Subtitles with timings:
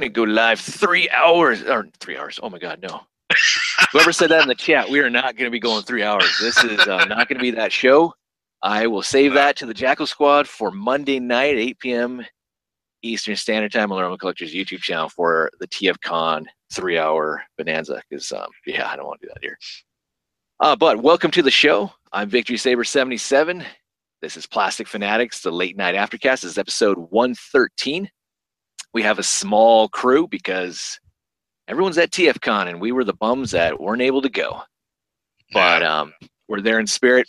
[0.00, 2.40] We go live three hours or three hours.
[2.42, 3.02] Oh my God, no.
[3.92, 6.38] Whoever said that in the chat, we are not going to be going three hours.
[6.40, 8.14] This is uh, not going to be that show.
[8.62, 12.26] I will save that to the Jackal Squad for Monday night, 8 p.m.
[13.02, 16.96] Eastern Standard Time on the Realm of Collectors YouTube channel for the TF Con three
[16.96, 18.02] hour bonanza.
[18.08, 19.58] Because, um, yeah, I don't want to do that here.
[20.60, 21.92] Uh, but welcome to the show.
[22.10, 23.66] I'm Victory Saber 77.
[24.22, 26.40] This is Plastic Fanatics, the late night aftercast.
[26.40, 28.10] This is episode 113.
[28.92, 30.98] We have a small crew because
[31.68, 34.62] everyone's at TFCon and we were the bums that weren't able to go.
[35.52, 36.12] But um,
[36.48, 37.28] we're there in spirit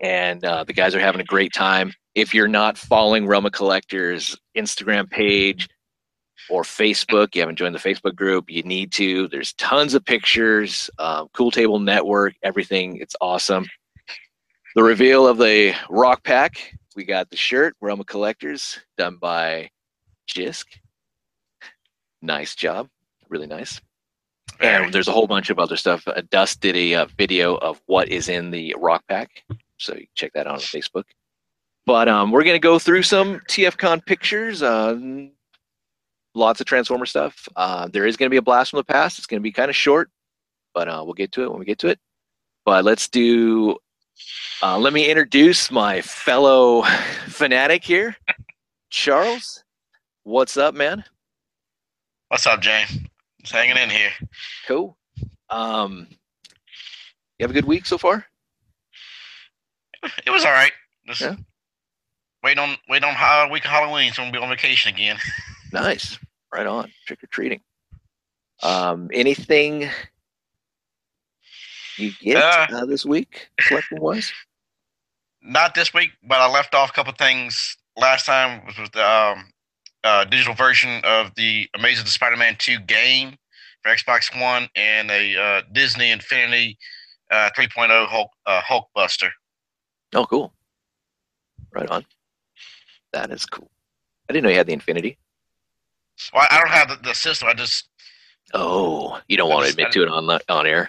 [0.00, 1.92] and uh, the guys are having a great time.
[2.14, 5.68] If you're not following Realm of Collectors Instagram page
[6.50, 9.28] or Facebook, you haven't joined the Facebook group, you need to.
[9.28, 12.96] There's tons of pictures, um, Cool Table Network, everything.
[12.96, 13.66] It's awesome.
[14.74, 16.74] The reveal of the rock pack.
[16.94, 19.70] We got the shirt, Realm of Collectors, done by
[20.28, 20.66] Jisk.
[22.22, 22.88] Nice job.
[23.28, 23.80] Really nice.
[24.60, 26.06] And there's a whole bunch of other stuff.
[26.06, 29.44] Uh, Dust did a uh, video of what is in the rock pack.
[29.76, 31.04] So you check that out on Facebook.
[31.86, 34.62] But um, we're going to go through some TFCon pictures.
[34.62, 35.30] Um,
[36.34, 37.48] lots of Transformer stuff.
[37.56, 39.18] Uh, there is going to be a blast from the past.
[39.18, 40.10] It's going to be kind of short,
[40.74, 41.98] but uh, we'll get to it when we get to it.
[42.64, 43.78] But let's do.
[44.62, 46.82] Uh, let me introduce my fellow
[47.28, 48.16] fanatic here,
[48.90, 49.64] Charles.
[50.28, 51.04] What's up, man?
[52.28, 52.84] What's up, Jane?
[53.40, 54.10] Just hanging in here.
[54.66, 54.94] Cool.
[55.48, 56.06] Um,
[57.38, 58.26] you have a good week so far?
[60.26, 60.72] It was all right.
[61.06, 61.36] Just Yeah.
[62.42, 65.16] wait on wait on how week of Halloween, so we'll be on vacation again.
[65.72, 66.18] Nice.
[66.52, 66.92] Right on.
[67.06, 67.62] Trick or treating.
[68.62, 69.88] Um, anything
[71.96, 74.30] you get Uh, uh, this week, collecting wise?
[75.40, 79.50] Not this week, but I left off a couple things last time, was the um,
[80.04, 83.36] uh, digital version of the Amazing Spider-Man 2 game
[83.82, 86.78] for Xbox One and a uh, Disney Infinity
[87.30, 89.30] uh, 3.0 Hulk uh, Hulkbuster.
[90.14, 90.52] Oh, cool.
[91.72, 92.04] Right on.
[93.12, 93.70] That is cool.
[94.28, 95.18] I didn't know you had the Infinity.
[96.32, 97.48] Well, I don't have the, the system.
[97.48, 97.88] I just
[98.54, 100.88] Oh, you don't I want to admit to it on the, on air.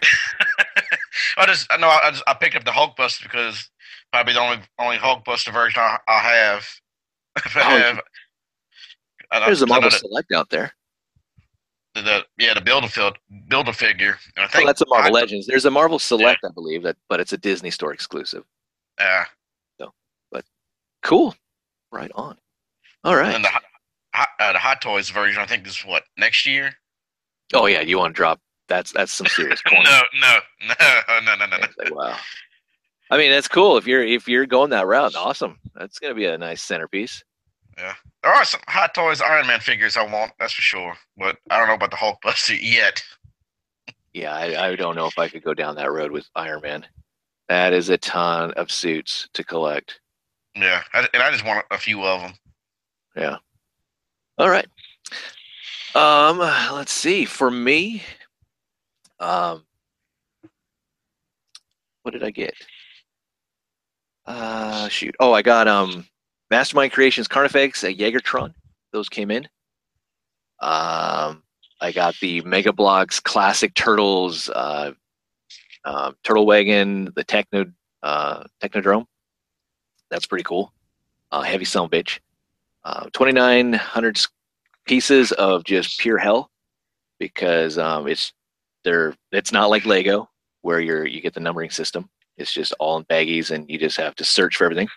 [1.37, 3.69] I just I know I just I picked up the Hulkbuster because
[4.13, 6.65] probably the only only Hulkbuster version I, I have.
[7.45, 7.99] If I Oh, have
[9.31, 10.73] I- There's a I know Marvel Select out there.
[11.95, 13.17] the, the yeah the build a field
[13.47, 14.17] build a figure.
[14.35, 15.45] And I Oh, think that's a Marvel I- Legends.
[15.47, 18.43] There's a Marvel Select, I believe, that, but it's a Disney Store exclusive.
[18.99, 19.25] Yeah,
[19.79, 19.93] So
[20.31, 20.43] but
[21.03, 21.35] Cool.
[21.91, 22.37] Right on.
[23.03, 23.33] All right.
[23.35, 23.49] and the
[24.13, 26.71] uh, the Hot Toys version I think is what next year.
[27.53, 28.39] Oh yeah, you want to drop?
[28.67, 30.75] That's that's some serious No, no, no,
[31.25, 31.57] no, no, no, no.
[31.77, 32.15] Like, wow.
[33.11, 35.15] I mean, that's cool if you're if you're going that route.
[35.15, 35.57] Awesome.
[35.75, 37.23] That's gonna be a nice centerpiece.
[38.23, 40.95] There are some Hot Toys Iron Man figures I want, that's for sure.
[41.17, 43.01] But I don't know about the Hulkbuster yet.
[44.13, 46.85] Yeah, I, I don't know if I could go down that road with Iron Man.
[47.47, 49.99] That is a ton of suits to collect.
[50.55, 52.33] Yeah, I, and I just want a few of them.
[53.15, 53.37] Yeah.
[54.37, 54.67] All right.
[55.95, 57.25] Um, let's see.
[57.25, 58.03] For me,
[59.19, 59.65] um,
[62.03, 62.53] what did I get?
[64.25, 65.15] Uh, shoot.
[65.19, 66.05] Oh, I got um,
[66.49, 68.53] Mastermind Creations Carnifex, a Jaegertron.
[68.91, 69.47] Those came in.
[70.61, 71.43] Um,
[71.81, 74.91] I got the Mega Bloks Classic Turtles, uh,
[75.85, 77.65] uh, Turtle Wagon, the Techno,
[78.03, 79.05] uh, Technodrome.
[80.09, 80.73] That's pretty cool.
[81.31, 82.19] Uh, heavy son bitch.
[82.83, 84.27] Uh, 2,900 s-
[84.85, 86.49] pieces of just pure hell
[87.19, 88.33] because um, it's
[88.83, 90.29] they're it's not like Lego
[90.61, 92.09] where you're you get the numbering system.
[92.37, 94.87] It's just all in baggies and you just have to search for everything.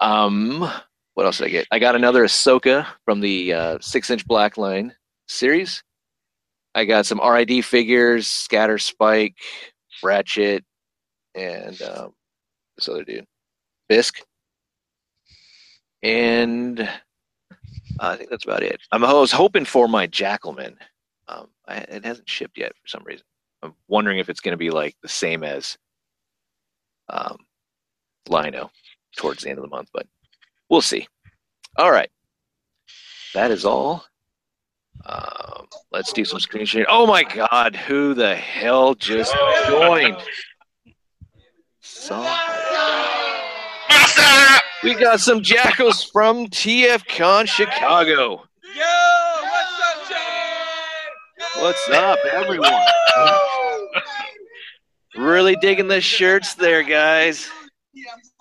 [0.00, 0.70] Um,
[1.14, 1.66] what else did I get?
[1.70, 4.94] I got another Ahsoka from the uh, six inch black line
[5.28, 5.82] series.
[6.74, 9.36] I got some RID figures, Scatter Spike,
[10.02, 10.62] Ratchet,
[11.34, 12.12] and um,
[12.76, 13.24] this other dude,
[13.88, 14.20] Bisk.
[16.02, 16.86] And
[17.98, 18.78] I think that's about it.
[18.92, 20.76] I'm, I was hoping for my Jackalman.
[21.28, 23.24] Um, I, it hasn't shipped yet for some reason.
[23.62, 25.78] I'm wondering if it's going to be like the same as
[27.08, 27.38] um,
[28.28, 28.70] Lino
[29.16, 30.06] towards the end of the month, but
[30.68, 31.06] we'll see.
[31.76, 32.10] All right,
[33.34, 34.04] that is all.
[35.04, 36.86] Um, let's do some screen sharing.
[36.88, 39.34] Oh my God, who the hell just
[39.68, 40.16] joined?
[41.80, 42.20] So,
[43.88, 44.62] Master!
[44.82, 48.42] we got some jackals from TFCon Chicago.
[48.74, 48.84] Yo,
[49.42, 51.60] what's up, Jay?
[51.60, 52.72] What's up, everyone?
[55.16, 57.48] Really digging the shirts there, guys.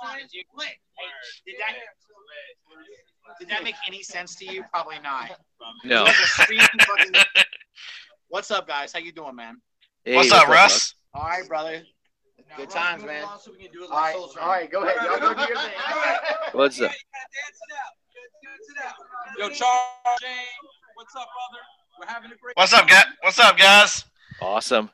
[3.40, 4.64] Did that make any sense to you?
[4.72, 5.32] Probably not.
[5.84, 6.02] No.
[6.02, 7.14] You guys are screaming fucking-
[8.28, 8.94] What's up, guys?
[8.94, 9.60] How you doing, man?
[10.04, 10.94] Hey, What's up, Russ?
[11.14, 11.82] All right, brother.
[12.56, 13.24] Good times, man.
[13.24, 14.98] All So we can do it right, like Soul all right, go ahead.
[15.02, 15.74] Y'all go do your thing.
[16.54, 16.92] What's up?
[19.38, 20.30] Yo, Charles, Jane,
[20.96, 21.64] what's up, brother?
[22.00, 23.06] We're having a great What's up, guys?
[23.22, 24.06] What's up, guys?
[24.42, 24.90] Awesome.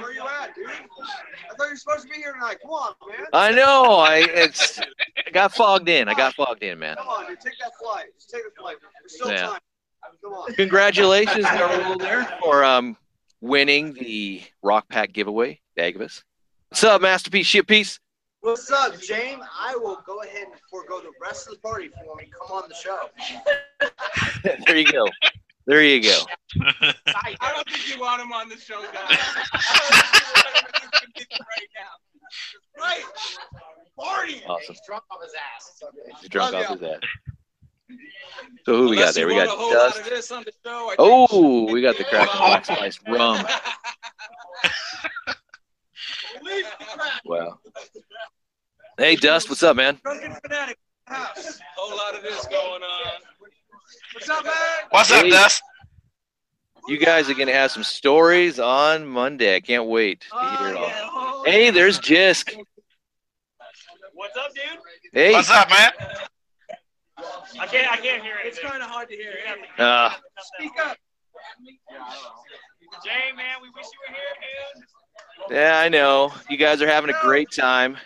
[0.00, 0.66] Where you at, dude?
[0.68, 2.58] I thought you were supposed to be here tonight.
[2.62, 3.26] Come on, man.
[3.32, 3.94] I know.
[3.94, 6.08] I it's I got fogged in.
[6.08, 6.96] I got fogged in, man.
[6.96, 7.40] Come on, dude.
[7.40, 8.06] Take that flight.
[8.14, 8.76] Just take a flight.
[9.02, 9.46] There's still Yeah.
[9.52, 9.60] time.
[10.22, 10.54] Come on.
[10.54, 12.96] Congratulations, Darrell, there for um
[13.40, 16.22] winning the Rock Pack giveaway, Dagvis.
[16.68, 17.98] What's up, Masterpiece Ship Piece?
[18.40, 19.42] What's up, James?
[19.58, 22.30] I will go ahead and forego the rest of the party for me.
[22.38, 23.08] Come on the show.
[24.66, 25.06] there you go.
[25.66, 26.18] There you go.
[26.60, 29.18] I don't think you want him on the show, guys.
[31.40, 31.92] right now.
[32.78, 33.02] Right.
[33.98, 34.42] Party.
[34.46, 34.64] Awesome.
[34.68, 35.82] He's drunk off his ass.
[36.20, 36.72] He's drunk off ya.
[36.74, 37.00] his ass.
[38.64, 39.26] So who we got there?
[39.26, 40.00] We got a whole lot Dust.
[40.00, 43.44] of this on the show, Oh, we got the crack black spice rum.
[46.42, 46.66] Leave.
[47.24, 47.58] Wow.
[48.98, 49.98] Hey, Dust, what's up, man?
[50.04, 50.78] Drunken fanatic.
[51.06, 51.58] House.
[51.58, 53.12] A whole lot of this going on.
[54.14, 54.52] What's up, man?
[54.90, 55.30] What's up, Hey.
[55.30, 55.62] Dust?
[56.88, 59.56] You guys are gonna have some stories on Monday.
[59.56, 60.86] I can't wait to Oh, hear it all.
[60.88, 61.08] yeah.
[61.12, 62.56] Oh, Hey, there's Jisk.
[64.14, 64.64] What's up, dude?
[65.12, 65.32] Hey.
[65.32, 65.90] What's up, man?
[67.58, 67.90] I can't.
[67.92, 68.46] I can't hear it.
[68.46, 69.32] It's kind of hard to hear.
[69.78, 70.10] Uh,
[70.56, 70.96] Speak up.
[73.04, 74.78] Jay, man, we wish you were here,
[75.48, 75.56] dude.
[75.56, 76.32] yeah, I know.
[76.48, 77.96] You guys are having a great time.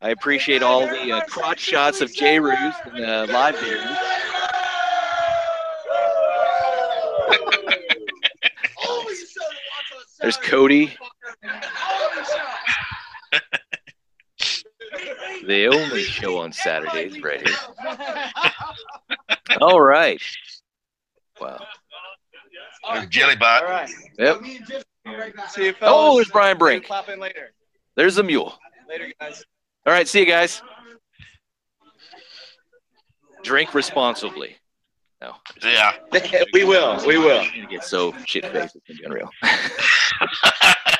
[0.00, 2.38] I appreciate all the uh, crotch shots of J.
[2.40, 3.98] Ruse and the live videos.
[3.98, 4.00] Holy
[6.52, 7.20] shit, watch on
[10.20, 10.88] There's Cody,
[11.42, 11.64] motherfucker.
[11.74, 12.24] Holy
[14.38, 15.46] shit.
[15.46, 17.56] the only show on Saturdays, right here.
[19.60, 20.20] All right.
[21.40, 21.58] Wow.
[23.08, 23.62] Jelly All bot.
[23.64, 23.90] right.
[24.18, 24.40] Yep.
[24.42, 25.50] Me and Jim will be right back.
[25.50, 26.16] See you, Oh, fellas.
[26.16, 26.86] there's Brian Brink.
[26.86, 27.52] Pop in later.
[27.96, 28.56] There's the mule.
[28.88, 29.44] Later, guys.
[29.86, 30.62] All right, see you guys.
[33.42, 34.56] Drink responsibly.
[35.22, 35.92] No, Yeah.
[36.52, 37.00] we will.
[37.06, 37.42] We will.
[37.42, 38.74] I'm gonna get so shit faced.
[38.74, 39.30] It's gonna be unreal.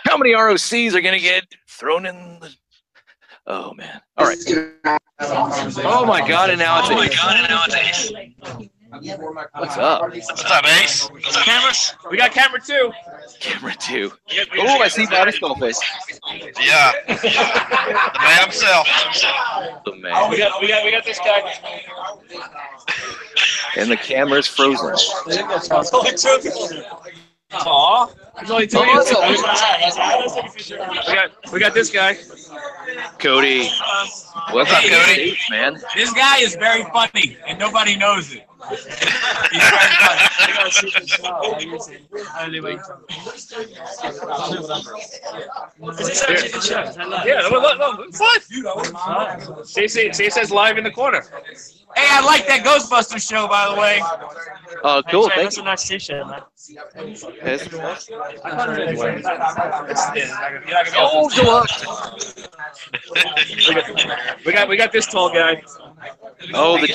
[0.04, 2.54] How many ROCs are gonna get thrown in the?
[3.48, 4.00] Oh man!
[4.16, 4.38] All right.
[5.24, 6.50] Oh my god!
[6.50, 7.36] And now it's oh my god!
[7.36, 10.02] And now it's What's up?
[10.02, 11.08] What's up, Ace?
[11.08, 11.94] What's up, cameras?
[12.10, 12.92] We got camera two.
[13.40, 14.12] Camera two.
[14.58, 15.78] Oh, I see Bobby Skullface.
[16.60, 16.92] Yeah.
[17.06, 18.86] the man himself.
[19.86, 20.12] The man.
[20.14, 20.60] Oh, We got.
[20.60, 20.84] We got.
[20.84, 21.54] We got this guy.
[23.76, 24.94] And the camera's frozen.
[27.52, 27.68] Only two.
[27.68, 28.06] Aw.
[28.36, 28.78] There's only two.
[28.78, 30.48] Oh,
[31.06, 31.52] We got.
[31.52, 32.16] We got this guy.
[33.18, 33.68] Cody.
[34.50, 35.38] What's up, Cody?
[35.50, 35.78] Man.
[35.94, 38.46] This guy is very funny, and nobody knows it.
[38.70, 40.31] He's very funny.
[47.24, 47.48] Yeah.
[47.50, 47.78] Look.
[47.78, 48.20] Look.
[48.20, 49.66] What?
[49.66, 50.12] See.
[50.30, 51.22] Says live in the corner.
[51.94, 54.00] Hey, I like that Ghostbusters show, by the way.
[54.82, 55.28] Oh, cool.
[55.28, 55.62] Thank That's you.
[55.62, 56.40] a nice t-shirt, man.
[57.44, 57.68] Yes.
[60.96, 61.64] Oh, Oh.
[64.46, 64.68] We got.
[64.68, 65.30] We got this tall.
[65.30, 65.62] Oh, guy.
[66.54, 66.78] Oh,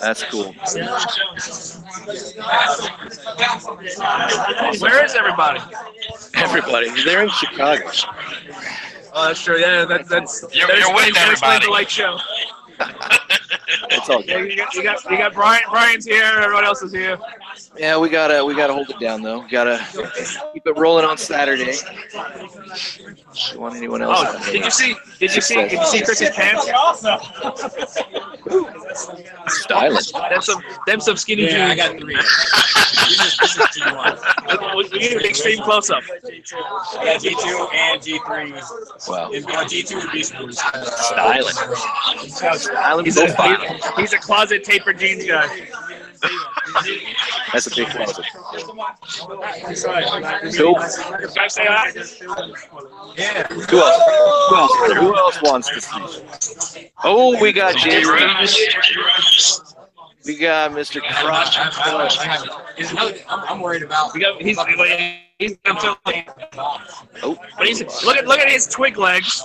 [0.00, 0.54] that's cool.
[4.80, 5.60] Where is everybody?
[6.36, 7.90] Everybody, they're in Chicago.
[9.14, 9.58] Oh, that's true.
[9.58, 11.66] Yeah, that, that's You're- that you're with explains- that explains everybody.
[11.66, 12.18] the light show.
[13.90, 14.50] It's all good.
[14.50, 15.62] you got, you got, you got Brian.
[15.70, 16.22] Brian's here.
[16.24, 17.18] Everyone else is here.
[17.76, 19.40] Yeah, we gotta we gotta hold it down though.
[19.40, 19.84] We Gotta
[20.52, 21.72] keep it rolling on Saturday.
[22.12, 24.18] Do you want anyone else?
[24.20, 24.94] Oh, did you see?
[25.18, 25.54] Did you see?
[25.56, 26.66] Did you see Chris's pants?
[29.46, 30.02] Styling.
[30.30, 31.54] Them some, them some skinny jeans.
[31.54, 32.14] Yeah, I got three.
[32.14, 34.76] This is, G1.
[34.76, 36.02] We we need an extreme close up.
[36.10, 39.08] I got G2 and G3.
[39.08, 39.30] Wow.
[39.32, 40.54] If you G2 would be smooth.
[40.54, 41.54] Styling.
[42.58, 43.60] Styling He's a, profile.
[43.96, 45.68] he- he's a closet tapered jeans guy.
[47.52, 48.24] That's a big closet.
[50.56, 50.74] Cool.
[50.74, 51.92] Can I say hi?
[53.16, 53.46] Yeah.
[53.48, 53.98] Who else?
[54.48, 54.92] Who else?
[54.98, 56.90] Who else wants to see?
[57.04, 58.56] Oh, we got Jay Rose.
[60.26, 61.00] We got Mr.
[61.00, 61.56] Crotch.
[62.78, 64.12] Is another- I'm, I'm worried about.
[64.14, 64.58] We got, he's,
[65.38, 65.56] he's,
[67.22, 69.42] Oh, but he's, look at look at his twig legs,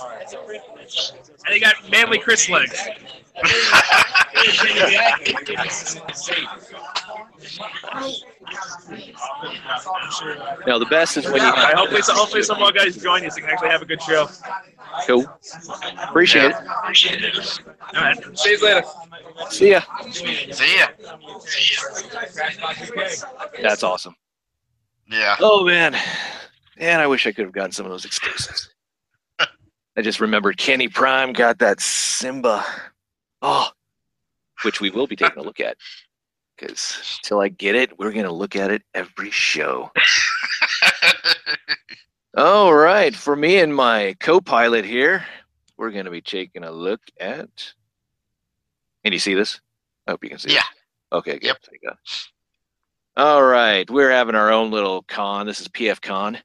[1.46, 2.86] and he got manly Chris legs.
[10.66, 12.96] No, the best is when you All right, have hopefully, so hopefully some more guys
[12.96, 14.28] join you so we can actually have a good show.
[15.06, 15.26] cool.
[16.08, 16.54] Appreciate it.
[16.54, 16.62] All
[17.94, 18.80] right, see you later.
[18.80, 19.52] it.
[19.52, 19.80] See ya.
[20.52, 20.86] See ya.
[23.62, 24.14] That's awesome.
[25.10, 25.36] Yeah.
[25.40, 25.96] Oh man,
[26.78, 28.70] man, I wish I could have gotten some of those exclusives.
[29.38, 32.64] I just remembered Kenny Prime got that Simba,
[33.44, 33.68] oh,
[34.62, 35.76] which we will be taking a look at.
[36.56, 39.90] Because till I get it, we're gonna look at it every show.
[42.36, 45.26] All right, for me and my co-pilot here,
[45.76, 47.48] we're gonna be taking a look at.
[49.02, 49.60] Can you see this?
[50.06, 50.52] I hope you can see.
[50.52, 50.58] Yeah.
[50.60, 51.16] it.
[51.16, 51.32] Okay.
[51.40, 51.44] Good.
[51.44, 51.56] Yep.
[51.68, 51.96] Thank God.
[53.16, 55.46] All right, we're having our own little con.
[55.46, 56.36] This is PF Con.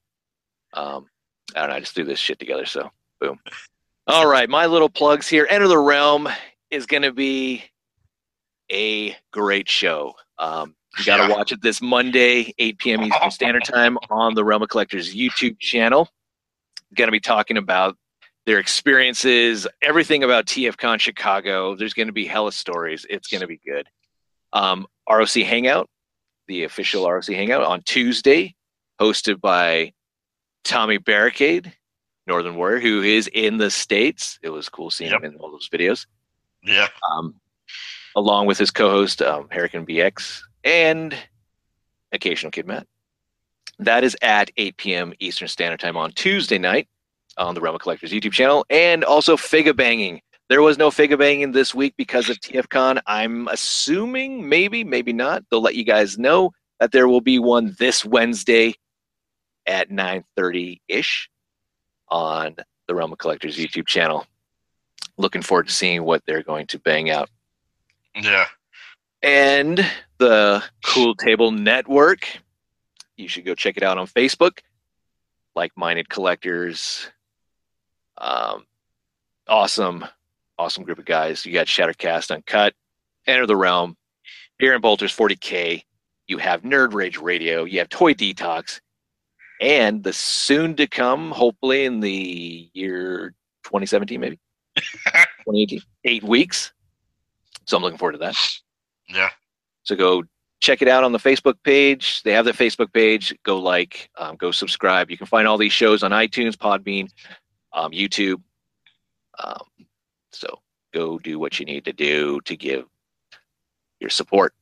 [0.74, 1.08] Um,
[1.56, 1.76] I don't know.
[1.76, 2.66] I just threw this shit together.
[2.66, 3.40] So, boom.
[4.06, 5.48] All right, my little plugs here.
[5.50, 6.30] Enter the Realm
[6.72, 7.64] is going to be
[8.72, 10.14] a great show.
[10.38, 11.36] Um, you got to Yeah.
[11.36, 13.02] watch it this Monday, 8 p.m.
[13.04, 16.10] Eastern Standard Time on the Realm of Collectors YouTube channel.
[16.96, 17.98] Going to be talking about
[18.46, 21.76] their experiences, everything about TFCon Chicago.
[21.76, 23.06] There's going to be hella stories.
[23.10, 23.88] It's going to be good.
[24.54, 25.88] Um, ROC Hangout,
[26.48, 28.56] the official ROC Hangout on Tuesday,
[29.00, 29.94] hosted by
[30.64, 31.72] Tommy Barricade,
[32.26, 34.40] Northern Warrior, who is in the States.
[34.42, 35.24] It was cool seeing Yep.
[35.24, 36.06] him in all those videos
[36.64, 36.88] yeah.
[37.12, 37.36] um,
[38.16, 41.16] along with his co-host um, Hurricane BX and
[42.12, 42.88] occasional Kid Matt.
[43.80, 45.14] That is at 8 p.m.
[45.20, 46.88] Eastern Standard Time on Tuesday night
[47.38, 50.22] on the Realm of Collectors YouTube channel, and also Figa Banging.
[50.50, 53.00] There was no Figa Banging this week because of TFCon.
[53.08, 55.44] I'm assuming, maybe, maybe not.
[55.50, 58.74] They'll let you guys know that there will be one this Wednesday
[59.66, 61.30] at 9:30 ish
[62.10, 62.56] on
[62.88, 64.26] the Realm of Collectors YouTube channel.
[65.20, 67.30] Looking forward to seeing what they're going to bang out
[68.16, 68.46] Yeah.
[69.22, 69.86] and
[70.18, 72.26] the Cool Table Network.
[73.18, 74.60] You should go check it out on Facebook.
[75.56, 77.10] Like minded collectors.
[78.18, 78.66] Um,
[79.48, 80.06] awesome,
[80.58, 81.46] awesome group of guys.
[81.46, 82.74] You got Shattercast Uncut,
[83.28, 83.98] Enter the Realm,
[84.62, 85.84] Aaron Bolters 40K.
[86.28, 87.66] You have Nerd Rage Radio.
[87.66, 88.80] You have Toy Detox.
[89.62, 93.34] And the soon to come, hopefully in the year
[93.66, 94.40] 2017, maybe
[95.46, 96.74] 2018, eight weeks.
[97.66, 98.36] So I'm looking forward to that.
[99.08, 99.30] Yeah.
[99.84, 100.24] So go
[100.60, 102.22] check it out on the Facebook page.
[102.24, 103.34] They have the Facebook page.
[103.44, 105.10] Go like, um, go subscribe.
[105.10, 107.10] You can find all these shows on iTunes, Podbean,
[107.74, 108.42] um, YouTube.
[109.44, 109.64] Um,
[110.32, 110.60] so
[110.94, 112.86] go do what you need to do to give
[114.00, 114.54] your support.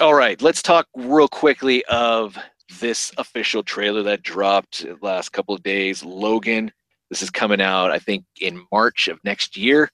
[0.00, 2.36] All right, let's talk real quickly of
[2.80, 6.04] this official trailer that dropped last couple of days.
[6.04, 6.72] Logan.
[7.10, 9.90] This is coming out, I think, in March of next year.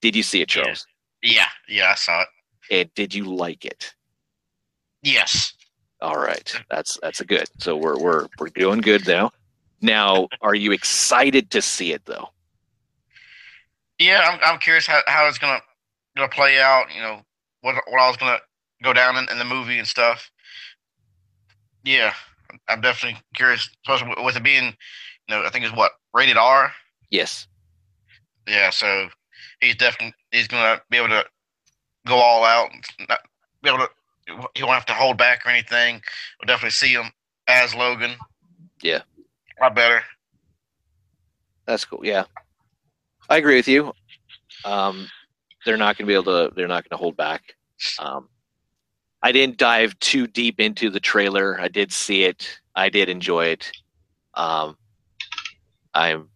[0.00, 0.48] Did you see it.
[0.48, 0.86] Charles?
[1.22, 1.46] Yeah.
[1.68, 1.90] Yeah.
[1.90, 2.28] I saw it.
[2.70, 3.94] And did you like it?
[5.02, 5.52] Yes.
[6.02, 7.46] All right, that's that's a good.
[7.58, 9.32] So we're we're we're doing good now.
[9.82, 12.28] Now, are you excited to see it though?
[13.98, 14.26] Yeah.
[14.30, 15.60] I'm, I'm curious how, how it's gonna
[16.16, 16.86] gonna play out.
[16.94, 17.20] You know
[17.60, 18.38] what what I was gonna
[18.82, 20.30] go down in, in the movie and stuff.
[21.84, 22.14] Yeah.
[22.68, 26.36] I'm definitely curious, especially with- with it being, you know, I think it's what rated
[26.36, 26.72] R.
[27.10, 27.46] Yes.
[28.46, 29.08] Yeah, so
[29.60, 31.24] he's definitely he's gonna be able to
[32.06, 33.20] go all out, and not
[33.62, 33.88] be able to.
[34.54, 36.00] He won't have to hold back or anything.
[36.40, 37.10] We'll definitely see him
[37.48, 38.12] as Logan.
[38.82, 39.02] Yeah.
[39.60, 40.02] a lot better.
[41.66, 42.00] That's cool.
[42.02, 42.24] Yeah,
[43.28, 43.92] I agree with you.
[44.64, 45.08] Um,
[45.64, 46.54] they're not going to be able to.
[46.54, 47.54] They're not going to hold back.
[47.98, 48.28] Um,
[49.22, 51.60] I didn't dive too deep into the trailer.
[51.60, 52.60] I did see it.
[52.74, 53.70] I did enjoy it.
[54.34, 54.76] Um,
[55.94, 56.28] I'm,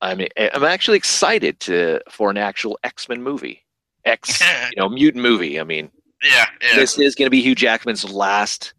[0.00, 3.62] I'm, I'm actually excited to for an actual X Men movie.
[4.04, 5.60] X, you know, mutant movie.
[5.60, 5.90] I mean,
[6.22, 8.74] Yeah, yeah, this is going to be Hugh Jackman's last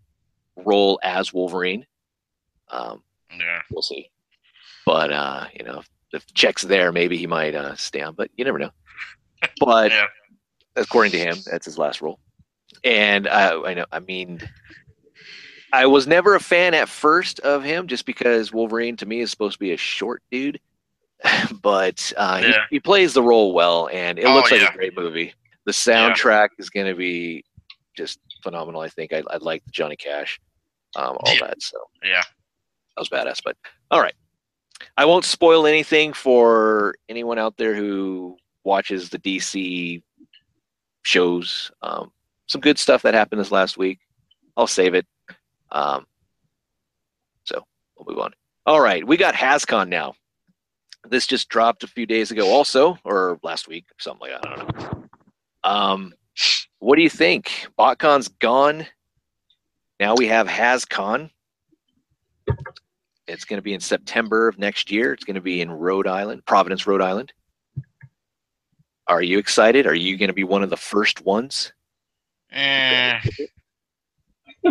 [0.58, 1.86] role as Wolverine.
[2.70, 3.04] Um,
[3.38, 3.62] yeah.
[3.72, 4.10] we'll see.
[4.86, 8.16] But uh, you know, if, if the check's there, maybe he might uh, stay on.
[8.16, 8.72] But you never know.
[9.60, 10.08] But Yeah.
[10.76, 12.20] according to him, that's his last role.
[12.84, 14.40] And I, I know, I mean,
[15.74, 19.32] I was never a fan at first of him, just because Wolverine to me is
[19.32, 20.60] supposed to be a short dude.
[21.62, 22.48] but uh, Yeah.
[22.70, 24.70] he, he plays the role well, and it Oh, looks like yeah.
[24.72, 25.34] a great movie.
[25.66, 27.44] The soundtrack is going to be
[27.98, 28.82] just phenomenal.
[28.82, 30.40] I think I, I like the Johnny Cash,
[30.96, 31.48] um, all Yeah.
[31.48, 31.62] that.
[31.62, 32.22] So Yeah.
[32.22, 33.40] that was badass.
[33.44, 33.58] But
[33.90, 34.14] all right,
[34.98, 40.04] I won't spoil anything for anyone out there who watches the DC
[41.04, 41.72] shows.
[41.82, 42.12] Um,
[42.48, 44.00] some good stuff that happened this last week.
[44.58, 45.08] I'll save it.
[45.74, 46.06] Um,
[47.44, 47.66] so
[47.98, 48.32] we'll move on.
[48.66, 50.14] All right, we got HasCon now.
[51.10, 54.50] This just dropped a few days ago, also, or last week, something like that.
[54.50, 55.04] I don't know.
[55.66, 56.14] Um,
[56.80, 57.68] what do you think?
[57.78, 58.86] BotCon's gone.
[60.00, 61.30] Now we have HasCon.
[63.28, 65.14] It's going to be in September of next year.
[65.14, 67.34] It's going to be in Rhode Island, Providence, Rhode Island.
[69.08, 69.88] Are you excited?
[69.88, 71.74] Are you going to be one of the first ones?
[72.52, 73.20] Eh.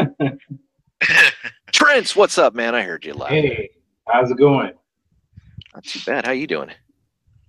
[1.83, 2.77] Trent, what's up, man?
[2.77, 3.31] I heard you laugh.
[3.31, 3.71] Hey,
[4.07, 4.71] how's it going?
[5.75, 6.25] Not too bad.
[6.25, 6.71] How you doing?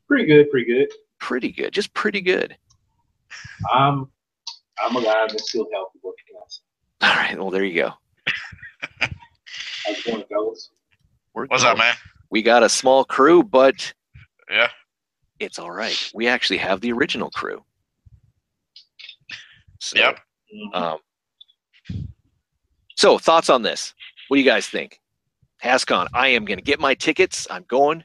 [0.08, 0.88] Pretty good, pretty good.
[1.20, 1.72] Pretty good.
[1.72, 2.58] Just pretty good.
[3.72, 4.10] I'm
[4.84, 6.52] I'm alive and still healthy working out.
[7.10, 7.38] All right.
[7.38, 7.92] Well, there you go.
[9.00, 10.72] How's it going, fellas?
[11.36, 11.94] We're What's up, man?
[12.32, 13.94] We got a small crew, but
[14.50, 14.70] Yeah.
[15.40, 16.12] it's all right.
[16.16, 17.64] We actually have the original crew.
[19.80, 20.20] So, Yep.
[20.74, 20.98] Um,
[22.96, 23.94] so thoughts on this?
[24.28, 25.00] What do you guys think?
[25.64, 27.48] Hascon, I am going to get my tickets.
[27.50, 28.04] I'm going.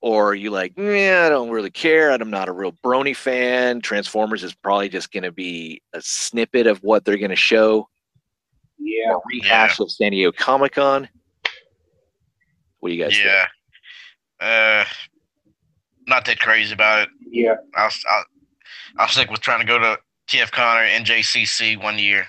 [0.00, 2.12] Or are you like, yeah, I don't really care.
[2.12, 3.80] I'm not a real Brony fan.
[3.80, 7.88] Transformers is probably just going to be a snippet of what they're going to show.
[8.78, 11.08] Yeah, A rehash of San Diego Comic Con.
[12.78, 13.26] What do you guys think?
[13.26, 13.46] Yeah.
[14.40, 14.84] Uh,
[16.06, 17.08] not that crazy about it.
[17.30, 17.56] yeah.
[17.74, 18.24] I'll, I'll
[18.98, 19.98] I'll stick with trying to go to
[20.30, 22.26] TF TFCon or NJCC one year.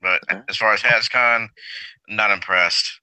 [0.00, 0.40] But Okay.
[0.48, 1.48] as far as HasCon,
[2.10, 3.00] not impressed.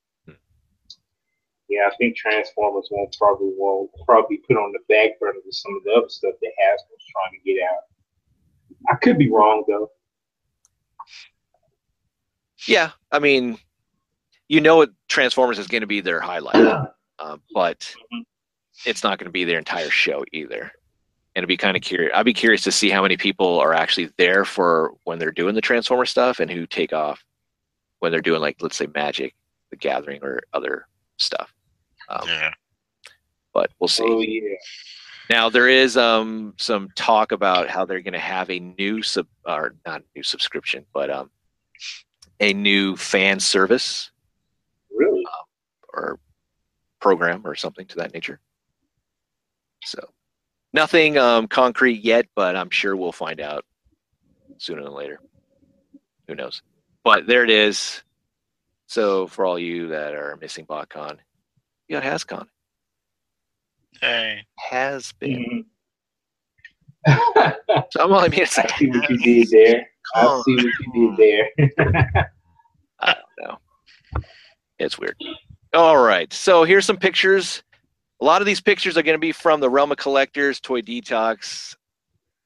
[1.70, 5.76] Yeah, I think Transformers won't probably won't probably put on the back burner with some
[5.76, 7.84] of the other stuff that Hasbro's trying to get out.
[8.90, 9.92] I could be wrong though.
[12.68, 13.58] Yeah, I mean,
[14.48, 16.56] you know, what Transformers is going to be their highlight,
[17.20, 17.94] uh, but
[18.86, 20.72] it's not going to be their entire show either.
[21.36, 22.12] And it'd be kind of curious.
[22.16, 25.54] I'd be curious to see how many people are actually there for when they're doing
[25.54, 27.24] the Transformer stuff, and who take off
[28.00, 29.34] when they're doing like, let's say, Magic,
[29.72, 30.88] the Gathering, or other
[31.18, 31.54] stuff.
[32.10, 32.54] Um, Yeah.
[33.54, 34.04] But we'll see.
[34.06, 34.56] Oh yeah.
[35.30, 39.26] Now there is um some talk about how they're going to have a new sub
[39.46, 41.32] or not new subscription, but um
[42.40, 44.12] a new fan service
[44.92, 45.24] Really?
[45.94, 46.20] or
[47.00, 48.40] program or something to that nature.
[49.84, 50.00] So
[50.72, 53.66] nothing um concrete yet, but I'm sure we'll find out
[54.60, 55.20] sooner than later.
[56.28, 56.62] Who knows?
[57.08, 58.04] But there it is.
[58.88, 61.16] So for all you that are missing BotCon,
[61.88, 62.48] you got HasCon.
[64.02, 64.46] Hey.
[64.58, 65.64] Has been.
[67.08, 67.56] Mhm.
[67.92, 69.88] So well, I mean, it's I see what you did there.
[70.16, 71.72] I see what you did there.
[73.00, 73.58] I don't know.
[74.78, 75.16] It's weird.
[75.74, 76.32] All right.
[76.34, 77.64] So here's some pictures.
[78.22, 80.82] A lot of these pictures are going to be from the Realm of Collectors, Toy
[80.82, 81.78] Detox,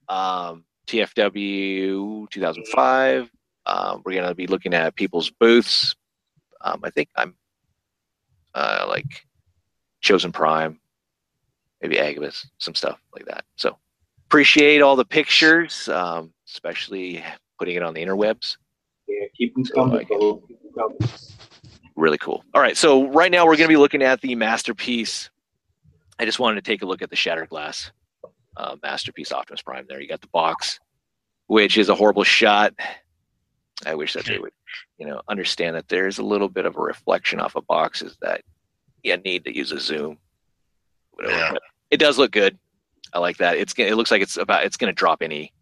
[0.08, 3.28] um, TFW 2005.
[3.66, 5.94] Um, we're going to be looking at people's booths.
[6.62, 7.34] Um, I think I'm
[8.54, 9.26] uh, like
[10.00, 10.80] Chosen Prime,
[11.80, 13.44] maybe Agabus, some stuff like that.
[13.56, 13.76] So
[14.26, 17.24] appreciate all the pictures, um, especially
[17.58, 18.56] putting it on the interwebs.
[19.08, 20.40] yeah, keep them coming, like- fellas.
[20.48, 20.98] Keep 'em coming.
[21.96, 22.44] really cool.
[22.54, 25.30] All right, so right now we're going to be looking at the masterpiece.
[26.18, 27.90] I just wanted to take a look at the Shattered Glass
[28.56, 29.86] uh, masterpiece Optimus Prime.
[29.88, 30.78] There, you got the box,
[31.46, 32.74] which is a horrible shot.
[33.86, 34.52] I wish that they would,
[34.98, 38.42] you know, understand that there's a little bit of a reflection off of boxes that
[39.02, 40.18] you need to use a zoom.
[41.12, 41.36] Whatever.
[41.36, 41.54] Yeah.
[41.90, 42.58] It does look good.
[43.12, 43.58] I like that.
[43.58, 45.52] It's it looks like it's about it's going to drop any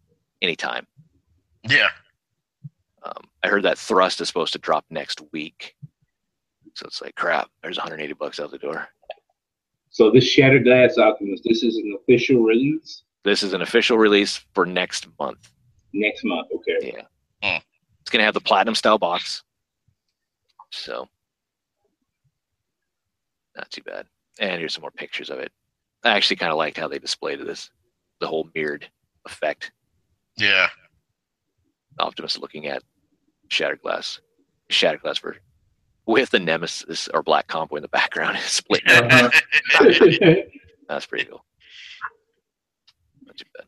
[0.41, 0.87] any time.
[1.67, 1.89] Yeah.
[3.03, 5.75] Um, I heard that Thrust is supposed to drop next week.
[6.75, 7.49] So it's like crap.
[7.61, 8.87] There's 180 bucks out the door.
[9.89, 14.45] So this Shattered Glass Optimus, this is an official release This is an official release
[14.53, 15.51] for next month.
[15.93, 16.47] next month.
[16.55, 16.93] Okay.
[16.95, 17.01] Yeah.
[17.43, 17.61] Hmm.
[18.01, 19.43] It's gonna have the platinum style box.
[20.71, 21.07] So
[23.55, 24.05] not too bad.
[24.39, 25.51] And here's some more pictures of it.
[26.03, 27.69] I actually kind of liked how they displayed this,
[28.19, 28.89] the whole mirrored
[29.25, 29.71] effect.
[30.37, 30.67] Yeah.
[31.99, 32.81] Optimus looking at
[33.49, 34.19] Shattered Glass,
[34.69, 35.43] Shattered Glass version
[36.07, 38.81] with the Nemesis or Black Convoy in the background, split.
[38.87, 39.29] Uh-huh.
[40.87, 41.45] That's pretty cool.
[43.25, 43.65] Not too bad.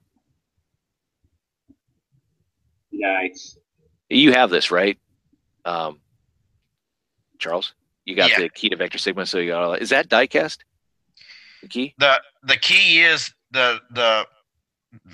[2.91, 3.58] nice.
[4.13, 4.97] You have this, right?
[5.65, 5.99] Um,
[7.39, 7.73] Charles,
[8.06, 8.41] you got Yeah.
[8.41, 9.82] the key to Vector Sigma, so you got all that.
[9.82, 10.60] Is that diecast?
[11.62, 11.95] The key?
[11.97, 14.28] the the key is the the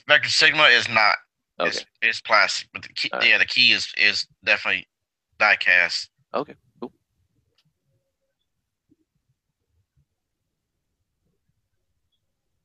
[0.07, 1.15] Vector Sigma is not.
[1.59, 1.69] Okay.
[1.69, 3.29] It's, it's plastic, but the key, All right.
[3.29, 4.87] yeah, the key is is definitely
[5.39, 6.07] diecast.
[6.33, 6.55] Okay.
[6.79, 6.91] Cool.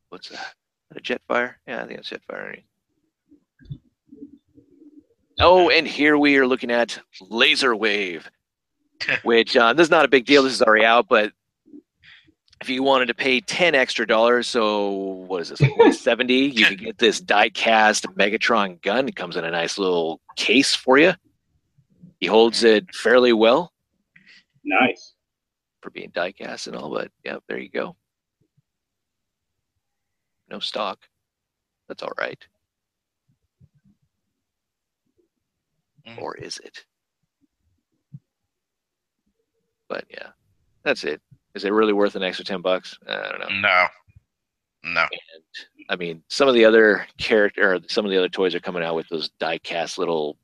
[0.09, 0.55] What's that?
[0.97, 1.55] A Jetfire?
[1.67, 2.63] Yeah, I think it's Jetfire.
[5.39, 5.67] Underneath.
[5.67, 8.31] Oh, and here we are looking at Laser Wave,
[9.23, 10.43] which uh, this is not a big deal.
[10.43, 11.33] This is already out, but
[12.61, 14.91] if you wanted to pay 10 extra dollars, so
[15.27, 19.09] what is this, like 170, you could get this die cast Megatron gun.
[19.09, 21.13] It comes in a nice little case for you.
[22.21, 23.73] He holds it fairly well
[24.65, 25.13] Nice.
[25.83, 27.97] for being die cast and all, but yeah, there you go.
[30.49, 31.01] No stock.
[31.89, 32.39] That's all right.
[36.09, 36.21] Mm.
[36.21, 36.85] Or is it?
[39.89, 40.29] But yeah,
[40.83, 41.21] that's it.
[41.55, 42.99] Is it really worth an extra 10 bucks?
[43.09, 43.61] I don't know.
[43.61, 43.87] No.
[44.85, 45.01] No.
[45.03, 45.43] And
[45.89, 48.83] I mean, some of the other character or some of the other toys are coming
[48.83, 50.37] out with those die cast little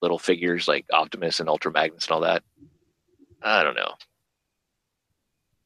[0.00, 2.42] little figures like Optimus and Ultra Magnus and all that.
[3.42, 3.94] I don't know.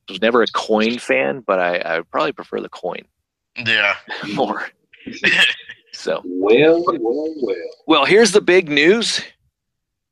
[0.08, 3.02] I was never a coin fan, but I, I would probably prefer the coin
[3.56, 3.94] Yeah.
[4.34, 4.68] more.
[6.02, 7.56] So Well, well, well.
[7.86, 9.22] Well, here's the big news.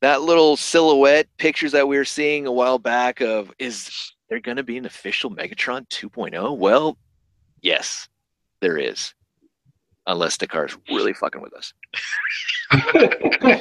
[0.02, 4.56] That little silhouette pictures that we were seeing a while back of is there going
[4.56, 6.56] to be an official Megatron 2.0?
[6.58, 6.96] Well,
[7.60, 8.08] yes,
[8.60, 9.12] there is.
[10.06, 11.72] Unless the car's really fucking with us,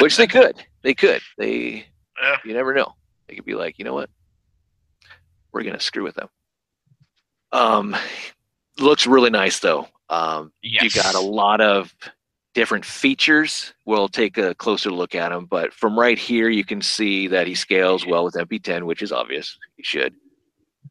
[0.00, 0.56] which they could.
[0.82, 1.20] They could.
[1.36, 1.86] They
[2.20, 2.36] Yeah.
[2.46, 2.94] you never know.
[3.28, 4.08] They could be like, you know what?
[5.52, 6.28] We're gonna screw with them.
[7.52, 7.94] Um,
[8.78, 9.86] looks really nice though.
[10.12, 10.82] Um, Yes.
[10.94, 11.94] you got a lot of
[12.54, 13.72] different features.
[13.86, 17.46] We'll take a closer look at them, but from right here, you can see that
[17.46, 19.58] he scales well with MP10, which is obvious.
[19.76, 20.14] He should.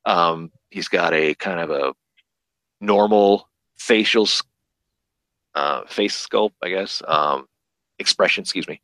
[0.05, 1.93] Um, he's got a kind of a
[2.79, 4.27] normal facial
[5.53, 7.47] uh, face sculpt, I guess, um,
[7.99, 8.41] expression.
[8.41, 8.81] Excuse me.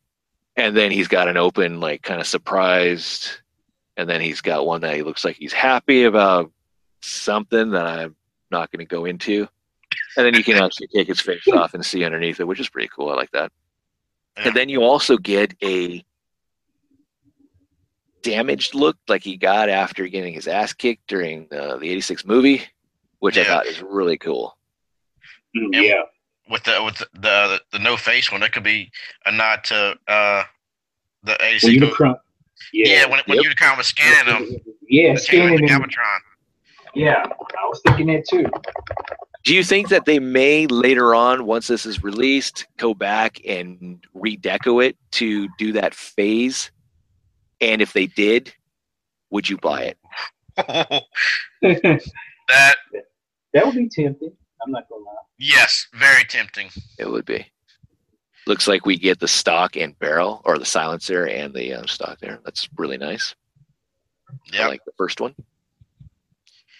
[0.54, 3.28] And then he's got an open, like, kind of surprised.
[3.96, 6.52] And then he's got one that he looks like he's happy about
[7.00, 8.14] something that I'm
[8.52, 9.48] not going to go into
[10.16, 12.68] and then you can actually take his face off and see underneath it, which is
[12.68, 13.10] pretty cool.
[13.10, 13.52] I like that.
[14.36, 14.48] Yeah.
[14.48, 16.04] And then you also get a
[18.22, 22.62] damaged look like he got after getting his ass kicked during uh, the 86 movie,
[23.20, 24.56] which I thought is really cool.
[25.56, 26.02] Mm, And- yeah.
[26.50, 28.90] with the with the, the the no face one, that could be
[29.26, 30.42] a nod to uh
[31.22, 31.92] the When 86 movie.
[31.92, 32.20] Unicron.
[32.72, 33.06] Yeah, Yeah.
[33.10, 33.52] when, when Yep.
[33.52, 34.56] Unicron was scanning them,
[34.88, 35.80] Yeah, scanning the him.
[35.82, 36.18] Galvatron.
[36.94, 38.46] Yeah, I was thinking that too.
[39.48, 43.98] Do you think that they may later on, once this is released, go back and
[44.14, 46.70] redeco it to do that phase?
[47.58, 48.52] And if they did,
[49.30, 49.98] would you buy it?
[50.58, 52.76] that
[53.54, 54.36] that would be tempting.
[54.62, 55.14] I'm not gonna lie.
[55.38, 56.68] yes, very tempting.
[56.98, 57.46] It would be.
[58.46, 62.18] Looks like we get the stock and barrel, or the silencer and the uh, stock
[62.20, 62.38] there.
[62.44, 63.34] That's really nice.
[64.52, 65.34] Yeah, like the first one.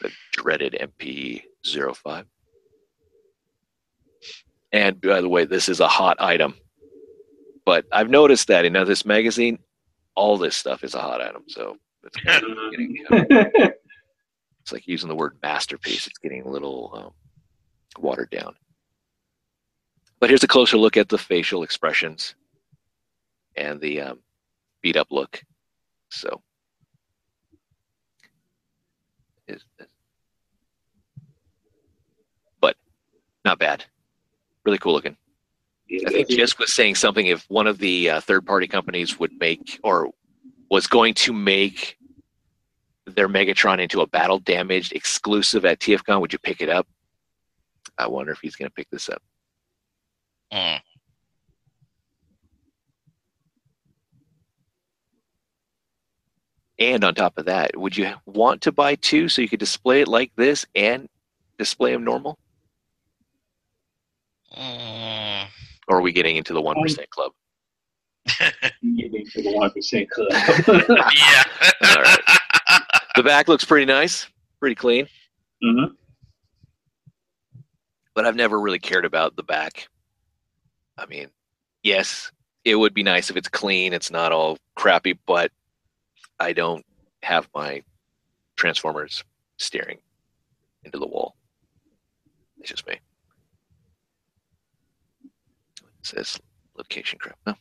[0.02, 2.26] The dreaded MP05.
[4.72, 6.54] And by the way, this is a hot item.
[7.64, 9.58] But I've noticed that in this magazine,
[10.14, 11.44] all this stuff is a hot item.
[11.48, 13.70] So it's, kind of getting, uh,
[14.62, 16.06] it's like using the word masterpiece.
[16.06, 18.54] It's getting a little um, watered down.
[20.20, 22.34] But here's a closer look at the facial expressions
[23.56, 24.18] and the um,
[24.82, 25.42] beat up look.
[26.10, 26.42] So
[29.46, 29.64] is
[32.60, 32.76] but
[33.44, 33.84] not bad.
[34.68, 35.16] Really cool looking.
[35.90, 39.32] I think Jisk was saying something if one of the uh, third party companies would
[39.40, 40.10] make or
[40.70, 41.96] was going to make
[43.06, 46.86] their Megatron into a battle damaged exclusive at TFCon, would you pick it up?
[47.96, 49.22] I wonder if he's going to pick this up.
[50.52, 50.80] Mm.
[56.78, 60.02] And on top of that, would you want to buy two so you could display
[60.02, 61.08] it like this and
[61.56, 62.38] display them normal?
[64.58, 65.46] Mm.
[65.88, 67.32] Or are we getting into the 1% club?
[68.96, 70.28] Getting to the one percent club.
[70.32, 71.44] yeah.
[71.96, 72.18] All right.
[73.16, 74.28] The back looks pretty nice,
[74.60, 75.08] pretty clean,
[75.64, 75.96] Mhm.
[78.14, 79.88] but I've never really cared about the back.
[80.98, 81.28] I mean,
[81.82, 82.30] yes,
[82.64, 85.50] it would be nice if it's clean, it's not all crappy, but
[86.38, 86.84] I don't
[87.22, 87.82] have my
[88.56, 89.24] Transformers
[89.56, 89.98] staring
[90.84, 91.34] into the wall.
[92.58, 93.00] It's just me.
[95.24, 96.38] It says
[96.76, 97.38] location crap.
[97.46, 97.54] No.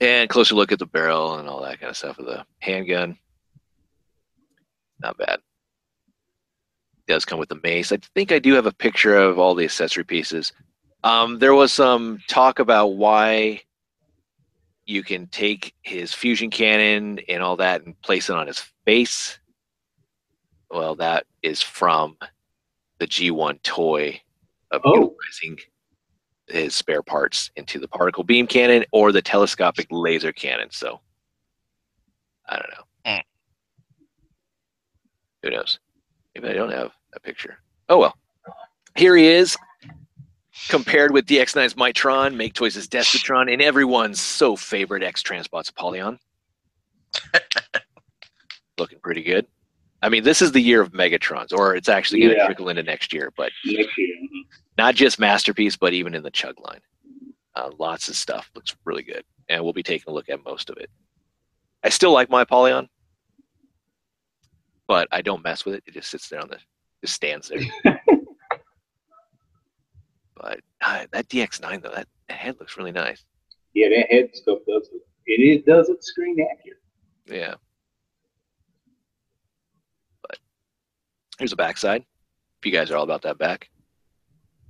[0.00, 3.18] And closer look at the barrel and all that kind of stuff of the handgun.
[5.00, 5.40] Not bad.
[7.06, 7.92] does come with the mace.
[7.92, 10.52] I think I do have a picture of all the accessory pieces.
[11.02, 13.60] Um, there was some talk about why
[14.86, 19.38] you can take his fusion cannon and all that and place it on his face.
[20.70, 22.16] Well, that is from
[22.98, 24.20] the G1 toy
[24.70, 25.14] of Oh.
[25.42, 25.58] utilizing
[26.48, 30.68] his spare parts into the particle beam cannon or the telescopic laser cannon.
[30.70, 31.00] So
[32.48, 33.12] I don't know.
[33.12, 33.22] Mm.
[35.42, 35.78] Who knows?
[36.34, 37.58] Maybe I don't have a picture.
[37.88, 38.16] Oh well.
[38.96, 39.56] Here he is,
[40.68, 46.18] compared with DX9's Mitron, Make Toys' Despotron, and everyone's so favorite X Transbots Apollyon.
[48.78, 49.46] Looking pretty good.
[50.04, 52.44] I mean, this is the year of Megatrons, or it's actually going to Yeah.
[52.46, 54.14] trickle into next year, but Next year.
[54.22, 54.42] mhm.
[54.76, 56.80] not just Masterpiece, but even in the Chug line.
[57.54, 60.68] Uh, lots of stuff looks really good, and we'll be taking a look at most
[60.68, 60.90] of it.
[61.82, 62.88] I still like my Apollyon,
[64.86, 65.84] but I don't mess with it.
[65.86, 66.58] It just sits there on the,
[67.00, 67.60] just stands there.
[70.36, 73.24] but uh, that DX9 though, that, that head looks really nice.
[73.72, 75.00] Yeah, that head sculpt does it.
[75.26, 76.78] It is does it screen accurate.
[77.26, 77.54] Yeah.
[81.38, 82.04] Here's a backside.
[82.60, 83.68] If you guys are all about that back,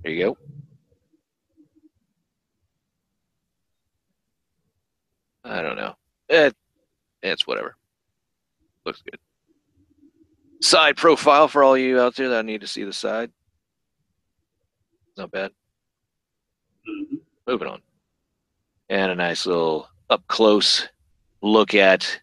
[0.03, 0.37] there you go.
[5.43, 5.95] I don't know.
[6.29, 6.51] Eh,
[7.21, 7.75] it's whatever.
[8.85, 9.19] Looks good.
[10.61, 13.31] Side profile for all you out there that need to see the side.
[15.17, 15.51] Not bad.
[17.47, 17.81] Moving on.
[18.89, 20.87] And a nice little up close
[21.41, 22.19] look at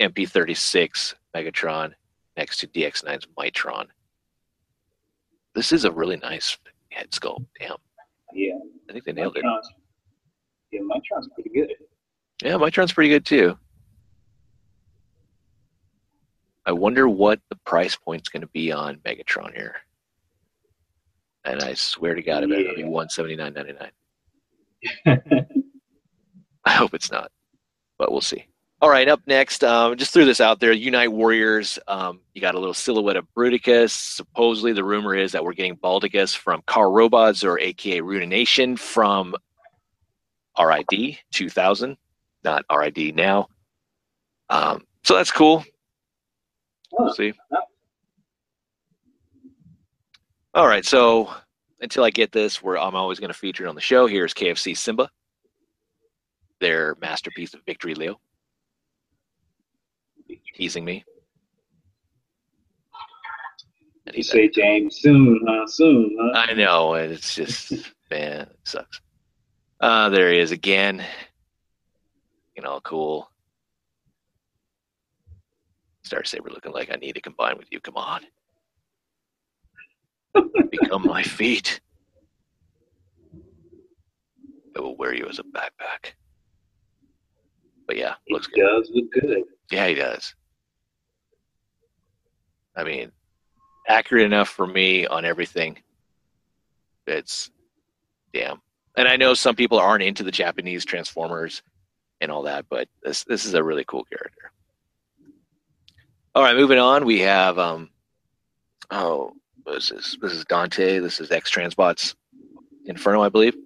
[0.00, 1.92] MP36 Megatron
[2.36, 3.86] next to DX9's Mitron.
[5.54, 6.56] This is a really nice
[6.90, 7.46] head sculpt.
[7.58, 7.76] Damn.
[8.32, 8.58] Yeah.
[8.88, 9.44] I think they nailed it.
[10.70, 11.72] Yeah, Mitron's pretty good.
[12.42, 13.56] Yeah, Mitron's pretty good too.
[16.64, 19.76] I wonder what the price point's going to be on Megatron here.
[21.44, 25.20] And I swear to God, I bet it'll be one seventy nine ninety nine.
[26.64, 27.32] I hope it's not,
[27.98, 28.46] but we'll see.
[28.82, 30.72] All right, up next, um, just threw this out there.
[30.72, 31.78] Unite Warriors.
[31.86, 33.90] Um, you got a little silhouette of Bruticus.
[33.90, 39.36] Supposedly, the rumor is that we're getting Baldigus from Car Robots or AKA Ruination from
[40.58, 41.96] RID 2000,
[42.42, 43.46] not RID now.
[44.50, 45.64] Um, so that's cool.
[46.90, 47.32] We'll see.
[50.54, 51.32] All right, so
[51.80, 54.34] until I get this, where I'm always going to feature it on the show, here's
[54.34, 55.08] KFC Simba
[56.58, 58.20] their masterpiece of Victory Leo.
[60.54, 61.04] Teasing me.
[64.14, 65.66] You say James soon, huh?
[65.66, 66.32] Soon, huh?
[66.48, 67.72] I know, and it's just
[68.10, 69.00] man, it sucks.
[69.80, 71.04] Uh there he is again.
[72.56, 73.30] You know, cool.
[76.04, 77.80] Star Saber looking like I need to combine with you.
[77.80, 78.20] Come on.
[80.70, 81.80] Become my feet.
[84.76, 86.12] I will wear you as a backpack.
[87.86, 88.60] But yeah, It looks good.
[88.62, 89.42] does look good.
[89.70, 90.34] Yeah, he does.
[92.74, 93.12] I mean,
[93.88, 95.78] accurate enough for me on everything.
[97.06, 97.50] It's
[98.32, 98.60] damn.
[98.96, 101.62] And I know some people aren't into the Japanese Transformers
[102.20, 104.52] and all that, but this this is a really cool character.
[106.34, 107.04] All right, moving on.
[107.04, 107.90] We have um
[108.90, 109.32] oh
[109.64, 110.16] what is this?
[110.20, 110.98] This is Dante.
[110.98, 112.14] This is X Transbots
[112.86, 113.56] Inferno, I believe.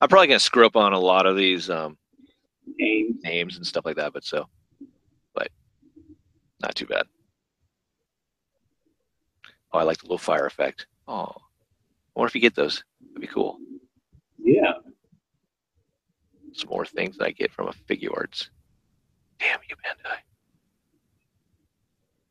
[0.00, 1.96] I'm probably gonna screw up on a lot of these um
[2.78, 3.22] James.
[3.22, 4.48] names and stuff like that, but so,
[5.34, 5.48] but
[6.60, 7.06] not too bad.
[9.74, 10.86] Oh, I like the little fire effect.
[11.08, 11.40] Oh, I
[12.14, 12.84] wonder if you get those.
[13.08, 13.58] That'd be cool.
[14.38, 14.72] Yeah.
[16.52, 18.50] Some more things that I get from a Figuarts.
[19.40, 20.18] Damn you, Bandai.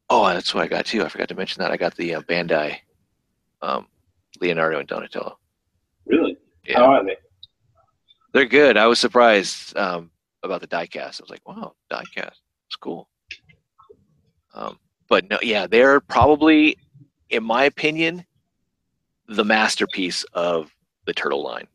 [0.09, 1.03] Oh, that's what I got too.
[1.03, 1.71] I forgot to mention that.
[1.71, 2.77] I got the uh, Bandai,
[3.61, 3.87] um,
[4.39, 5.37] Leonardo and Donatello.
[6.05, 6.37] Really?
[6.65, 6.77] Yeah.
[6.77, 7.17] How are they?
[8.33, 8.77] They're good.
[8.77, 10.11] I was surprised um,
[10.43, 11.19] about the diecast.
[11.19, 12.39] I was like, wow, diecast.
[12.67, 13.09] It's cool.
[14.53, 14.79] Um,
[15.09, 16.77] but no, yeah, they're probably,
[17.33, 18.25] in my opinion,
[19.27, 20.71] the masterpiece of
[21.05, 21.67] the turtle line.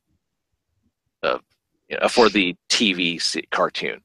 [1.22, 1.42] Of
[1.88, 4.00] you know, for the TV cartoon,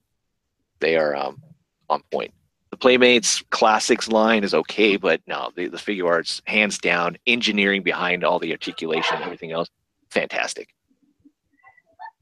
[0.79, 1.41] they are um,
[1.89, 2.33] on point.
[2.71, 8.23] The Playmates Classics line is okay, but no, the, the Figuarts, hands down, engineering behind
[8.23, 9.69] all the articulation and everything else,
[10.09, 10.69] fantastic.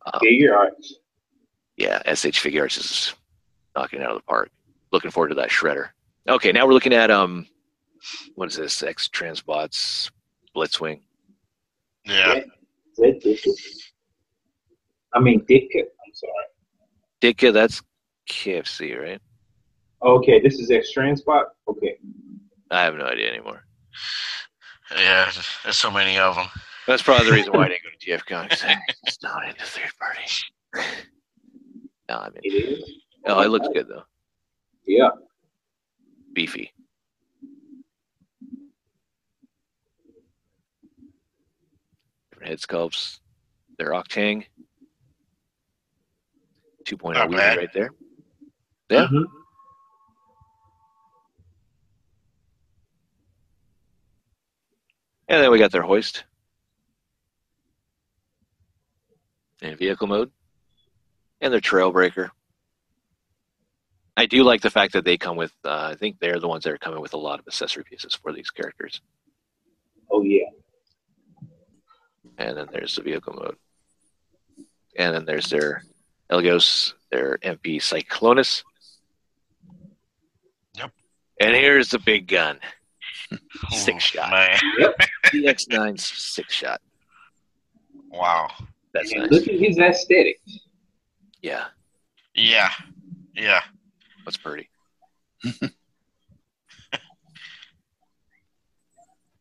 [0.06, 0.94] Um, Figuarts.
[1.78, 3.14] yeah, SH Figuarts is
[3.78, 4.52] knocking it out of the park.
[4.92, 5.90] Looking forward to that shredder.
[6.28, 7.48] Okay, now we're looking at um,
[8.36, 8.82] what is this?
[8.84, 10.10] X Transbots
[10.56, 11.02] Blitzwing.
[12.06, 12.36] Yeah.
[12.38, 13.58] Is that
[15.14, 15.80] I mean Ditka.
[15.82, 16.32] I'm sorry.
[17.22, 17.82] Ditka, that's
[18.30, 19.22] KFC, right?
[20.04, 21.44] Okay, this is X Transbot.
[21.68, 21.98] Okay.
[22.72, 23.64] I have no idea anymore.
[24.96, 25.30] Yeah.
[25.64, 26.48] There's so many of them.
[26.88, 28.50] That's probably the reason why I didn't go to TFCon.
[28.50, 28.64] 'cause
[29.06, 30.22] It's not into third party.
[32.10, 32.92] No, I mean, It is.
[33.28, 34.04] oh, it looks good though.
[34.86, 35.12] Yeah.
[36.34, 36.74] Beefy.
[42.42, 43.20] Different head sculpts.
[43.78, 44.46] They're Octang.
[46.86, 47.92] 2.0 Not Weezy right there.
[48.90, 49.08] Yeah.
[49.08, 49.26] Mhm.
[55.28, 56.26] And then we got their hoist.
[59.62, 60.32] And vehicle mode.
[61.42, 62.32] And their trailbreaker.
[64.18, 66.64] I do like the fact that they come with, uh, I think they're the ones
[66.64, 69.02] that are coming with a lot of accessory pieces for these characters.
[70.10, 70.50] Oh yeah.
[72.42, 73.56] And then there's the vehicle mode.
[74.98, 75.84] And then there's their
[76.32, 78.64] Elgos, their MP Cyclonus.
[80.76, 80.92] Yep.
[81.40, 82.60] And here's the big gun.
[83.70, 84.32] Six oh, shot.
[84.32, 84.58] Man.
[85.26, 86.82] DX9 six shot.
[88.10, 88.50] Wow.
[88.94, 89.32] That's and nice.
[89.32, 90.60] look at his aesthetics.
[91.42, 91.66] Yeah,
[92.36, 92.72] Yeah.
[93.36, 93.62] Yeah.
[94.26, 94.70] that's pretty.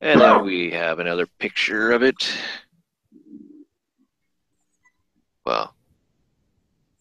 [0.00, 2.32] and then we have another picture of it.
[5.50, 5.70] Wow.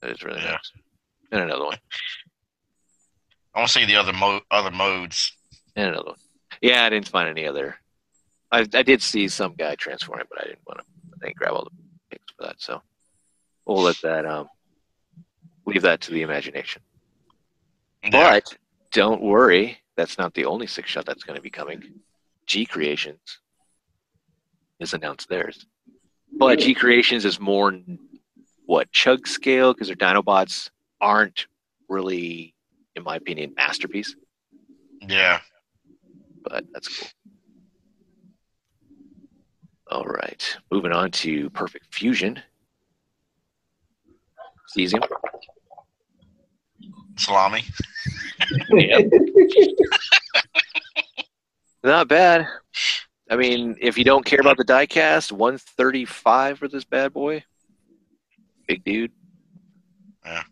[0.01, 0.51] That is really Yeah.
[0.53, 0.71] nice.
[1.31, 1.77] And another one.
[3.53, 5.33] I want to see the other mo- other modes.
[5.75, 6.19] And another one.
[6.59, 7.77] Yeah, I didn't find any other.
[8.51, 10.85] I, I did see some guy transforming, but I didn't want to.
[11.21, 11.69] I didn't grab all the
[12.09, 12.55] pics for that.
[12.59, 12.81] So
[13.67, 14.47] we'll let that um
[15.67, 16.81] leave that to the imagination.
[18.03, 18.09] Yeah.
[18.11, 18.57] But
[18.91, 21.83] don't worry, that's not the only six shot that's going to be coming.
[22.47, 23.19] G Creations
[24.79, 25.67] has announced theirs,
[26.39, 27.77] but G Creations is more
[28.69, 30.69] what chug scale because their Dinobots
[31.01, 31.47] aren't
[31.87, 32.53] really,
[32.95, 34.15] in my opinion, masterpiece.
[35.07, 35.39] Yeah.
[36.43, 37.09] But that's cool.
[39.89, 42.39] All right, moving on to Perfect Fusion.
[44.77, 45.03] Cesium.
[47.17, 47.63] Salami.
[51.83, 52.47] Not bad.
[53.31, 57.43] I mean, if you don't care about the diecast, 135 for this bad boy.
[58.69, 59.11] Big dude.
[60.23, 60.43] Yeah.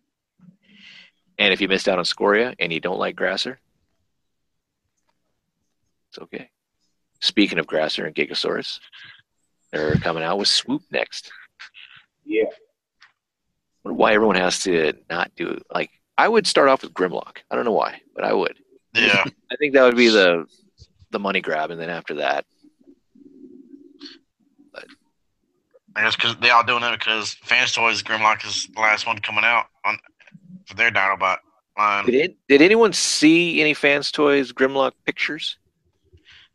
[1.38, 3.58] And if you missed out on Scoria and you don't like Grassor,
[6.10, 6.50] it's okay.
[7.22, 8.80] Speaking of Grassor and Gigasaurus,
[9.72, 11.32] they're coming out with Swoop next.
[12.26, 12.46] Yeah.
[13.84, 17.38] wonder why everyone has to not do like I would start off with Grimlock.
[17.52, 18.58] I don't know why, but I would.
[18.96, 19.24] Yeah.
[19.52, 20.48] I think that would be the
[21.12, 22.46] the money grab, and then after that,
[25.98, 29.18] I guess because they all doing it because Fans Toys Grimlock is the last one
[29.20, 29.98] coming out on
[30.66, 31.38] for their Dinobot
[31.78, 32.06] line.
[32.06, 35.58] did it, did anyone see any fans toys Grimlock pictures?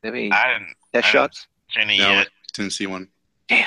[0.05, 1.46] Any I didn't test I- shots?
[1.74, 2.28] see any No, yet.
[2.55, 3.09] didn't see one.
[3.48, 3.66] Damn.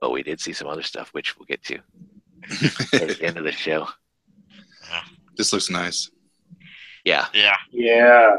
[0.00, 1.76] But we did see some other stuff, which we'll get to
[2.94, 3.86] at the end of the show.
[5.36, 6.10] this looks nice.
[7.04, 7.56] Yeah, Yeah.
[7.70, 8.36] Yeah.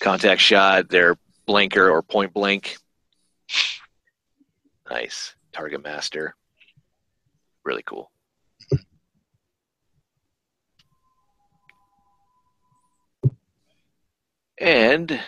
[0.00, 2.76] contact shot, their blinker or point blank.
[4.90, 5.34] Nice.
[5.52, 6.34] Target master.
[7.64, 8.10] Really cool.
[14.58, 15.20] And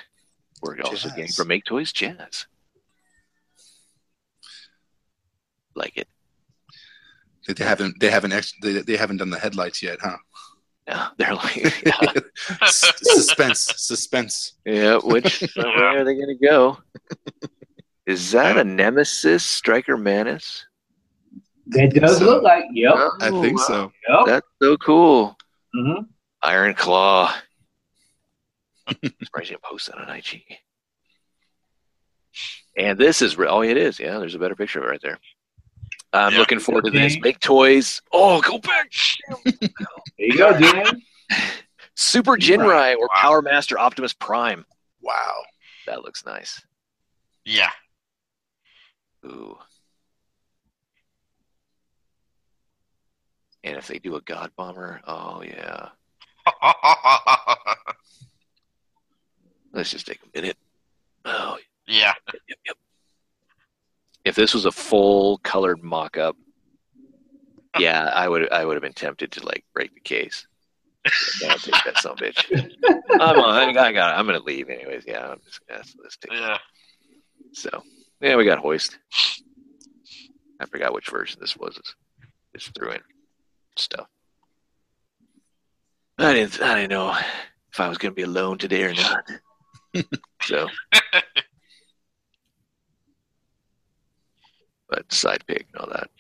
[0.63, 1.17] we're also Jazz.
[1.17, 2.47] getting from Make Toys Jazz.
[5.75, 6.09] Like it.
[7.47, 10.17] They haven't they haven't ex- they, they haven't done the headlights yet, huh?
[10.89, 12.13] Yeah, they're like, yeah,
[12.65, 14.55] suspense, suspense.
[14.65, 16.79] yeah which where are they going to go?
[18.09, 20.65] Is that a Nemesis Striker Manus?
[21.67, 22.65] That does So- look like.
[22.73, 22.95] Yep.
[23.21, 23.93] I think so.
[24.09, 24.21] Yep.
[24.27, 25.37] That's so cool.
[25.75, 26.03] hmm
[26.43, 27.35] Iron Claw.
[29.23, 30.41] Surprised you didn't post that on IG.
[32.77, 33.99] And this is re- oh, it is.
[34.01, 35.19] Yeah, there's a better picture of it right there.
[36.13, 36.39] I'm Yeah.
[36.39, 37.13] looking forward to this.
[37.15, 37.21] Okay.
[37.21, 38.01] Make toys.
[38.13, 38.91] Oh, go back.
[39.45, 39.69] There
[40.19, 41.03] you go, Dan.
[41.97, 43.15] Super Jinrai or Wow.
[43.17, 44.65] Power Master Optimus Prime.
[45.03, 45.43] Wow.
[45.87, 46.63] That looks nice.
[47.45, 47.71] Yeah.
[49.25, 49.59] Ooh.
[53.65, 55.89] And if they do a God Bomber, oh yeah.
[59.73, 60.57] Let's just take a minute.
[61.25, 62.15] Oh, yeah.
[62.49, 62.77] yep, yep.
[64.25, 66.37] If this was a full colored mock-up,
[67.79, 70.47] yeah, I would I would have been tempted to like break the case.
[71.49, 72.45] I'll take that some bitch.
[73.21, 75.05] I'm on, I got I'm gonna leave anyways.
[75.07, 76.41] Yeah, I'm just gonna let's take it.
[76.41, 76.59] Yeah.
[77.53, 77.83] So
[78.21, 78.99] yeah, we got hoist.
[80.61, 81.81] I forgot which version this was.
[82.55, 83.01] Just threw in
[83.77, 84.09] stuff.
[86.19, 87.17] I didn't I didn't know
[87.73, 89.25] if I was gonna be alone today or not.
[90.43, 90.67] so
[94.89, 96.11] but side pick and all that.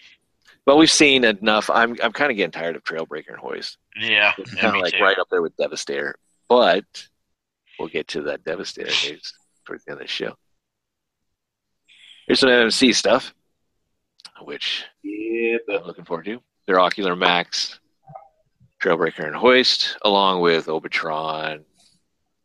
[0.65, 1.71] But we've seen enough.
[1.71, 3.79] I'm I'm kind of getting tired of Trailbreaker and Hoist.
[3.99, 4.33] Yeah.
[4.39, 5.03] It's kind me of like too.
[5.03, 6.17] right up there with Devastator.
[6.49, 6.85] But
[7.79, 9.33] we'll get to that Devastator news
[9.67, 10.35] towards the end of the show.
[12.29, 13.35] Here's some MMC stuff,
[14.43, 16.41] which Yeah, I'm looking forward to.
[16.67, 17.81] Their Ocular Max,
[18.83, 21.65] Trailbreaker and Hoist, along with Obatron.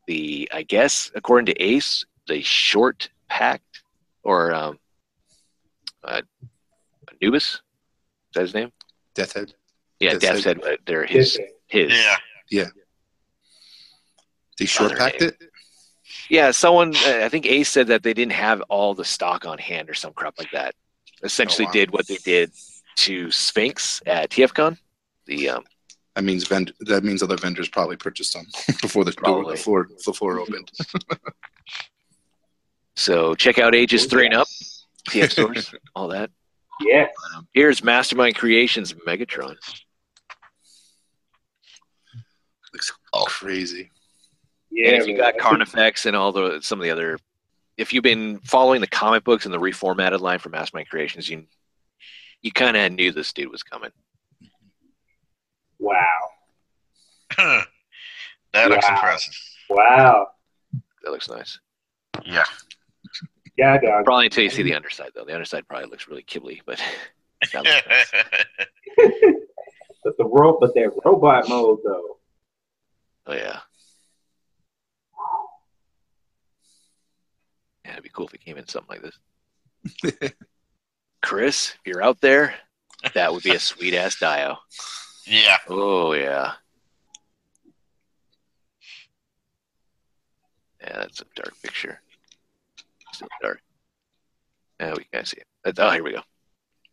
[0.08, 3.84] The I guess according to Ace, the short packed
[4.24, 4.80] or um,
[6.04, 6.22] uh,
[7.22, 7.56] Anubis.
[7.56, 7.62] Is
[8.36, 8.72] that his name?
[9.16, 9.54] Death Head.
[10.00, 10.64] Yeah, Death's Death's Head.
[10.64, 10.74] Head.
[10.74, 11.38] uh, They're his.
[11.68, 11.92] His.
[11.92, 12.16] Yeah.
[12.50, 12.68] Yeah.
[14.58, 15.38] They short packed it.
[16.34, 16.96] Yeah, someone.
[16.96, 19.94] Uh, I think Ace said that they didn't have all the stock on hand or
[19.94, 20.74] some crap like that.
[21.22, 21.74] Essentially, Oh, wow.
[21.74, 22.52] did what they did
[22.96, 24.80] to Sphinx at TFCon.
[25.28, 25.64] The um,
[26.16, 28.48] That means vend- That means other vendors probably purchased them
[28.82, 30.72] before the door, the floor, the floor opened.
[32.96, 34.48] so check out Ages three and up,
[35.10, 36.32] TF stores, all that.
[36.82, 37.14] Yes.
[37.36, 39.56] Um, here's Mastermind Creations Megatron.
[42.74, 42.92] Looks
[43.28, 43.92] crazy.
[44.74, 44.90] Yeah.
[44.90, 45.34] and if you man.
[45.34, 47.18] got Carnifex and all the some of the other,
[47.78, 51.46] if you've been following the comic books and the reformatted line from Mastermind Creations, you
[52.42, 53.92] you kind of knew this dude was coming.
[55.80, 56.04] Wow.
[57.38, 59.34] that looks impressive.
[59.70, 60.28] Wow.
[61.04, 61.60] That looks nice.
[62.26, 62.44] Yeah.
[63.58, 64.06] Yeah, dog.
[64.06, 65.26] Probably until you see the underside, though.
[65.26, 66.82] The underside probably looks really kibbly, but
[67.54, 68.12] that looks
[68.98, 69.34] nice.
[70.04, 72.18] But the ro- but that robot mode though.
[73.26, 73.60] Oh yeah.
[77.94, 79.14] Yeah, it'd be cool if it came in something like
[80.02, 80.32] this.
[81.22, 82.56] Chris, if you're out there,
[83.14, 84.58] that would be a sweet ass dio.
[85.28, 85.58] yeah.
[85.70, 86.54] Oh yeah.
[90.82, 92.02] Yeah, that's a dark picture.
[93.14, 93.62] Still dark.
[94.80, 95.48] Yeah, we can see it.
[95.64, 96.22] That's- Oh, here we go.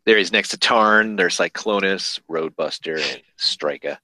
[0.05, 1.16] There he's next to Tarn.
[1.16, 3.98] There's Cyclonus, Roadbuster, and Strika.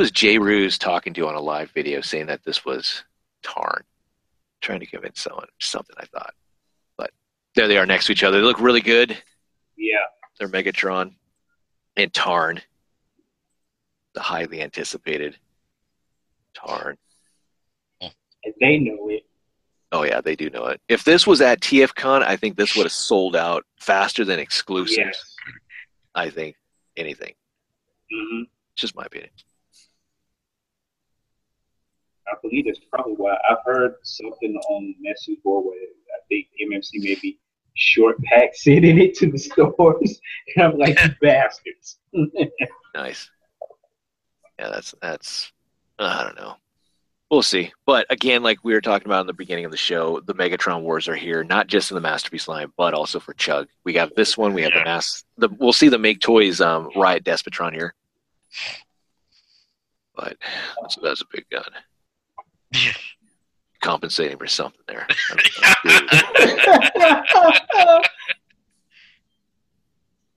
[0.00, 3.04] Was Jay Ruse talking to on a live video saying that this was
[3.42, 3.84] Tarn?
[4.62, 6.32] Trying to convince someone something I thought.
[6.96, 7.10] But
[7.54, 8.38] there they are next to each other.
[8.38, 9.14] They look really good.
[9.76, 9.98] Yeah.
[10.38, 11.12] They're Megatron
[11.98, 12.62] and Tarn.
[14.14, 15.36] The highly anticipated
[16.54, 16.96] Tarn.
[18.00, 19.26] And they know it.
[19.92, 20.80] Oh yeah, they do know it.
[20.88, 24.96] If this was at TFCon, I think this would have sold out faster than exclusives.
[24.96, 25.36] Yes.
[26.14, 26.56] I think
[26.96, 27.34] anything.
[28.10, 29.28] hmm It's just my opinion.
[32.30, 36.48] I believe that's probably why I've heard something on the message board where I think
[36.62, 37.38] MMC maybe
[37.74, 40.20] short pack sending it to the stores.
[40.56, 41.98] And I'm like, you bastards.
[42.94, 43.30] Nice.
[44.58, 45.52] Yeah, that's that's.
[45.98, 46.54] uh, I don't know.
[47.30, 47.72] We'll see.
[47.86, 50.82] But again, like we were talking about in the beginning of the show, the Megatron
[50.82, 53.68] Wars are here, not just in the Masterpiece line, but also for Chug.
[53.84, 54.52] We got this one.
[54.52, 55.22] We have the mass.
[55.38, 57.94] The we'll see the Make Toys um, Riot Despotron here.
[60.16, 60.36] But
[60.80, 61.62] that's, that's a big gun.
[62.72, 62.92] Yeah.
[63.82, 65.06] Compensating for something there.
[65.86, 68.00] I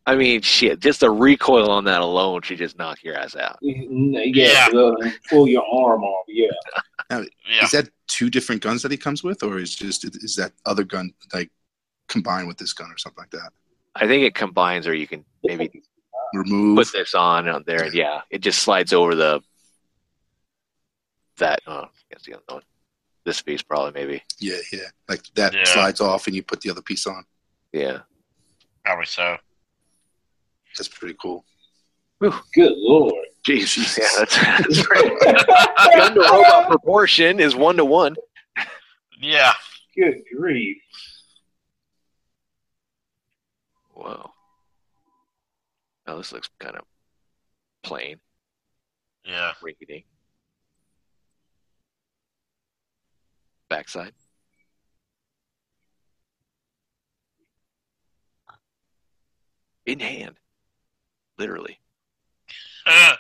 [0.06, 0.80] I mean, shit.
[0.82, 3.58] Just the recoil on that alone should just knock your ass out.
[3.64, 4.16] Mm-hmm.
[4.34, 4.96] yeah, well,
[5.30, 6.26] pull your arm off.
[6.28, 6.48] Yeah.
[7.10, 7.64] Now, Yeah.
[7.64, 10.84] Is that two different guns that he comes with, or is just is that other
[10.84, 11.50] gun like
[12.10, 13.52] combined with this gun or something like that?
[13.96, 15.82] I think it combines, or you can maybe
[16.34, 16.78] Remove.
[16.78, 19.42] put this on out there, and yeah, it just slides over the
[21.38, 21.62] that.
[21.66, 22.62] Oh, that's the other one.
[23.26, 24.24] This piece probably maybe.
[24.40, 24.80] yeah, yeah.
[25.10, 25.64] Like that Yeah.
[25.66, 27.24] slides off, and you put the other piece on.
[27.72, 28.00] Yeah.
[28.86, 29.38] Probably so.
[30.78, 31.46] That's pretty cool.
[32.20, 33.14] Good lord.
[33.48, 33.98] Jeez.
[33.98, 35.96] Yeah, that's, that's right.
[35.96, 38.16] Gun to robot proportion is one to one.
[39.20, 39.54] Yeah.
[39.96, 40.78] Good grief.
[43.94, 44.32] Whoa.
[46.08, 46.84] Oh, this looks kind of
[47.84, 48.20] plain,
[49.24, 49.54] Yeah.
[49.64, 49.88] rinky
[53.74, 54.14] Backside.
[59.88, 60.36] In hand.
[61.40, 61.80] Literally.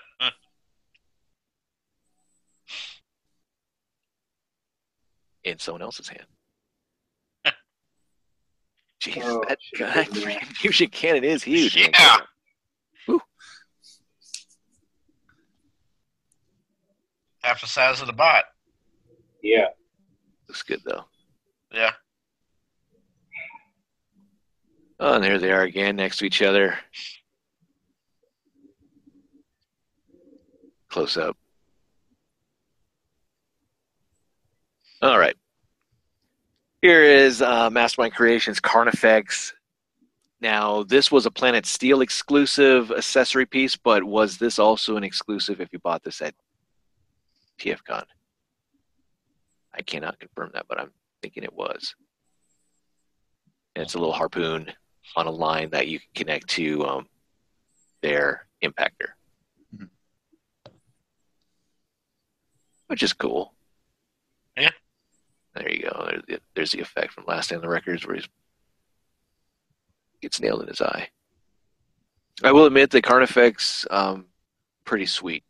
[5.44, 6.26] In someone else's hand.
[9.02, 10.24] Jeez, Oh, that, shit, that yeah.
[10.24, 11.76] freaking fusion cannon is huge.
[11.76, 11.90] man.
[11.94, 12.18] Yeah.
[17.42, 18.46] Half the size of the bot.
[19.42, 19.68] Yeah.
[20.54, 21.06] Looks good though.
[21.72, 21.94] Yeah.
[25.00, 26.78] Oh, and there they are again next to each other.
[30.90, 31.36] Close up.
[35.02, 35.36] All right.
[36.84, 39.56] Here is uh, Mastermind Creations Carnifex.
[40.40, 45.60] Now, this was a Planet Steel exclusive accessory piece, but was this also an exclusive
[45.62, 46.36] if you bought this at
[47.60, 48.04] TFCon?
[49.76, 51.96] I cannot confirm that, but I'm thinking it was.
[53.76, 54.72] And it's a little harpoon
[55.16, 57.08] on a line that you can connect to um,
[58.02, 59.14] their impactor.
[59.76, 59.90] Mhm.
[62.88, 63.54] which is cool.
[64.56, 64.70] Yeah.
[65.56, 66.06] There you go.
[66.10, 68.24] There's the, there's the effect from Last Stand on the Wreckers where he
[70.22, 71.10] gets nailed in his eye.
[72.44, 74.26] I will admit the Carnifex, um,
[74.86, 75.44] pretty sweet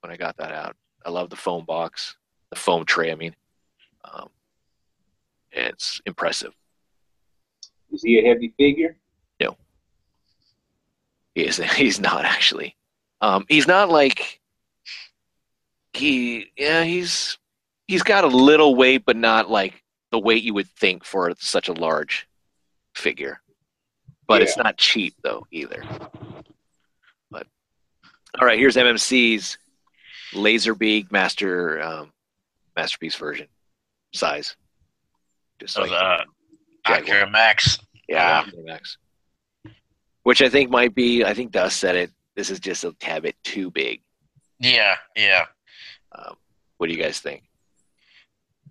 [0.00, 0.76] when I got that out.
[1.04, 2.16] I love the foam box,
[2.50, 3.10] the foam tray.
[3.10, 3.34] I mean,
[4.12, 4.28] um,
[5.52, 6.54] it's impressive.
[7.92, 8.96] Is he a heavy figure?
[9.40, 9.56] No.
[11.34, 11.56] He is.
[11.76, 12.76] He's not actually.
[13.20, 14.40] Um, he's not like
[15.92, 16.52] he.
[16.56, 17.36] Yeah, he's
[17.88, 19.82] he's got a little weight, but not like
[20.12, 22.28] the weight you would think for such a large
[22.94, 23.40] figure.
[24.28, 25.82] But it's not cheap though either.
[27.28, 27.48] But
[28.38, 29.58] all right, here's MMC's
[30.32, 32.12] Laserbeak Master um,
[32.76, 33.48] Masterpiece version
[34.12, 34.56] size.
[35.60, 36.24] Just So like the uh,
[36.86, 37.00] Jaguar.
[37.02, 37.78] Ocular Max.
[38.08, 38.96] Yeah, Max.
[40.22, 41.24] Which I think might be.
[41.24, 42.10] I think Dust said it.
[42.36, 44.00] This is just a tad bit too big.
[44.60, 45.46] Yeah, yeah.
[46.12, 46.36] Um,
[46.76, 47.42] what do you guys think?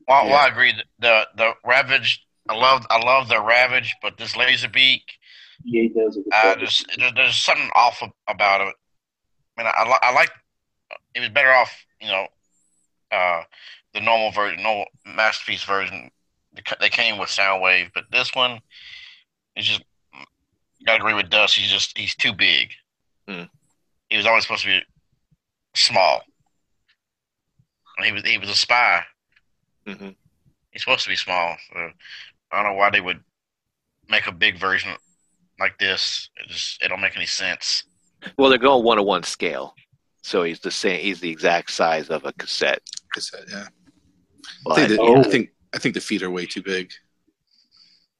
[0.07, 0.73] Well, well, I agree.
[0.99, 5.01] The the Ravage, I love I love the Ravage, but this Laserbeak,
[5.65, 6.15] Yeah, he does.
[6.17, 6.25] it.
[6.31, 8.73] uh, there's there- there's something off about it.
[9.57, 10.31] I mean, I, I like.
[11.13, 12.27] It was better off, you know,
[13.11, 13.43] uh,
[13.97, 16.09] the normal version, normal masterpiece version.
[16.79, 18.59] They came with Soundwave, but this one
[19.55, 19.83] is just.
[20.79, 21.55] You gotta agree with Dust.
[21.55, 22.69] He's just he's too big.
[23.27, 23.43] Hmm.
[24.09, 24.81] He was always supposed to be
[25.75, 26.21] small.
[28.03, 29.01] He was he was a spy.
[29.87, 30.09] hmm
[30.71, 31.55] He's supposed to be small.
[31.73, 31.89] So
[32.51, 33.19] I don't know why they would
[34.09, 34.91] make a big version
[35.59, 36.29] like this.
[36.37, 37.83] It just it don't make any sense.
[38.37, 39.73] Well, they're going one to one scale,
[40.21, 40.99] so he's the same.
[40.99, 42.81] He's the exact size of a cassette.
[43.13, 43.67] Cassette, yeah.
[44.69, 45.19] I think, that- Oh.
[45.19, 46.91] I think I think the feet are way too big.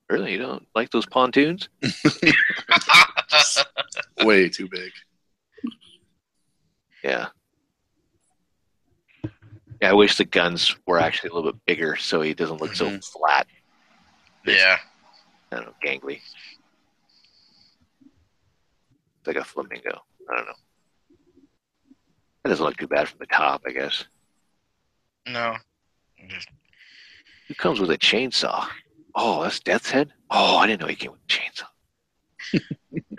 [0.10, 1.68] really, you don't like those pontoons?
[4.24, 4.92] Way too big.
[7.04, 7.28] Yeah.
[9.82, 12.74] Yeah, I wish the guns were actually a little bit bigger, so he doesn't look
[12.76, 13.06] so Mhm.
[13.12, 13.48] flat.
[14.46, 14.78] yeah.
[15.52, 16.22] I don't know, gangly.
[18.02, 20.02] It's like a flamingo.
[20.32, 20.54] I don't know.
[22.44, 24.06] That doesn't look too bad from the top, I guess.
[25.28, 25.58] No.
[26.28, 26.50] Just
[27.48, 28.68] Who comes with a chainsaw?
[29.16, 30.14] Oh, that's Death's Head?
[30.30, 31.68] Oh, I didn't know he came with a chainsaw.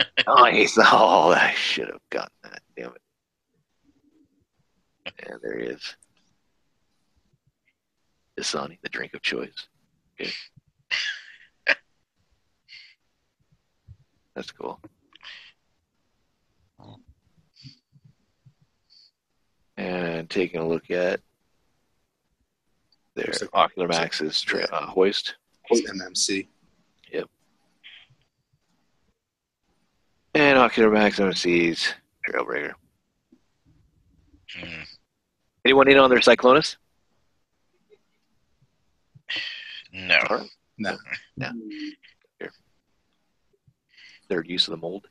[0.26, 2.62] oh, he's, oh, I should have gotten that.
[2.76, 3.02] Damn it.
[5.26, 5.96] And there he is.
[8.38, 9.68] Dasani, the drink of choice.
[10.16, 10.32] Good.
[14.34, 14.80] That's cool.
[19.76, 21.20] And taking a look at
[23.18, 25.34] their like- Ocular Max's tra- uh, hoist.
[25.70, 26.48] It's MMC.
[30.34, 31.94] And Ocular Max MC's
[32.28, 32.72] Trailbreaker.
[34.60, 34.86] mm,
[35.64, 36.76] Anyone in on their Cyclonus?
[39.92, 40.16] no.
[40.30, 40.50] All right.
[40.78, 40.96] No.
[41.36, 41.52] Yeah.
[44.28, 45.08] Third use of the mold.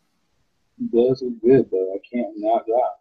[0.78, 1.94] He does it good though.
[1.96, 2.92] I can't not lie.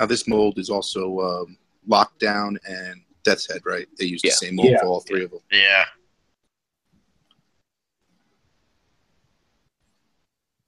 [0.00, 1.58] Now this mold is also um,
[1.88, 3.88] Lockdown and Death's Head, right?
[3.98, 4.30] They use Yeah.
[4.30, 4.80] the same mold Yeah.
[4.80, 5.40] for all three of them.
[5.50, 5.84] Yeah.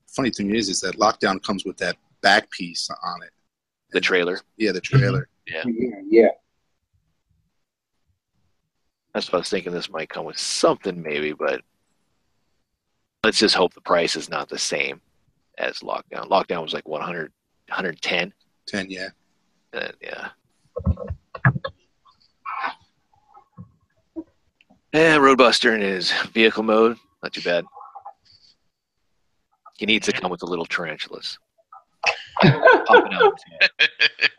[0.09, 3.31] Funny thing is, is that Lockdown comes with that back piece on it.
[3.91, 4.41] The trailer.
[4.57, 5.29] Yeah, the trailer.
[5.51, 5.71] Mm-hmm.
[5.83, 6.29] Yeah, yeah.
[9.15, 11.63] That's what I was thinking this might come with something maybe, but
[13.25, 15.01] let's just hope the price is not the same
[15.59, 16.29] as Lockdown.
[16.29, 17.33] Lockdown was like 100,
[17.69, 18.33] 110.
[18.67, 19.09] Ten, yeah.
[19.73, 20.29] And yeah.
[24.97, 27.67] And Roadbuster in his vehicle mode, not too bad.
[29.77, 31.39] He needs to come with the little tarantulas.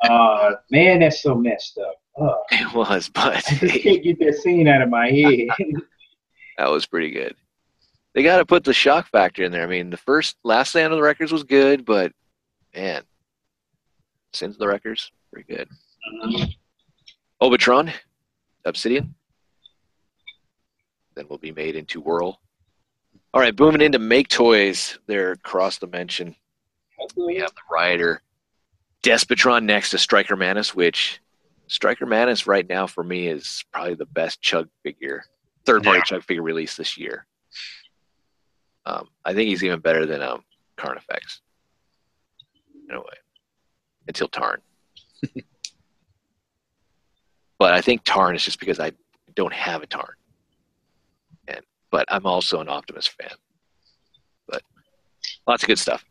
[0.03, 1.95] Uh, man, that's so messed up.
[2.21, 5.47] Uh, It was, but I just can't get that scene out of my head.
[6.57, 7.35] that was pretty good.
[8.13, 9.63] They got to put the shock factor in there.
[9.63, 12.13] I mean, the first last stand of the Wreckers was good, but
[12.75, 13.01] man,
[14.33, 15.67] Sins of the Wreckers, pretty good.
[17.41, 17.91] Obatron,
[18.63, 19.13] Obsidian,
[21.17, 22.39] then will be made into Whirl.
[23.33, 24.99] All right, booming into Make Toys.
[25.07, 26.35] They're cross dimension.
[27.15, 28.21] We have the Rider,
[29.03, 31.19] Despotron next to Striker Manus, which
[31.67, 35.23] Striker Manus right now for me is probably the best Chug figure,
[35.65, 36.03] third party Yeah.
[36.03, 37.25] Chug figure release this year.
[38.85, 40.43] Um, I think he's even better than um,
[40.77, 41.41] Carnifex
[42.89, 43.05] in a way,
[44.07, 44.61] until Tarn.
[47.59, 48.91] but I think Tarn is just because I
[49.35, 50.15] don't have a Tarn,
[51.97, 53.31] but I'm also an Optimus fan.
[54.47, 54.61] But
[55.47, 56.05] lots of good stuff.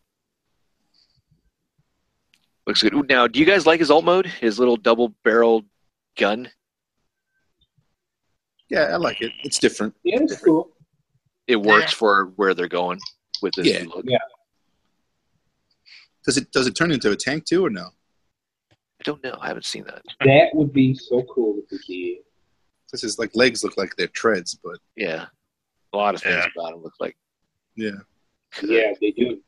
[2.67, 2.93] Looks good.
[2.93, 4.27] Ooh, Now, do you guys like his alt mode?
[4.27, 5.65] His little double barreled
[6.19, 6.51] gun.
[8.69, 9.31] Yeah, I like it.
[9.45, 9.95] It's different.
[10.03, 10.71] Yeah, it's cool.
[11.47, 12.99] It works for where they're going
[13.41, 13.85] with this Yeah.
[13.85, 14.05] look.
[14.09, 14.19] Yeah.
[16.25, 17.91] Does it does it turn into a tank too or no?
[18.73, 19.39] I don't know.
[19.41, 20.03] I haven't seen that.
[20.25, 22.25] That would be so cool if it did.
[22.89, 25.27] Because his like legs look like they're treads, but Yeah,
[25.97, 26.47] a lot of things Yeah.
[26.57, 27.17] about him look like.
[27.77, 27.91] yeah.
[28.63, 29.41] Yeah, they do.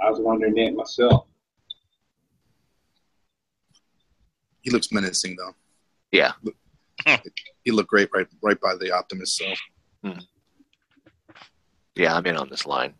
[0.00, 1.26] I was wondering that myself.
[4.62, 5.52] He looks menacing though.
[6.12, 6.32] Yeah.
[7.64, 9.36] He looked great right right by the Optimus.
[9.38, 9.44] So
[10.02, 10.18] hmm.
[11.94, 12.94] Yeah, I'm in on this line.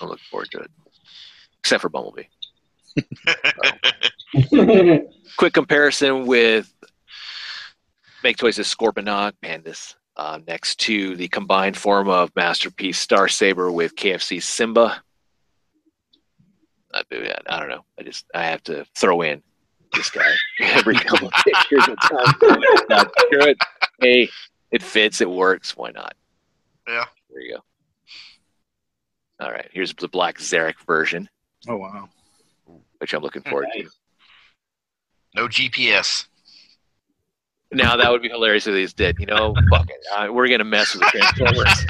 [0.00, 0.70] I'm looking forward to it.
[1.60, 2.24] Except for Bumblebee.
[5.36, 6.72] Quick comparison with
[8.22, 13.96] Make Toys' Scorponok Pandus uh, next to the combined form of Masterpiece Star Saber with
[13.96, 15.02] KFC Simba.
[16.92, 17.02] I,
[17.48, 17.84] I don't know.
[17.98, 19.42] I just I have to throw in
[19.94, 21.88] this guy every couple of pictures.
[21.88, 22.60] of time.
[22.88, 23.56] Not good.
[24.00, 24.28] Hey,
[24.70, 25.20] it fits.
[25.20, 25.76] It works.
[25.76, 26.14] Why not?
[26.86, 27.04] Yeah.
[27.30, 29.44] There you go.
[29.44, 29.68] All right.
[29.72, 31.28] Here's the Black Zarak version,
[31.68, 32.08] oh wow.
[32.98, 33.88] which I'm looking forward to.
[35.34, 36.26] No GPS.
[37.74, 39.18] Now that would be hilarious if he's did.
[39.18, 39.96] You know, fuck it.
[40.16, 41.84] Uh, we're gonna mess with the Transformers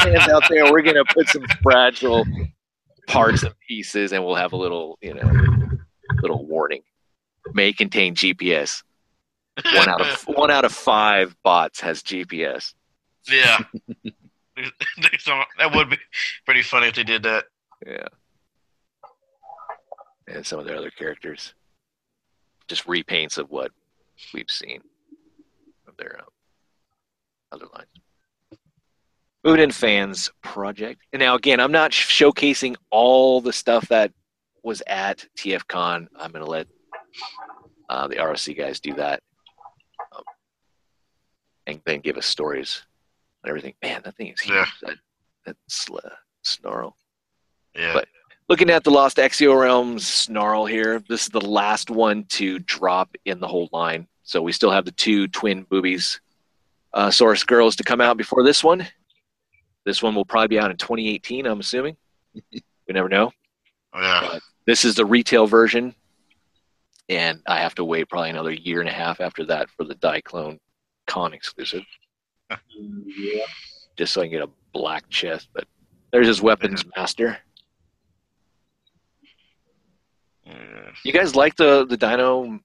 [0.00, 0.70] fans out there.
[0.72, 2.24] We're gonna put some fragile
[3.06, 5.68] parts and pieces, and we'll have a little, you know,
[6.22, 6.82] little warning.
[7.54, 8.82] May contain GPS.
[9.74, 12.74] One out of one out of five bots has GPS.
[13.28, 13.58] Yeah.
[14.56, 15.98] There's- there's some- that would be
[16.46, 17.44] pretty funny if they did that.
[17.86, 18.06] Yeah.
[20.28, 21.52] And some of their other characters,
[22.66, 23.70] just repaints of what
[24.34, 24.80] we've seen
[25.98, 26.26] their um,
[27.52, 27.88] other lines.
[29.46, 31.00] Udin fans project.
[31.12, 34.12] And now again, I'm not showcasing all the stuff that
[34.62, 36.08] was at TFCon.
[36.18, 36.66] I'm going to let
[37.88, 39.22] uh, the ROC guys do that,
[40.12, 40.24] um,
[41.68, 42.82] and then give us stories
[43.44, 43.74] and everything.
[43.82, 44.56] Man, that thing is huge.
[44.56, 44.66] Yeah.
[44.82, 44.96] That
[45.44, 45.98] that sl-
[46.42, 46.96] snarl.
[47.74, 47.92] Yeah.
[47.92, 48.08] But-
[48.48, 53.16] Looking at the Lost Exo Realms Snarl here, this is the last one to drop
[53.24, 54.06] in the whole line.
[54.26, 56.20] So we still have the two twin boobies
[56.92, 58.86] uh, Source Girls to come out before this one.
[59.84, 61.96] This one will probably be out in 2018, I'm assuming.
[62.52, 63.30] we never know.
[63.94, 64.38] yeah.
[64.66, 65.94] This is the retail version,
[67.08, 69.94] and I have to wait probably another year and a half after that for the
[69.94, 70.58] Diaclone
[71.06, 71.84] Con exclusive,
[72.76, 73.44] Yeah.
[73.96, 75.50] just so I can get a black chest.
[75.54, 75.66] But
[76.10, 77.38] there's his weapons master.
[80.44, 80.90] Yeah.
[81.04, 82.58] You guys like the the Dino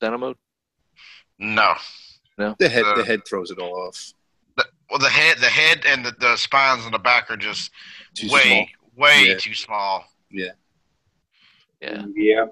[0.00, 0.34] Dino
[1.40, 1.76] mode?
[2.38, 2.54] No.
[2.58, 4.12] The head Uh, the head throws it all off.
[4.56, 7.70] The, well, the head, the head, and the, the spines in the back are just
[8.14, 8.66] Too way, small.
[9.08, 9.34] way Yeah.
[9.38, 10.04] too small.
[10.30, 10.52] Yeah.
[11.80, 12.46] Yeah.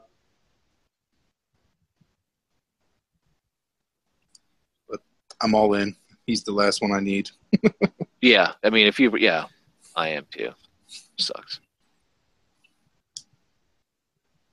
[4.89, 5.01] But
[5.41, 5.95] I'm all in.
[6.27, 7.31] He's the last one I need.
[8.21, 9.45] Yeah, I mean, if you, yeah,
[9.95, 10.51] I am too.
[11.19, 11.61] Sucks.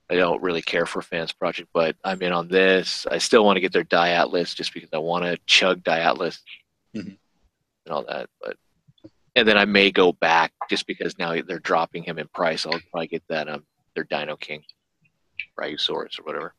[0.10, 3.08] I don't really care for Fans Project, but I'm in on this.
[3.10, 5.99] I still want to get their Dai Atlas just because I want to chug Dai
[5.99, 6.41] Atlas
[6.95, 7.18] Mhm.
[7.86, 8.30] and all that.
[8.41, 8.58] But
[9.36, 12.66] and then I may go back just because now they're dropping him in price.
[12.66, 14.64] I'll probably get that um their Dino King,
[15.58, 16.53] Brachiosaurus or whatever.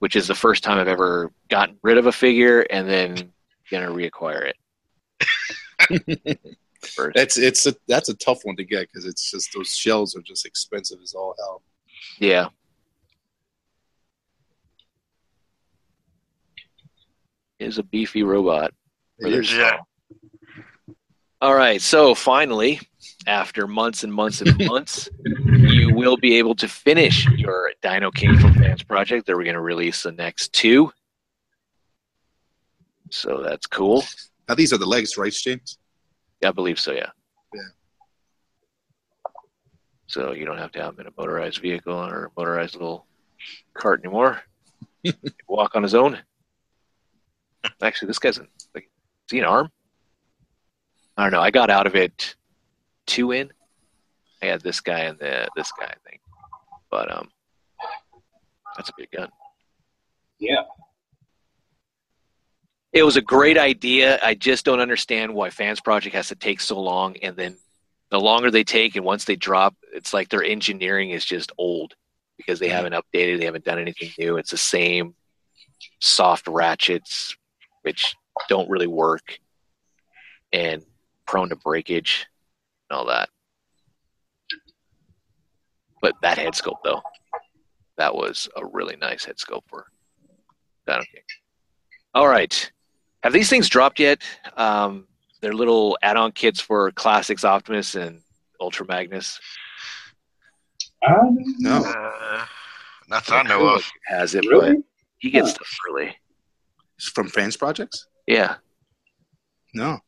[0.00, 3.32] Which is the first time I've ever gotten rid of a figure and then
[3.70, 4.52] gonna reacquire
[5.20, 6.38] it.
[6.94, 7.14] First.
[7.16, 10.22] That's it's a that's a tough one to get because it's just those shells are
[10.22, 11.62] just expensive as all hell.
[12.18, 12.48] Yeah.
[17.58, 18.72] Is a beefy robot.
[19.20, 19.48] for It their is.
[19.48, 19.86] style.
[21.40, 21.80] All right.
[21.80, 22.80] So finally,
[23.26, 28.38] after months and months and months, you will be able to finish your Dino King
[28.38, 29.26] from Fans Project.
[29.26, 30.92] They're going to release the next two.
[33.10, 34.04] So that's cool.
[34.48, 35.78] Now these are the legs, right, James?
[36.44, 37.10] I believe so, yeah.
[37.54, 37.60] Yeah.
[40.06, 43.06] So you don't have to have him in a motorized vehicle or a motorized little
[43.74, 44.42] cart anymore.
[45.48, 46.18] Walk on his own.
[47.80, 48.38] Actually, this guy's
[48.74, 49.70] like, is he an arm?
[51.16, 51.40] I don't know.
[51.40, 52.34] I got out of it
[53.06, 53.50] two in.
[54.42, 56.20] I had this guy and the this guy, I think.
[56.90, 57.30] But um,
[58.76, 59.28] that's a big gun.
[60.38, 60.62] Yeah.
[62.92, 64.18] It was a great idea.
[64.22, 67.16] I just don't understand why Fans Project has to take so long.
[67.22, 67.56] And then
[68.10, 71.94] the longer they take, and once they drop, it's like their engineering is just old
[72.36, 74.36] because they haven't updated, they haven't done anything new.
[74.36, 75.14] It's the same
[76.00, 77.34] soft ratchets,
[77.80, 78.14] which
[78.48, 79.38] don't really work,
[80.52, 80.82] and
[81.26, 82.26] prone to breakage
[82.90, 83.30] and all that.
[86.02, 87.00] But that head sculpt, though,
[87.96, 89.86] that was a really nice head sculpt for
[90.86, 91.22] Dino King.
[92.12, 92.70] All right.
[93.22, 94.22] Have these things dropped yet?
[94.56, 95.06] Um,
[95.40, 98.20] they're little add-on kits for Classics Optimus and
[98.60, 99.38] Ultra Magnus.
[101.06, 101.84] Um, No.
[101.84, 102.44] Uh,
[103.08, 103.88] not that I know of.
[104.06, 104.74] Has it, Really?
[104.74, 104.82] but
[105.18, 105.54] he gets Huh.
[105.54, 106.16] stuff early.
[106.96, 108.06] It's from fans projects?
[108.26, 108.56] Yeah,
[109.74, 109.98] No.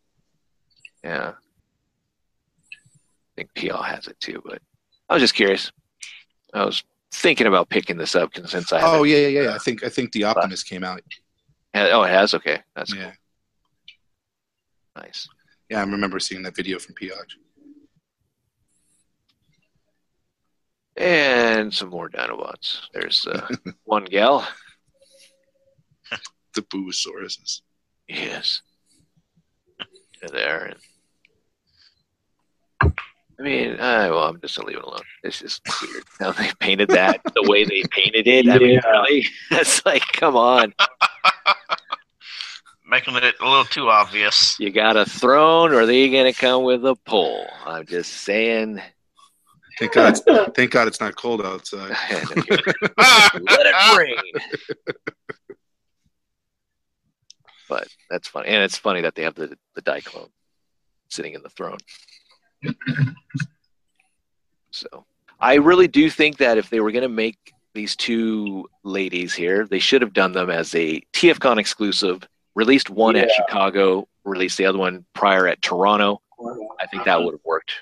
[1.02, 1.32] yeah.
[1.32, 4.62] I think PL has it too, but
[5.08, 5.72] I was just curious.
[6.52, 9.54] I was thinking about picking this up since I Oh haven't- yeah, yeah, yeah.
[9.54, 11.00] I think I think the Optimus came out.
[11.74, 13.12] Oh it has okay that's Yeah.
[14.96, 15.02] cool.
[15.02, 15.28] nice.
[15.70, 17.34] Yeah, I remember seeing that video from Piage.
[20.96, 22.82] And some more Dinobots.
[22.92, 23.48] There's uh,
[23.84, 24.46] one gal.
[26.54, 27.62] The Boosauruses.
[28.08, 28.62] Yes.
[30.20, 30.74] They're there.
[32.82, 32.92] And,
[33.40, 35.00] I mean, uh, well, I'm just gonna leave it alone.
[35.24, 38.48] It's just weird how they painted that the way they painted it.
[38.48, 38.88] I mean, Yeah.
[38.88, 40.72] really, it's like, come on,
[42.86, 44.58] Making it a little too obvious.
[44.60, 47.46] you got a throne, or are they gonna come with a pole?
[47.64, 48.80] I'm just saying.
[49.78, 51.90] Thank God, it's, thank God it's not cold outside.
[52.10, 54.66] Let it rain.
[57.68, 60.28] but that's funny, and it's funny that they have the the Diaclone
[61.08, 61.78] sitting in the throne.
[64.70, 65.06] so,
[65.40, 69.66] I really do think that if they were going to make these two ladies here,
[69.66, 72.26] they should have done them as a TFCon exclusive.
[72.54, 76.20] Released one at Chicago, released the other one prior at Toronto.
[76.80, 77.24] I think that uh-huh.
[77.24, 77.72] would have worked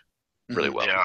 [0.49, 0.77] really mm-hmm.
[0.77, 0.87] well.
[0.87, 1.05] Yeah.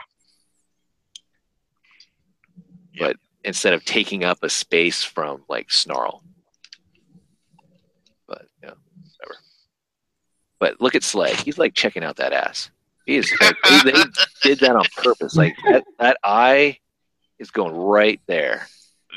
[2.99, 6.23] But instead of taking up a space from like Snarl.
[8.27, 8.71] But yeah,
[9.19, 9.39] whatever.
[10.59, 11.35] But look at Slag.
[11.35, 12.71] He's like checking out that ass.
[13.05, 14.03] He is like, they, they
[14.43, 15.35] did that on purpose.
[15.35, 16.79] Like that, that eye
[17.39, 18.67] is going right there.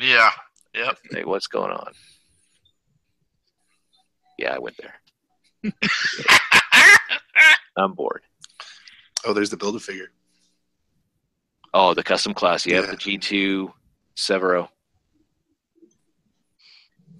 [0.00, 0.30] Yeah.
[0.74, 0.98] Yep.
[1.12, 1.92] Like, what's going on?
[4.40, 5.72] Yeah, I went there.
[7.76, 8.22] I'm bored.
[9.24, 10.08] Oh, there's the build a figure.
[11.74, 12.64] Oh, the custom class.
[12.66, 12.86] Yeah, Yeah.
[12.86, 13.70] the G2
[14.16, 14.68] Severo.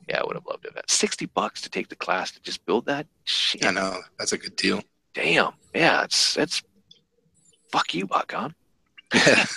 [0.09, 0.73] Yeah, I would have loved it.
[0.77, 3.07] At 60 bucks to take the class to just build that?
[3.25, 3.65] Shit.
[3.65, 4.83] I know that's a good deal.
[5.15, 5.53] Damn.
[5.75, 6.63] Yeah, it's it's
[7.71, 8.55] fuck you, Bacon.
[9.13, 9.49] and,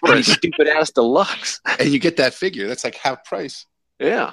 [0.00, 1.60] For a stupid ass deluxe.
[1.78, 2.66] and you get that figure.
[2.68, 3.66] That's like half price.
[3.98, 4.32] Yeah.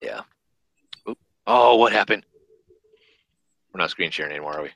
[0.00, 0.20] Yeah.
[1.08, 1.18] Oop.
[1.46, 2.24] Oh, what happened?
[3.72, 4.70] We're not screen sharing anymore, are we?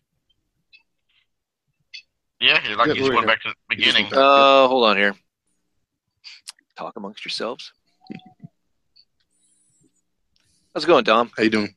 [2.41, 2.61] Yeah.
[2.69, 3.27] You're like Yeah, he's going here.
[3.27, 4.05] back to the beginning.
[4.05, 5.15] went Uh, hold on here.
[6.77, 7.73] Talk amongst yourselves.
[10.75, 11.31] How's it going, Dom?
[11.37, 11.75] How you doing?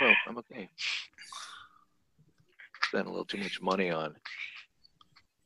[0.00, 0.68] Oh, I'm okay.
[2.84, 4.14] Spent a little too much money on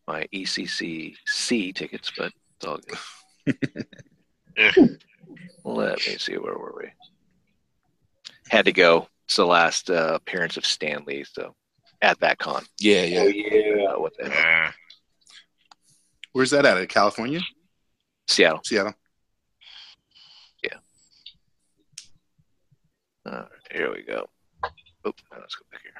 [0.06, 3.58] my ECCC tickets, but it's all good.
[5.28, 5.36] Yeah.
[5.64, 6.90] Let me see, where were we?
[8.48, 9.08] Had to go.
[9.26, 11.54] It's the last uh, appearance of Stan Lee, so
[12.00, 12.64] at that con.
[12.80, 13.54] Yeah, Oh yeah.
[13.54, 13.84] yeah.
[13.84, 14.40] Uh, what the hell?
[14.42, 14.72] Yeah.
[16.32, 16.88] Where's that at?
[16.88, 17.40] California?
[18.26, 18.60] Seattle.
[18.64, 18.94] Seattle.
[20.62, 20.78] Yeah.
[23.26, 24.28] All right, here we go.
[25.04, 25.92] Oh, let's go back here.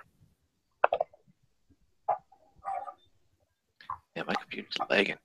[4.17, 5.17] Yeah, my computer's lagging.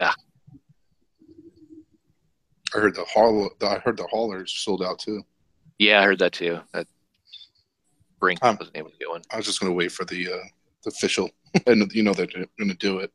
[0.00, 0.12] I
[2.78, 3.50] heard the haul.
[3.62, 5.22] I heard the haulers sold out too.
[5.78, 6.60] Yeah, I heard that too.
[6.72, 6.86] That
[8.20, 9.22] Brink Um, wasn't able to get one.
[9.30, 10.36] I was just gonna wait for the uh,
[10.84, 11.30] the official,
[11.66, 12.26] and you know they're
[12.58, 13.12] gonna do it.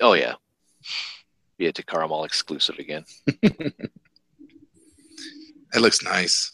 [0.00, 0.34] Oh yeah,
[1.58, 3.04] be a Takara Mall exclusive again.
[5.74, 6.52] It looks nice.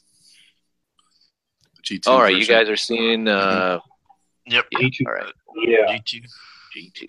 [1.84, 3.26] G2 All right, you guys are seeing.
[3.26, 3.80] Uh,
[4.46, 4.66] Yep.
[4.70, 5.06] yeah, G2.
[5.08, 5.96] all right, Yeah.
[5.98, 6.22] G2.
[6.72, 7.06] G two.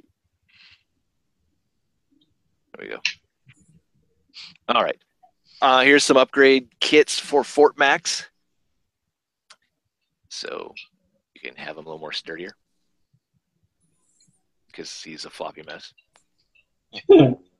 [2.79, 3.01] There we go.
[4.69, 4.97] All right.
[5.61, 8.29] Uh, here's some upgrade kits for Fort Max.
[10.29, 10.73] So
[11.35, 12.51] you can have him a little more sturdier
[14.67, 15.93] because he's a floppy mess.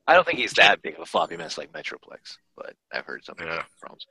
[0.07, 3.25] I don't think he's that big of a floppy mess like Metroplex, but I've heard
[3.25, 3.63] some Yeah.
[3.81, 4.05] problems.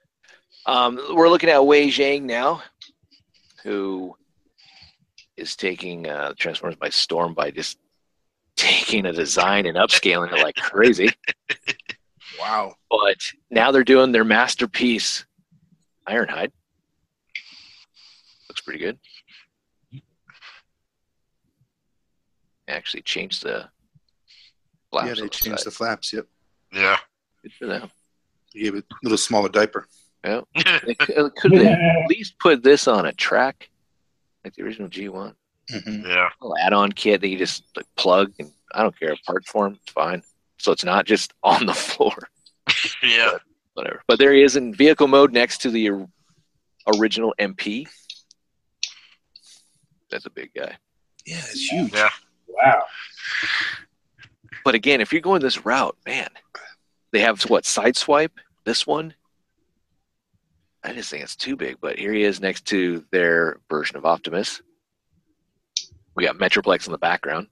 [0.67, 2.63] Um, we're looking at Weijiang now,
[3.63, 4.15] who
[5.39, 7.79] is taking uh, Transformers by storm by just
[8.59, 11.09] taking a design and upscaling it like crazy.
[12.39, 12.75] Wow.
[12.89, 13.17] But
[13.51, 15.25] now they're doing their masterpiece,
[16.09, 16.53] Ironhide.
[18.49, 18.99] Looks pretty good.
[22.69, 23.69] Actually, changed the
[24.91, 25.09] flaps.
[25.09, 25.67] yeah, they the changed side.
[25.67, 26.13] the flaps.
[26.13, 26.27] Yep.
[26.73, 26.97] Yeah.
[27.43, 27.91] Good for them.
[28.55, 29.89] They gave it a little smaller diaper.
[30.25, 33.71] They uh, could, they at least put this on a track
[34.45, 35.35] like the original G1.
[35.71, 36.29] Hmm Yeah.
[36.41, 39.93] Little add-on kit that you just like plug and I don't care part form, it's
[39.93, 40.23] fine.
[40.59, 42.17] So it's not just on the floor,
[43.03, 43.39] Yeah.
[43.75, 44.03] whatever.
[44.07, 45.91] But there he is in vehicle mode next to the
[46.97, 47.87] original MP.
[50.11, 50.77] That's a big guy.
[51.27, 51.93] Yeah, it's huge.
[51.93, 52.09] Yeah.
[52.47, 52.83] Wow.
[54.65, 56.29] But again, if you're going this route, man,
[57.13, 58.33] they have what side swipe.
[58.65, 59.15] This one,
[60.83, 61.77] I just think it's too big.
[61.81, 64.63] But here he is next to their version of Optimus.
[66.19, 67.47] We got Metroplex in the background.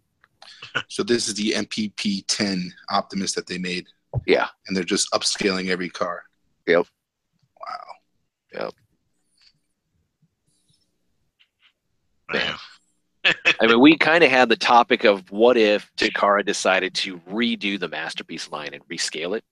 [0.89, 3.87] So this is the MPP 10 Optimus that they made,
[4.27, 6.25] Yeah, and they're just upscaling every car.
[6.67, 6.87] Yep.
[7.61, 7.85] Wow.
[8.53, 8.73] Yep.
[12.33, 12.55] Man.
[13.61, 17.79] I mean, we kind of had the topic of what if Takara decided to redo
[17.79, 19.45] the masterpiece line and rescale it.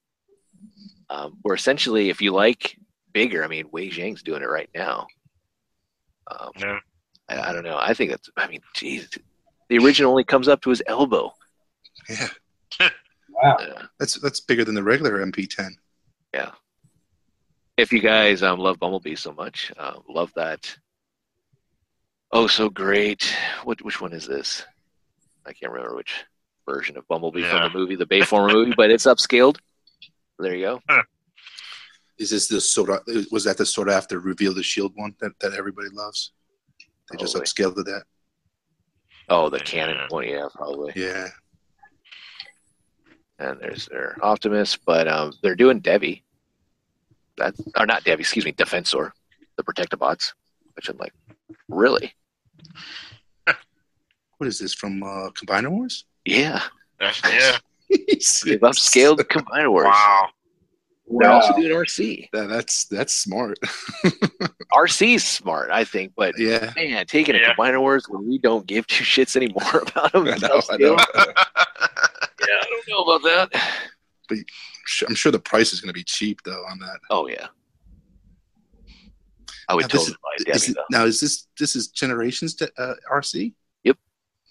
[1.09, 2.77] Um, where essentially, if you like
[3.13, 5.07] bigger, I mean, Weijiang's doing it right now.
[6.29, 6.79] Um, Yeah.
[7.29, 7.79] I, I don't know.
[7.79, 8.29] I think that's.
[8.37, 9.09] I mean, geez,
[9.69, 11.33] the original only comes up to his elbow.
[12.09, 12.29] Yeah,
[13.31, 13.57] Wow.
[13.57, 15.71] Uh, that's that's bigger than the regular MP10.
[16.35, 16.51] yeah.
[17.77, 20.77] If you guys um, love Bumblebee so much, uh, love that.
[22.31, 23.35] Oh, so great!
[23.65, 24.65] What which one is this?
[25.47, 26.25] I can't remember which
[26.69, 27.51] version of Bumblebee Yeah.
[27.63, 29.59] from the movie, the Bayformer movie, but it's upscaled.
[30.39, 31.03] There you go.
[32.19, 33.01] Is this the sort of
[33.33, 36.31] was that the sort of after reveal the shield one that, that everybody loves?
[37.11, 37.47] They just Probably.
[37.47, 38.03] upscaled to that.
[39.29, 40.07] Oh, the Canon Yeah.
[40.11, 40.93] one, yeah, probably.
[40.97, 41.29] Yeah.
[43.39, 46.25] And there's their Optimus, but um, they're doing Devi.
[47.37, 49.11] That's or not Devi, excuse me, Defensor,
[49.57, 50.33] the Protectobots.
[50.77, 51.13] Which I'm like,
[51.69, 52.13] really?
[54.39, 56.05] What is this from uh, Combiner Wars?
[56.25, 56.61] Yeah,
[57.01, 57.57] yeah.
[57.89, 59.85] they've upscaled the Combiner Wars.
[59.87, 60.29] Wow.
[61.07, 62.31] They're also doing RC.
[62.33, 63.59] That, that's that's smart.
[64.73, 66.73] RC's smart, I think, but yeah.
[66.77, 67.55] man, taking a Yeah.
[67.55, 70.27] Combiner Wars when we don't give two shits anymore about them.
[70.29, 70.97] I know, I know.
[72.47, 74.45] Yeah, I don't know about that.
[74.87, 76.99] Sure- I'm sure the price is going to be cheap though on that.
[77.11, 77.47] Oh yeah,
[79.69, 80.85] I would Now, this totally buy Devi Is it, though.
[80.91, 83.53] now is this this is Generations to, uh, RC?
[83.85, 83.97] Yep.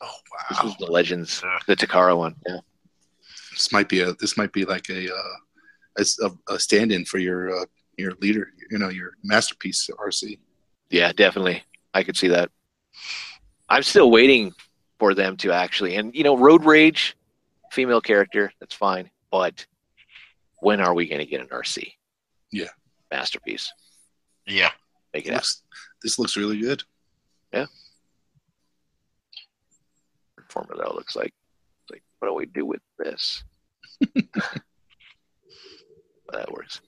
[0.01, 0.39] Oh wow.
[0.49, 0.65] This wow.
[0.65, 2.35] was the Legends, the Takara one.
[2.47, 2.57] Yeah.
[3.51, 5.33] This might be a this might be like a uh,
[5.97, 7.65] as a, a stand-in for your uh,
[7.97, 8.49] your leader.
[8.69, 10.39] You know your masterpiece RC.
[10.89, 11.63] Yeah, definitely.
[11.93, 12.49] I could see that.
[13.69, 14.53] I'm still waiting
[14.99, 17.15] for them to actually, and you know, Road Rage,
[17.71, 19.09] female character, that's fine.
[19.31, 19.65] But
[20.59, 21.93] when are we going to get an RC?
[22.51, 22.67] Yeah.
[23.11, 23.71] Masterpiece.
[24.45, 24.69] Yeah.
[25.13, 25.37] Make it happen.
[25.37, 25.63] Looks,
[26.03, 26.83] this looks really good.
[30.53, 31.33] Formula looks like.
[31.89, 33.43] Like, what do we do with this?
[36.33, 36.81] But that works.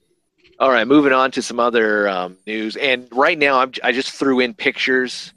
[0.59, 2.75] All right, moving on to some other um, news.
[2.77, 5.33] And right now, I'm, I just threw in pictures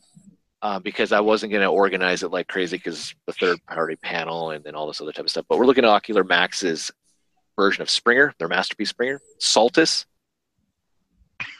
[0.63, 4.51] uh, because I wasn't going to organize it like crazy because the third party panel
[4.51, 5.45] and then all this other type of stuff.
[5.49, 6.91] But we're looking at Ocular Max's
[7.57, 10.07] version of Springer, their masterpiece Springer, Saltus.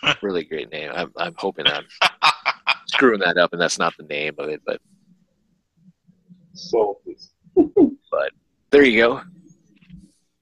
[0.23, 0.91] really great name.
[0.95, 4.63] I'm, I'm hoping that I'm screwing that up and that's not the name of it,
[4.65, 4.81] but
[6.55, 7.31] Saltus.
[7.55, 8.33] but
[8.71, 9.21] there you go.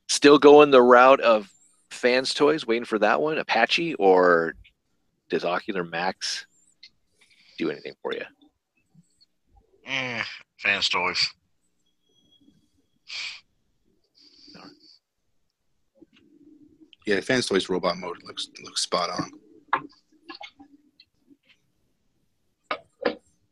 [0.09, 1.51] Still going the route of
[1.97, 4.55] fans toys, waiting for that one, Apache, or
[5.29, 6.47] does Ocular Max
[7.59, 8.23] do anything for you?
[9.89, 10.23] Mm,
[10.59, 11.29] fans toys.
[17.07, 19.31] Yeah, Fans Toys robot mode looks looks spot on.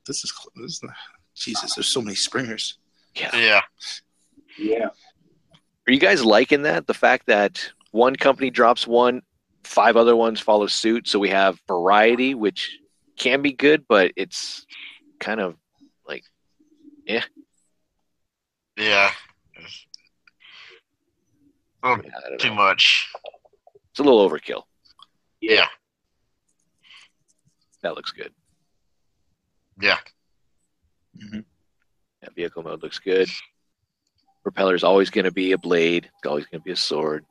[0.07, 0.83] This is, this is
[1.37, 1.75] Jesus.
[1.75, 2.79] There's so many springers.
[3.15, 3.35] Yeah.
[3.35, 3.61] Yeah.
[4.59, 4.87] yeah.
[5.87, 6.87] Are you guys liking that?
[6.87, 9.23] The fact that one company drops one,
[9.63, 12.77] five other ones follow suit, so we have variety, which
[13.17, 14.67] can be good, but it's
[15.21, 15.55] kind of
[16.05, 16.25] like
[17.07, 17.21] eh.
[18.77, 19.13] Yeah.
[19.55, 19.87] It's
[21.85, 22.55] a little I don't too know.
[22.57, 23.13] much.
[23.93, 24.63] It's a little overkill.
[25.41, 25.69] Yeah.
[27.83, 28.33] That looks good.
[29.81, 29.99] Yeah.
[31.17, 31.41] Mm-hmm.
[32.23, 33.29] Yeah, vehicle mode looks good.
[34.43, 36.07] Propeller's always going to be a blade.
[36.07, 37.25] It's always going to be a sword.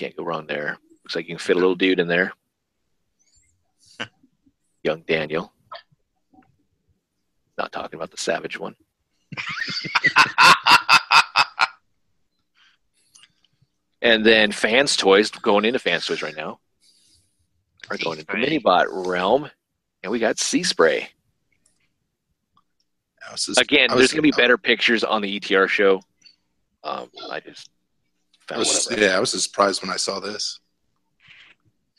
[0.00, 0.78] Can't go wrong there.
[1.04, 2.32] Looks like you can fit a little dude in there.
[4.82, 5.52] Young Daniel.
[7.58, 8.76] Not talking about the savage one.
[14.02, 16.58] And then fans toys going into fans toys right now
[17.90, 19.50] are going into the Minibot realm,
[20.02, 21.10] and we got Sea Spray.
[23.36, 26.00] Just- Again, there's going to be better pictures on the ETR show.
[26.82, 27.68] Um, I just
[28.52, 29.06] I was, whatever.
[29.06, 30.60] yeah, I was surprised when I saw this.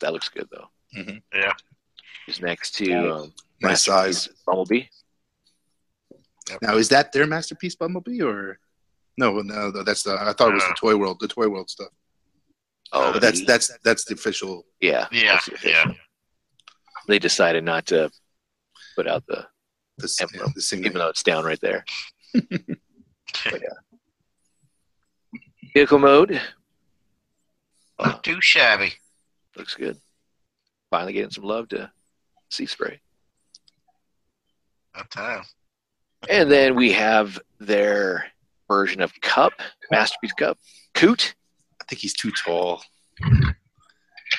[0.02, 0.70] That looks good though.
[0.97, 1.22] Mhm.
[1.34, 1.54] Yeah.
[2.26, 3.12] He's next to Nice.
[3.12, 4.30] um, Nice size.
[4.45, 4.84] Bumblebee.
[6.62, 8.60] Now, is that their masterpiece Bumblebee or
[9.18, 9.39] no?
[9.41, 10.14] No, that's the.
[10.20, 11.89] I thought it was the Toy World, the Toy World stuff.
[12.91, 14.66] Oh, But that's that's that's the official.
[14.82, 15.70] yeah, Yeah, official.
[15.70, 15.86] yeah.
[17.08, 18.12] They decided not to
[18.95, 19.47] put out the
[19.97, 21.86] The, s- yeah, the even though it's down right there.
[22.34, 23.78] But yeah.
[25.74, 26.41] Vehicle mode
[27.99, 28.93] Not too shabby.
[29.55, 29.97] looks good.
[30.89, 31.89] Finally getting some love to
[32.49, 32.99] Sea Spray.
[34.95, 35.43] That time.
[36.30, 38.26] And then we have their
[38.67, 39.53] version of Kup,
[39.89, 40.57] Masterpiece Kup,
[40.93, 41.36] Coot.
[41.82, 42.84] I think he's too tall.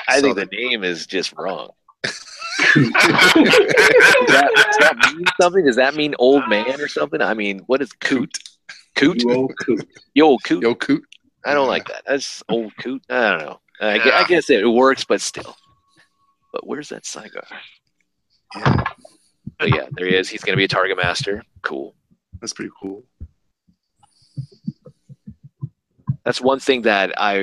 [0.09, 1.71] I think the name is just wrong.
[2.75, 2.91] Does
[4.29, 5.65] that, does that mean something?
[5.65, 7.21] Does that mean old man or something?
[7.21, 8.39] I mean, what is Coot?
[8.95, 9.23] Coot?
[9.23, 9.89] You old coot.
[10.15, 10.63] Yo, Coot.
[10.63, 11.03] Yo, Coot.
[11.45, 12.03] I don't like that.
[12.07, 13.03] That's old Coot.
[13.11, 13.61] I don't know.
[13.81, 15.57] I, gue- I guess it works, but still.
[16.53, 17.45] But where's that cigar?
[18.57, 18.85] Yeah,
[19.59, 20.29] But yeah, there he is.
[20.29, 21.43] He's going to be a target master.
[21.63, 21.95] Cool.
[22.41, 23.05] that's pretty cool.
[26.25, 27.35] That's one thing that I.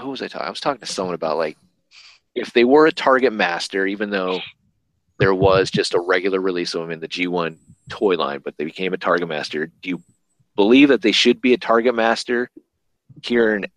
[0.00, 0.46] Who was I talking?
[0.46, 1.56] I was talking to someone about like,
[2.34, 4.40] if they were a target master, even though
[5.18, 7.56] there was just a regular release of them in the G1
[7.88, 9.66] toy line, but they became a target master.
[9.82, 10.02] Do you
[10.56, 12.50] believe that they should be a target master
[13.22, 13.68] here and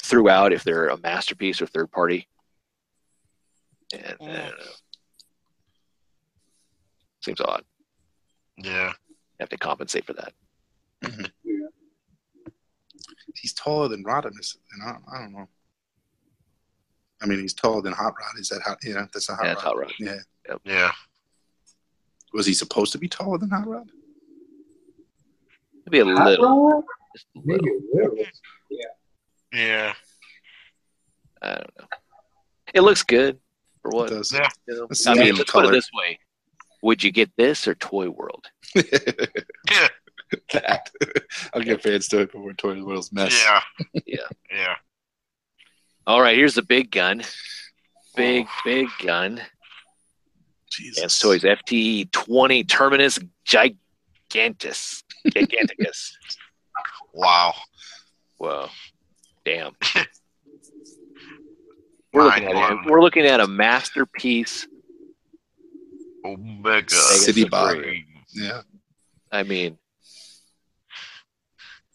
[0.00, 2.28] throughout if they're a masterpiece or third party?
[3.92, 4.24] And, I.
[4.26, 4.50] Uh,
[7.20, 7.64] seems odd.
[8.56, 8.88] Yeah.
[8.88, 8.94] You
[9.40, 10.32] have to compensate for that.
[13.34, 15.48] He's taller than Rodimus, and I, I don't know.
[17.22, 18.38] I mean, he's taller than Hot Rod.
[18.38, 18.78] Is that hot?
[18.82, 19.62] Yeah, that's a Hot Yeah, Rod.
[19.62, 19.92] Hot Rod.
[20.00, 20.16] Yeah.
[20.64, 20.90] Yeah.
[22.32, 23.90] Was he supposed to be taller than Hot Rod?
[25.86, 26.68] Maybe a Hot little.
[26.70, 26.84] rod?
[27.14, 28.16] Just a Maybe a little.
[29.52, 29.94] Yeah.
[31.42, 31.86] I don't know.
[32.74, 33.38] It looks good
[33.82, 34.10] for what?
[34.10, 34.32] It does.
[34.32, 34.48] Yeah.
[34.66, 34.88] You know?
[35.06, 36.18] I mean, let's put it this way:
[36.82, 38.46] Would you get this or Toy World?
[39.70, 39.88] Yeah.
[40.52, 40.90] that.
[41.54, 43.42] I'll get fans to it before Toy World's mess.
[43.42, 43.60] Yeah.
[44.06, 44.26] Yeah.
[44.50, 44.74] Yeah.
[46.06, 47.22] All right, here's the big gun.
[48.16, 49.40] Big, big gun.
[50.70, 51.00] Jesus.
[51.00, 55.02] Fans Toys FTE 20 Terminus Gigantus.
[55.26, 56.12] Giganticus.
[57.14, 57.54] Wow.
[58.36, 58.68] Whoa.
[59.48, 59.74] Damn.
[62.12, 64.66] We're looking, at a, we're looking at a masterpiece.
[66.24, 66.94] Omega.
[66.94, 67.72] City bot.
[67.72, 68.04] Supreme.
[68.32, 68.62] Yeah.
[69.30, 69.78] I mean,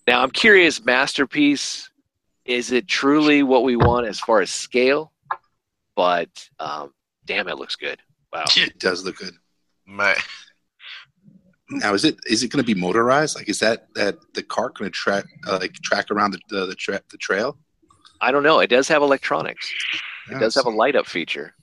[0.08, 1.90] now I'm curious, masterpiece,
[2.46, 5.12] is it truly what we want as far as scale?
[5.96, 6.30] But
[6.60, 6.94] um,
[7.26, 8.00] damn, it looks good.
[8.32, 8.46] Wow.
[8.56, 9.34] It does look good.
[9.86, 10.16] Man.
[11.80, 13.36] Now, is it is it going to be motorized?
[13.36, 16.66] Like, is that that the cart going to track uh, like track around the the
[16.68, 17.58] the, tra- the trail?
[18.22, 18.60] I don't know.
[18.60, 19.70] It does have electronics.
[20.30, 21.54] It Yeah, does have a light up feature.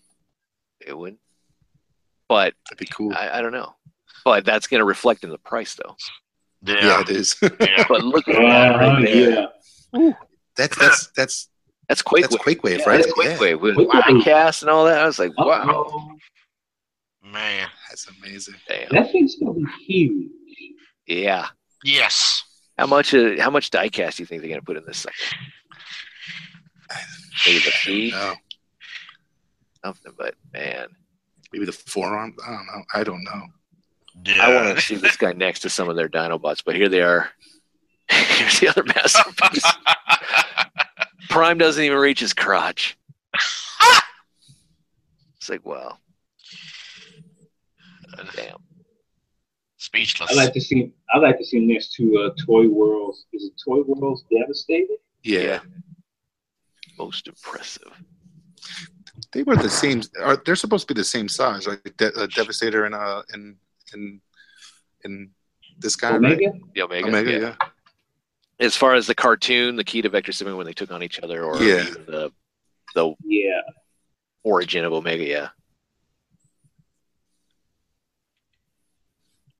[0.86, 1.16] It would,
[2.28, 3.12] but That'd be cool.
[3.14, 3.74] I, I don't know.
[4.24, 5.96] But that's going to reflect in the price, though.
[6.62, 6.74] yeah.
[6.84, 7.00] Yeah.
[7.00, 7.36] it is.
[7.60, 7.84] Yeah.
[7.88, 9.48] But look at that Uh, right there.
[9.94, 10.12] yeah.
[10.56, 11.48] that's that's that's
[11.88, 12.42] That's Quake that's Wave.
[12.42, 13.00] Quake Wave, Yeah, right?
[13.02, 13.38] That's Quake Yeah.
[13.40, 14.24] Wave with Quake Wave.
[14.24, 15.00] cast and all that.
[15.00, 16.16] I was like, wow, Uh-oh.
[17.22, 17.68] Man.
[17.88, 18.54] That's amazing.
[18.68, 20.28] damn, That thing's gonna be huge.
[21.06, 21.46] yeah.
[21.84, 22.42] Yes.
[22.78, 23.12] How much?
[23.14, 25.14] Uh, how much diecast do you think they're going to put in this sucker?
[27.46, 28.34] Maybe the feet, No,
[29.84, 30.12] something.
[30.16, 30.88] But man,
[31.52, 32.34] maybe the forearm.
[32.46, 32.82] I don't know.
[32.94, 33.42] I don't know.
[34.24, 34.46] Yeah.
[34.46, 36.62] I want to see this guy next to some of their Dinobots.
[36.64, 37.30] But here they are.
[38.10, 39.64] Here's the other masterpiece.
[41.28, 42.96] Prime doesn't even reach his crotch.
[45.36, 45.96] It's like, wow,
[48.36, 48.56] damn.
[49.78, 50.30] Speechless.
[50.30, 50.92] I like to see.
[51.14, 53.24] I like to see next to uh, Toy World's.
[53.32, 54.94] Is it Toy World's Devastator?
[55.22, 55.60] Yeah, Yeah.
[56.98, 57.90] Most impressive.
[59.32, 60.02] they were the same.
[60.22, 63.56] Are they're supposed to be the same size, like De- uh, Devastator and uh and
[63.94, 64.20] and
[65.04, 65.30] and
[65.78, 66.16] this guy, right?
[66.34, 66.52] Omega.
[66.74, 67.08] The Omega.
[67.08, 67.38] Omega, yeah.
[67.38, 67.54] yeah.
[68.58, 71.18] As far as the cartoon, the key to Vector Sigma when they took on each
[71.20, 71.84] other, or Yeah.
[72.06, 72.30] the
[72.94, 73.62] the Yeah.
[74.42, 75.48] origin of Omega, yeah.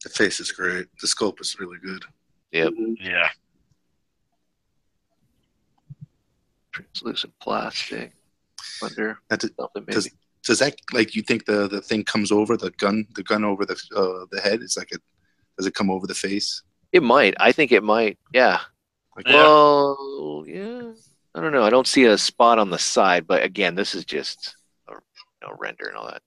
[0.03, 0.87] The face is great.
[1.01, 2.05] The scope is really good.
[2.53, 2.73] Yep.
[2.73, 2.97] Mhm.
[3.01, 3.29] yeah.
[6.73, 8.13] Translucent plastic.
[8.83, 9.93] Under Now, something maybe.
[9.93, 10.11] does
[10.43, 13.67] does that like you think the the thing comes over the gun the gun over
[13.67, 14.63] the uh, the head?
[14.63, 14.99] It's like a
[15.59, 16.63] does it come over the face?
[16.93, 17.35] It might.
[17.39, 18.19] I think it might.
[18.33, 18.61] Yeah.
[19.17, 19.35] Like, Yeah.
[19.43, 20.93] Well, yeah.
[21.35, 21.63] I don't know.
[21.63, 24.57] I don't see a spot on the side, but again, this is just
[24.89, 24.99] a you
[25.49, 26.23] know, render and all that.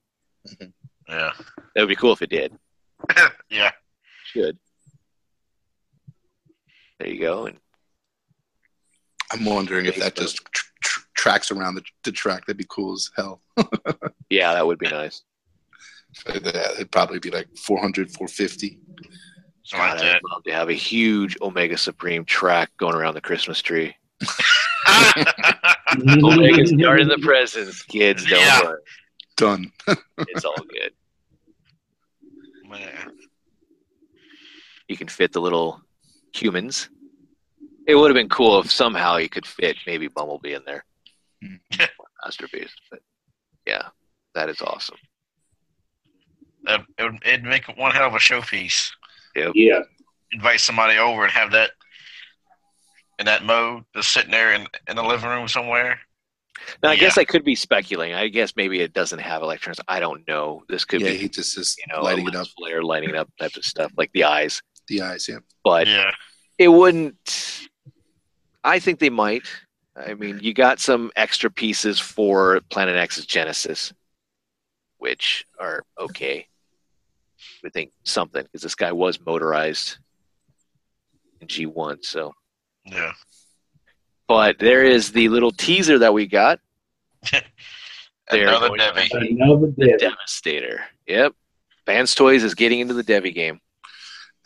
[1.08, 1.32] Yeah.
[1.74, 2.56] That would be cool if it did.
[3.50, 3.70] yeah.
[4.26, 4.58] Should.
[6.98, 7.46] There you go.
[7.46, 7.58] And
[9.32, 12.46] I'm wondering if that just tr- tr- tracks around the, the track.
[12.46, 13.40] That'd be cool as hell.
[14.30, 15.22] yeah, that would be nice.
[16.26, 18.78] It'd probably be like 400, 450.
[19.64, 23.60] Something God, I'd love to have a huge Omega Supreme track going around the Christmas
[23.60, 23.96] tree.
[26.22, 28.24] Omega's guarding the presents, kids.
[28.26, 28.62] Don't Yeah.
[28.62, 28.80] worry,
[29.36, 29.72] Done.
[30.18, 30.92] it's all good.
[32.80, 33.12] Man.
[34.88, 35.80] You can fit the little
[36.34, 36.88] humans.
[37.86, 40.84] It would have been cool if somehow you could fit maybe Bumblebee in there,
[41.42, 41.56] Hmm.
[42.24, 42.72] masterpiece.
[42.90, 43.00] But
[43.66, 43.88] yeah,
[44.34, 44.96] that is awesome.
[46.64, 48.90] That- it would, it'd make one hell of a showpiece.
[49.36, 49.80] Yeah.
[50.32, 51.70] Invite somebody over and have that
[53.18, 56.00] in that mode, just sitting there in, in the living room somewhere.
[56.82, 57.00] Now, I Yeah.
[57.00, 58.14] guess I could be speculating.
[58.14, 59.80] I guess maybe it doesn't have electrons.
[59.88, 60.62] I don't know.
[60.68, 62.40] This could yeah, be, he just is you know, lighting a it up.
[62.42, 64.62] lens flare, lighting it up type of stuff, like the eyes.
[64.88, 65.38] The eyes, yeah.
[65.64, 66.12] But Yeah.
[66.58, 67.68] it wouldn't.
[68.62, 69.46] I think they might.
[69.96, 73.92] I mean, you got some extra pieces for Planet X's Genesis,
[74.98, 76.46] which are okay.
[77.62, 79.98] We think something because this guy was motorized
[81.40, 82.04] in G1.
[82.04, 82.32] So,
[82.86, 83.12] Yeah.
[84.26, 86.60] But there is the little teaser that we got.
[88.30, 89.08] They're Another going to Debbie.
[89.28, 89.98] be Another the Debbie.
[89.98, 90.80] Devastator.
[91.06, 91.34] Yep.
[91.84, 93.60] Fans Toys is getting into the Devi game.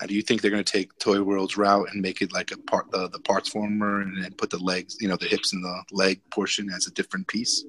[0.01, 2.51] Now, do you think they're going to take Toy World's route and make it like
[2.53, 5.53] a part the, the parts former and then put the legs, you know, the hips
[5.53, 7.65] and the leg portion as a different piece,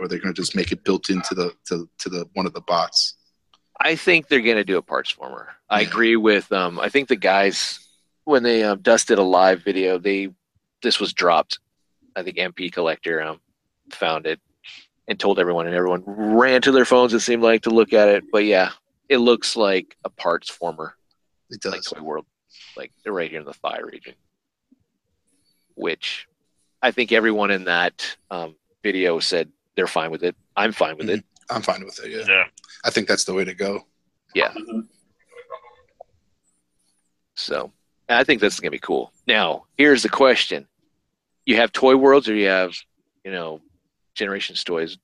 [0.00, 2.52] or they're going to just make it built into the to, to the one of
[2.54, 3.14] the bots?
[3.80, 5.48] I think they're going to do a parts former.
[5.68, 6.50] I agree with.
[6.52, 7.78] Um, I think the guys
[8.24, 10.30] when they um, dusted a live video, they
[10.84, 11.58] this was dropped.
[12.14, 13.40] I think MP Collector um,
[13.90, 14.40] found it
[15.08, 17.12] and told everyone, and everyone ran to their phones.
[17.12, 18.70] It seemed like to look at it, but yeah,
[19.08, 20.94] it looks like a parts former,
[21.50, 21.86] It like does.
[21.86, 22.26] Toy World,
[22.76, 24.14] like right here in the thigh region.
[25.74, 26.28] Which
[26.80, 28.54] I think everyone in that um,
[28.84, 30.36] video said they're fine with it.
[30.56, 31.24] I'm fine with it.
[31.50, 32.10] I'm fine with it.
[32.12, 32.24] Yeah.
[32.28, 32.44] Yeah.
[32.84, 33.86] I think that's the way to go.
[34.34, 34.54] Yeah.
[37.34, 37.72] So
[38.08, 39.12] I think that's gonna be cool.
[39.26, 40.66] Now, here's the question:
[41.46, 42.74] You have Toy Worlds, or you have,
[43.24, 43.60] you know,
[44.14, 44.96] Generations toys.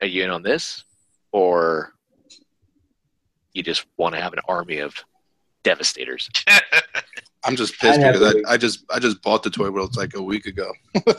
[0.00, 0.84] Are you in on this,
[1.32, 1.92] or
[3.52, 4.94] you just want to have an army of
[5.64, 6.30] devastators?
[7.44, 10.14] I'm just pissed I'd because I, I just I just bought the Toy Worlds like
[10.14, 10.72] a week ago.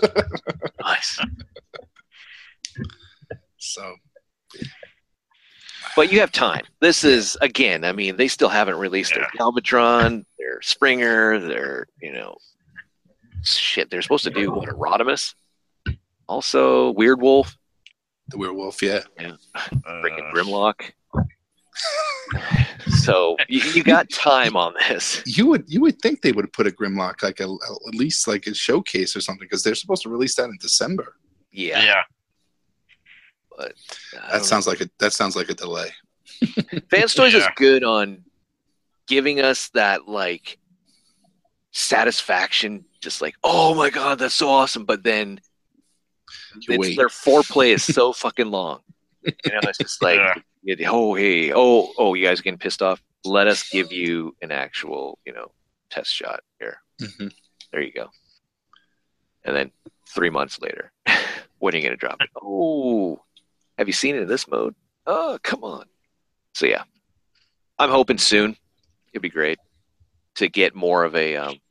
[0.82, 1.20] Nice.
[3.58, 3.96] So
[5.96, 6.64] But you have time.
[6.80, 7.84] This is again.
[7.84, 12.38] I mean, they still haven't released their Galvatron, their Springer, their you know,
[13.46, 13.90] shit.
[13.90, 15.36] They're supposed to do what a Rodimus,
[16.28, 17.58] also Weird Wolf,
[18.28, 19.02] the werewolf, yeah.
[19.20, 20.92] freaking Uh, Grimlock.
[23.04, 25.22] so you, you got time on this.
[25.26, 28.48] You would you would think they would put a Grimlock like a, at least like
[28.48, 31.18] a showcase or something because they're supposed to release that in December.
[31.52, 32.02] Yeah, yeah.
[33.56, 33.74] but
[34.14, 35.90] That don't sounds like a that sounds like a delay.
[36.42, 36.80] know.
[36.90, 38.24] Fans Toys is good on
[39.08, 40.58] giving us that like
[41.72, 44.84] satisfaction, just like oh my god, that's so awesome.
[44.84, 45.40] But then
[46.90, 48.82] it's, their foreplay is so fucking long.
[49.24, 50.20] You know, it's just like
[50.64, 50.90] Yeah.
[50.92, 53.02] oh hey oh oh you guys getting pissed off.
[53.24, 55.52] Let us give you an actual you know
[55.90, 56.78] test shot here.
[57.02, 57.32] Mhm.
[57.72, 58.10] There you go.
[59.44, 59.72] And then
[60.10, 60.92] three months later,
[61.60, 62.30] when are you going to drop it?
[62.42, 63.22] Oh,
[63.78, 64.74] have you seen it in this mode?
[65.06, 65.86] Oh, come on.
[66.54, 66.84] So, yeah,
[67.78, 68.56] I'm hoping soon.
[69.14, 69.60] It'd be great
[70.36, 71.62] to get more of a, um, just,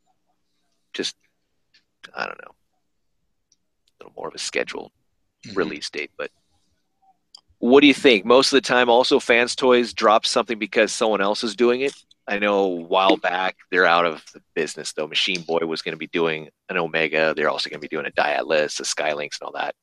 [2.15, 4.93] I don't know, a little more of a scheduled
[5.47, 5.57] Mhm.
[5.57, 6.11] release date.
[6.17, 6.31] But
[7.59, 8.25] what do you think?
[8.25, 11.95] Most of the time, also, Fans Toys drop something because someone else is doing it.
[12.27, 15.07] I know a while back they're out of the business though.
[15.07, 17.35] Machine Boy was going to be doing an Omega.
[17.37, 19.75] They're also going to be doing a Dai Atlas, a Sky Lynx, and all that.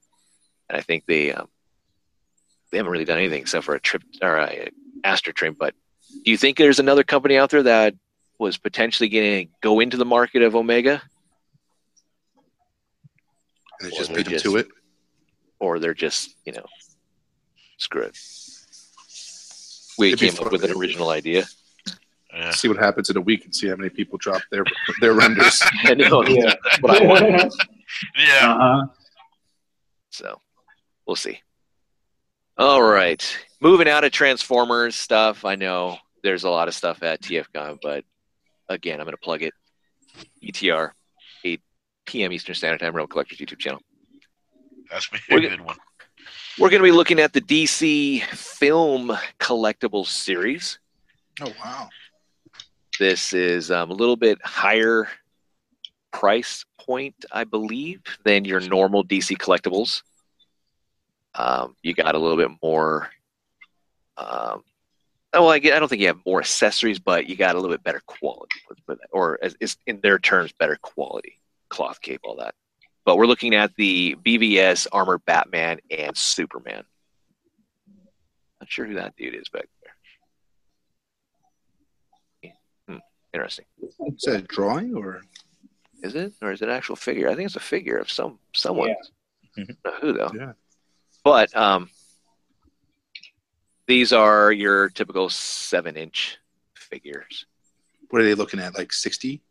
[0.69, 1.47] And I think they um,
[2.71, 4.69] they haven't really done anything except for a trip or a
[5.03, 5.55] Astrotrain.
[5.57, 5.75] But
[6.23, 7.93] do you think there's another company out there that
[8.39, 11.01] was potentially going to go into the market of Omega,
[13.81, 14.67] And they Or just they're beat them just- to it.
[15.59, 16.65] or they're just you know
[17.77, 18.17] screw it?
[19.97, 21.45] We It'd came up with an original idea.
[22.33, 22.51] Yeah.
[22.51, 24.63] See what happens in a week and see how many people drop their
[25.01, 25.61] their renders.
[25.83, 26.23] I know.
[26.27, 26.53] Yeah.
[26.63, 27.53] That's what I want.
[28.17, 28.53] Yeah.
[28.53, 28.85] Uh-huh.
[30.13, 30.39] So
[31.05, 31.39] we'll see.
[32.57, 33.23] All right.
[33.61, 35.45] Moving out of Transformers stuff.
[35.45, 38.03] I know there's a lot of stuff at TFCon, but
[38.67, 39.53] again, I'm going to plug it.
[40.43, 40.93] ETR, 8
[42.05, 42.31] p.m.
[42.31, 43.81] Eastern Standard Time, Realm of Collectors YouTube channel.
[44.89, 45.49] That's be We're a good.
[45.51, 45.77] good one.
[46.59, 50.79] We're going to be looking at the DC Film Collectibles series.
[51.41, 51.89] oh wow!
[52.99, 55.07] This is um, a little bit higher
[56.11, 60.03] price point, I believe, than your normal DC collectibles.
[61.33, 63.09] Um, you got a little bit more
[64.17, 64.63] Um,
[65.33, 65.73] oh, I get.
[65.75, 68.59] I don't think you have more accessories, but you got a little bit better quality,
[68.69, 71.39] let's put that- or as is in their terms, better quality
[71.71, 72.53] cloth cape, all that.
[73.03, 76.83] But we're looking at the BVS armored Batman and Superman.
[78.59, 79.65] Not sure who that dude is back
[82.43, 82.53] there.
[82.87, 82.99] Hmm,
[83.33, 83.65] interesting.
[83.81, 85.21] Is that a drawing or?
[86.03, 87.29] Is it, or is it an actual figure?
[87.29, 88.89] I think it's a figure of some someone.
[88.89, 88.95] Yeah.
[89.57, 90.31] I don't who though?
[90.35, 90.53] Yeah.
[91.23, 91.89] But um,
[93.87, 96.37] these are your typical seven-inch
[96.75, 97.45] figures.
[98.09, 98.75] What are they looking at?
[98.75, 99.41] Like sixty?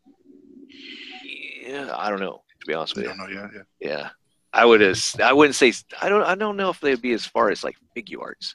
[1.73, 2.43] Yeah, I don't know.
[2.61, 3.27] To be honest with you, don't know.
[3.29, 3.89] Yeah, yeah.
[3.89, 4.09] yeah,
[4.53, 4.83] I would.
[4.83, 5.73] as- I wouldn't say.
[6.01, 6.23] I don't.
[6.25, 8.55] I don't know if they'd be as far as like Figuarts.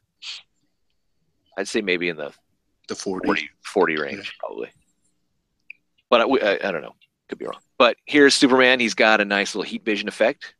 [1.57, 2.33] I'd say maybe in the
[2.89, 3.25] The 40.
[3.25, 4.69] 40, 40 range, probably.
[6.09, 6.95] But I, I, I don't know.
[7.29, 7.59] Could be wrong.
[7.77, 8.79] But here's Superman.
[8.79, 10.53] He's got a nice little heat vision effect.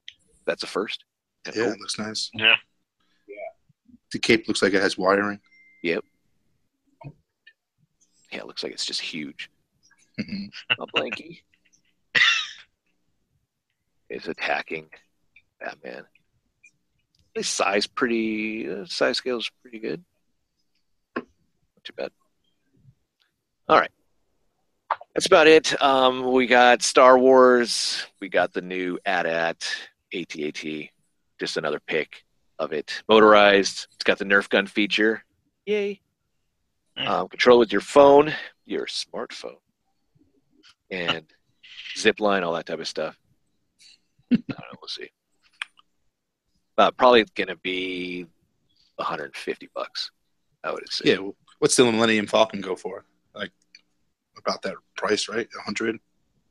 [0.45, 1.03] That's a first.
[1.44, 1.73] Kinda Yeah, cool.
[1.73, 2.30] it looks nice.
[2.34, 2.56] Yeah.
[3.27, 3.36] Yeah.
[4.14, 5.40] The cape looks like it has wiring.
[5.84, 6.03] Yep.
[8.32, 9.49] Yeah, it looks like it's just huge.
[10.19, 10.49] Mhm.
[10.80, 11.41] A blanky.
[14.15, 14.87] Is attacking
[15.59, 16.05] Batman.
[17.35, 20.03] The size pretty uh, size scale is pretty good.
[21.17, 21.25] Not
[21.83, 22.11] too bad.
[23.67, 23.91] All right.
[25.13, 25.81] That's about it.
[25.81, 28.05] Um, we got Star Wars.
[28.21, 29.65] We got the new AT-AT,
[30.13, 30.89] AT-AT.
[31.39, 32.23] Just another pick
[32.59, 33.03] of it.
[33.09, 33.87] Motorized.
[33.93, 35.23] It's got the Nerf gun feature.
[35.65, 36.01] Yay.
[36.97, 37.07] Mm.
[37.07, 38.33] Um, control with your phone,
[38.65, 39.57] your smartphone,
[40.89, 41.25] and
[41.97, 43.17] zip line, all that type of stuff.
[44.31, 44.80] I don't know.
[44.81, 45.10] We'll see.
[46.77, 48.26] Uh, probably going to be
[48.97, 50.11] 150 bucks.
[50.64, 51.11] I would say.
[51.11, 51.19] Yeah.
[51.19, 53.06] well, What's the Millennium Falcon go for?
[53.34, 53.52] Like
[54.38, 55.47] about that price, right?
[55.56, 55.99] 100,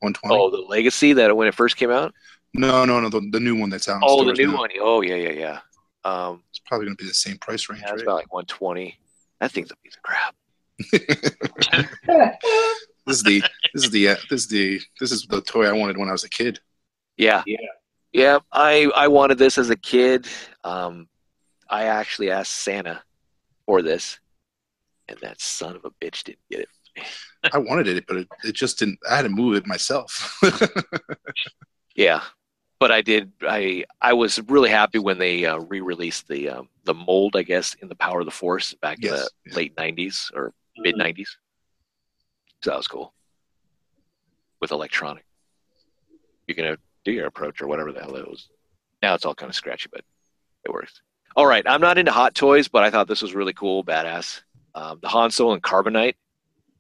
[0.00, 0.34] 120.
[0.34, 2.14] Oh, the Legacy that when it first came out.
[2.54, 3.08] No, no, no.
[3.08, 4.00] The, the new one that's out.
[4.04, 4.58] Oh, the new now.
[4.58, 4.70] one.
[4.80, 5.58] Oh, yeah, yeah, yeah.
[6.04, 8.08] Um, It's probably going to be the same price range, yeah, it's right?
[8.08, 8.98] about like 120.
[9.40, 10.34] That thing's a piece of crap.
[13.06, 13.42] this is the
[13.72, 16.12] this is the uh, this is the this is the toy I wanted when I
[16.12, 16.58] was a kid.
[17.16, 17.42] Yeah.
[17.46, 17.58] Yeah.
[18.12, 18.38] Yeah.
[18.52, 20.26] I, I wanted this as a kid.
[20.62, 21.08] Um,
[21.68, 23.02] I actually asked Santa
[23.66, 24.20] for this,
[25.08, 26.68] and that son of a bitch didn't get it.
[27.52, 28.98] I wanted it, but it, it just didn't.
[29.10, 30.38] I had to move it myself.
[31.94, 32.22] Yeah.
[32.80, 33.32] But I did.
[33.42, 37.74] I I was really happy when they uh, re-released the um, the mold, I guess,
[37.74, 39.54] in the Power of the Force back in the yeah.
[39.54, 41.28] late '90s or mid '90s.
[42.62, 43.14] So that was cool.
[44.60, 45.24] With electronic,
[46.46, 48.48] you can uh, do your approach or whatever the hell it was.
[49.02, 50.02] Now it's all kind of scratchy, but
[50.64, 51.00] it works.
[51.36, 54.42] All right, I'm not into hot toys, but I thought this was really cool, badass.
[54.74, 56.14] Um, the Han Solo and Carbonite.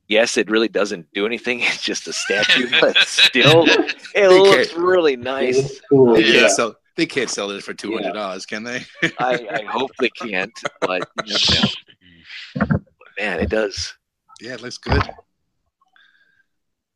[0.08, 1.60] Yes, it really doesn't do anything.
[1.62, 5.56] It's just a statue, but still, it They looks can't- really nice.
[5.62, 6.14] looks cool.
[6.14, 6.40] they Yeah.
[6.40, 6.76] can't sell.
[6.96, 8.84] They can't sell it for two hundred dollars, can they?
[9.18, 12.66] I, I hope they can't, but you never know.
[12.78, 13.94] But man, it does.
[14.40, 15.02] Yeah, it looks good.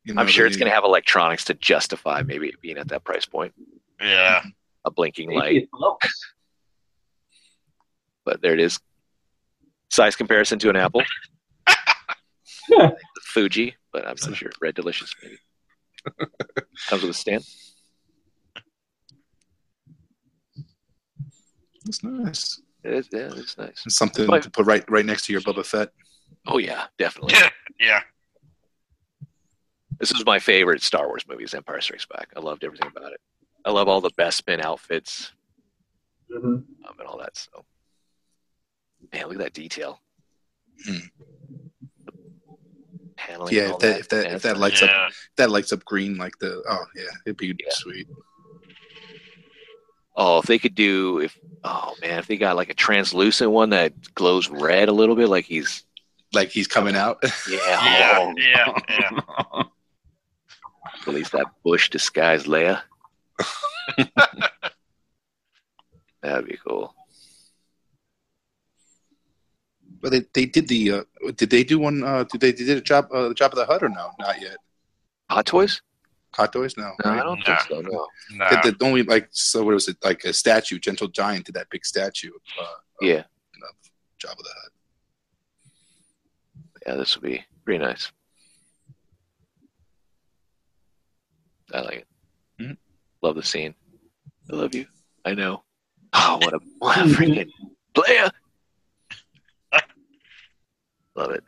[0.05, 3.03] You I'm sure it's going to have electronics to justify maybe it being at that
[3.03, 3.53] price point.
[4.01, 4.43] Yeah.
[4.85, 5.99] A blinking Maybe light,
[8.25, 8.79] but there it is.
[9.89, 11.03] Size comparison to an apple.
[12.69, 14.51] The Fuji, but I'm not sure.
[14.61, 15.35] Red Delicious, maybe.
[16.87, 17.43] Comes with a stand.
[21.85, 22.61] It's nice.
[22.83, 23.83] It is, yeah, it's nice.
[23.85, 25.89] It's something But- to put right right next to your Boba Fett.
[26.47, 27.35] Oh yeah, definitely.
[27.79, 28.01] Yeah.
[29.99, 31.43] This is my favorite Star Wars movie.
[31.43, 32.29] Is Empire Strikes Back.
[32.35, 33.19] I loved everything about it.
[33.65, 35.33] I love all the best Bespin outfits
[36.31, 36.43] Mhm.
[36.45, 36.65] um,
[36.99, 37.35] and all that.
[37.35, 37.65] So,
[39.11, 39.99] man, look at that detail.
[40.85, 40.97] Hmm.
[43.17, 43.53] Paneling.
[43.53, 45.07] Yeah, if that if that if that it's lights up Yeah.
[45.07, 47.65] if that lights up green like the oh yeah, it'd be Yeah.
[47.71, 48.07] sweet.
[50.15, 53.71] Oh, if they could do if oh man, if they got like a translucent one
[53.71, 55.83] that glows red a little bit, like he's
[56.31, 57.17] Like he's coming out.
[57.49, 58.13] yeah, Yeah.
[58.19, 58.81] oh, Yeah.
[58.89, 59.63] Yeah.
[61.07, 62.81] Release that Boushh disguised Leia.
[66.21, 66.93] That'd be cool.
[70.01, 71.03] But they, they did the uh,
[71.35, 72.03] did they do one?
[72.03, 74.11] Uh, did they, they did a job uh, the Jabba the Hutt or no?
[74.19, 74.57] Not yet.
[75.29, 75.81] Hot toys?
[76.35, 76.75] Hot toys?
[76.77, 76.93] No.
[77.03, 77.45] No, I don't No.
[77.45, 77.81] think so.
[77.81, 78.07] No.
[78.31, 78.61] No.
[78.81, 80.79] Only like so what was it like a statue?
[80.79, 82.29] Gentle Giant did that big statue.
[82.29, 83.23] Of, uh, of Yeah,
[84.19, 84.71] Job of the Hut.
[86.87, 88.11] yeah, this would be pretty nice.
[91.73, 92.07] I like it.
[92.59, 92.77] Mhm.
[93.21, 93.75] Love the scene.
[94.51, 94.85] I love you.
[95.25, 95.63] I know.
[96.13, 97.49] Oh, what a what a freaking
[97.93, 98.29] player!
[101.15, 101.43] love it.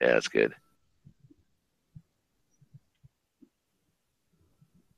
[0.00, 0.54] Yeah, that's good.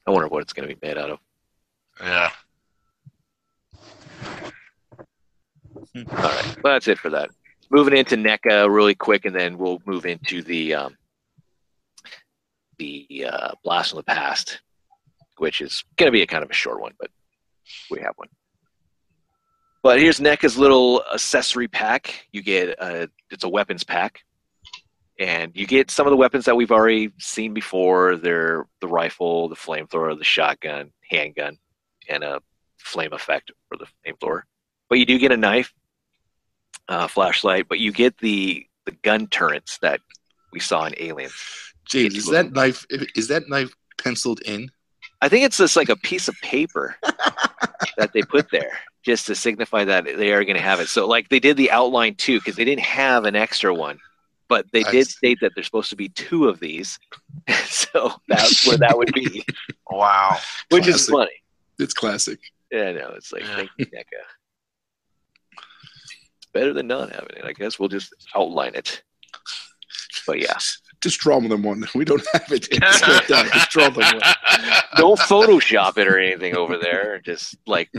[0.07, 1.19] I wonder what it's going to be made out of.
[2.01, 2.31] Yeah.
[5.97, 7.31] All right, well, that's it for that.
[7.70, 10.97] moving into NECA really quick, and then we'll move into the um,
[12.78, 14.61] the uh, blast from the past,
[15.39, 17.11] which is going to be a kind of a short one, but
[17.91, 18.29] we have one.
[19.83, 22.27] But here's NECA's little accessory pack.
[22.33, 24.25] You get a it's a weapons pack,
[25.19, 28.17] and you get some of the weapons that we've already seen before.
[28.17, 31.59] They're the rifle, the flamethrower, the shotgun, handgun,
[32.09, 32.41] and a
[32.79, 34.43] flame effect for the flamethrower.
[34.89, 35.73] But you do get a knife,
[36.89, 40.01] uh, flashlight, but you get the the gun turrets that
[40.53, 41.35] we saw in Aliens.
[41.85, 44.71] James, is that knife is that knife penciled in?
[45.23, 46.97] I think it's just like a piece of paper
[47.97, 50.89] that they put there just to signify that they are going to have it.
[50.89, 53.99] So, like they did the outline too, because they didn't have an extra one,
[54.49, 55.13] but they I did see.
[55.13, 56.99] state that there's supposed to be two of these.
[57.65, 59.45] so that's where that would be,
[59.91, 60.37] Wow.
[60.71, 61.31] which is funny.
[61.79, 62.39] It's classic.
[62.71, 63.57] Yeah, no, it's like Yeah.
[63.57, 64.23] thank you, NECA.
[66.53, 67.45] Better than not having it.
[67.45, 69.03] I guess we'll just outline it.
[70.27, 70.59] But yeah,
[71.07, 71.85] Just draw them one.
[71.95, 72.66] We don't have it.
[72.73, 73.53] It's like.
[73.53, 74.20] Just draw them one.
[74.97, 77.20] don't Photoshop it or anything over there.
[77.20, 77.93] Just like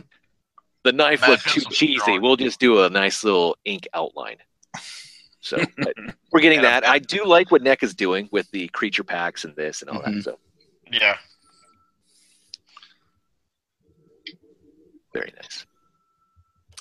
[0.84, 1.95] the knife Bad looked too cheesy.
[2.05, 2.21] drawing.
[2.21, 4.38] We'll just do a nice little ink outline.
[5.39, 5.57] So
[6.34, 6.81] we're getting Yeah.
[6.81, 6.85] that.
[6.89, 9.99] I do like what Neck is doing with the creature packs and this and all
[10.01, 10.09] that.
[10.15, 10.23] Mhm.
[10.23, 10.38] So
[10.91, 11.15] Yeah.
[15.13, 15.65] very nice.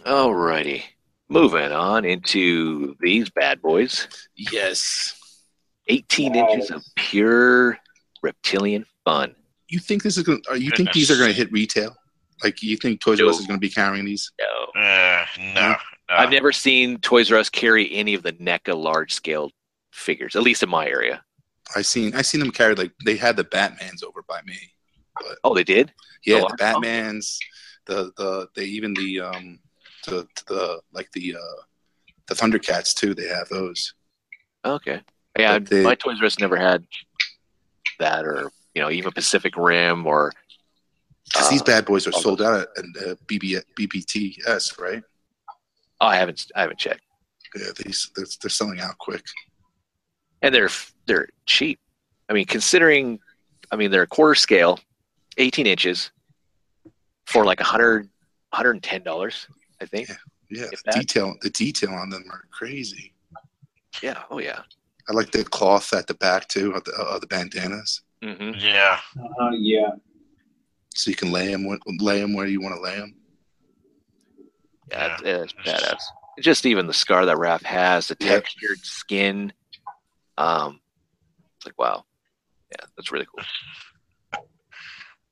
[0.04, 0.84] All righty,
[1.28, 4.06] Moving on into these bad boys.
[4.36, 5.14] Yes.
[5.88, 7.78] 18 inches of pure
[8.22, 9.34] reptilian fun.
[9.68, 10.42] You think this is going?
[10.42, 11.96] to You think these are going to hit retail?
[12.42, 14.30] Like you think Toys R Us is going to be carrying these?
[14.40, 14.80] No.
[14.80, 15.70] Uh, no.
[15.70, 15.76] no.
[16.08, 19.50] I've never seen Toys R Us carry any of the NECA large scale
[19.90, 21.22] figures, at least in my area.
[21.74, 24.58] I seen I seen them carried like they had the Batmans over by me.
[25.42, 25.92] Oh, they did?
[26.24, 27.38] Yeah, Oh, the Batmans,
[27.86, 29.58] the the they even the um
[30.06, 31.62] the the like the uh
[32.28, 33.14] the Thundercats too.
[33.14, 33.94] They have those.
[34.64, 35.00] Okay.
[35.38, 36.86] Yeah, they- my Toys R Us never had
[37.98, 40.32] that, or you know, even Pacific Rim, or
[41.32, 45.02] 'Cause these Uh, bad boys are sold out at uh, BB, BBTS, right?
[46.00, 47.02] oh, I haven't, I haven't checked.
[47.56, 49.24] Yeah, these they're, they're selling out quick.
[50.42, 50.70] And they're
[51.06, 51.80] they're cheap.
[52.28, 53.18] I mean, considering,
[53.72, 54.78] I mean, they're a quarter scale,
[55.38, 56.10] 18 inches,
[57.26, 58.08] for like 100
[58.50, 59.48] 110 dollars,
[59.80, 60.08] I think.
[60.48, 63.12] Yeah, If the detail the detail on them are crazy.
[64.02, 64.22] Yeah.
[64.30, 64.62] Oh yeah.
[65.08, 68.98] I like the cloth at the back too of the, of the bandanas, hmm Yeah.
[69.40, 69.90] Uh, yeah.
[70.94, 71.66] so you can lay them
[72.00, 73.14] lay them where you want to lay them.
[74.90, 76.02] Yeah, yeah, it's badass.
[76.40, 78.36] Just even the scar that Raph has, the Yeah.
[78.36, 79.52] textured skin.
[80.38, 80.80] Um,
[81.56, 82.04] it's like wow,
[82.70, 83.44] yeah, that's really cool.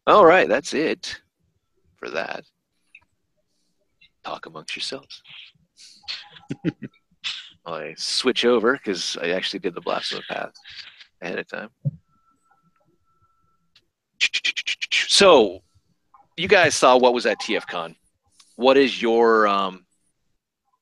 [0.07, 1.21] All right, that's it
[1.97, 2.45] for that.
[4.25, 5.23] Talk amongst yourselves.
[7.67, 10.59] I switch over because I actually did the blast of the past
[11.23, 11.71] ahead of time.
[15.09, 15.63] So,
[16.37, 17.95] you guys saw what was at TFCon.
[18.57, 19.87] What is your um,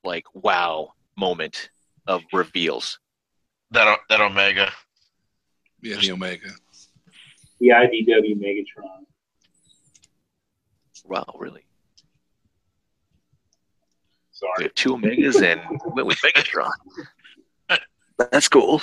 [0.04, 1.70] like wow moment
[2.06, 2.98] of reveals?
[3.70, 4.70] That that Omega.
[5.80, 6.50] Yeah, the Omega.
[7.60, 9.04] The IDW Megatron.
[11.04, 11.64] Wow, really?
[14.42, 14.64] We Sorry.
[14.64, 15.60] have two Omegas and
[15.94, 16.70] went with Megatron.
[18.18, 18.82] That's cool.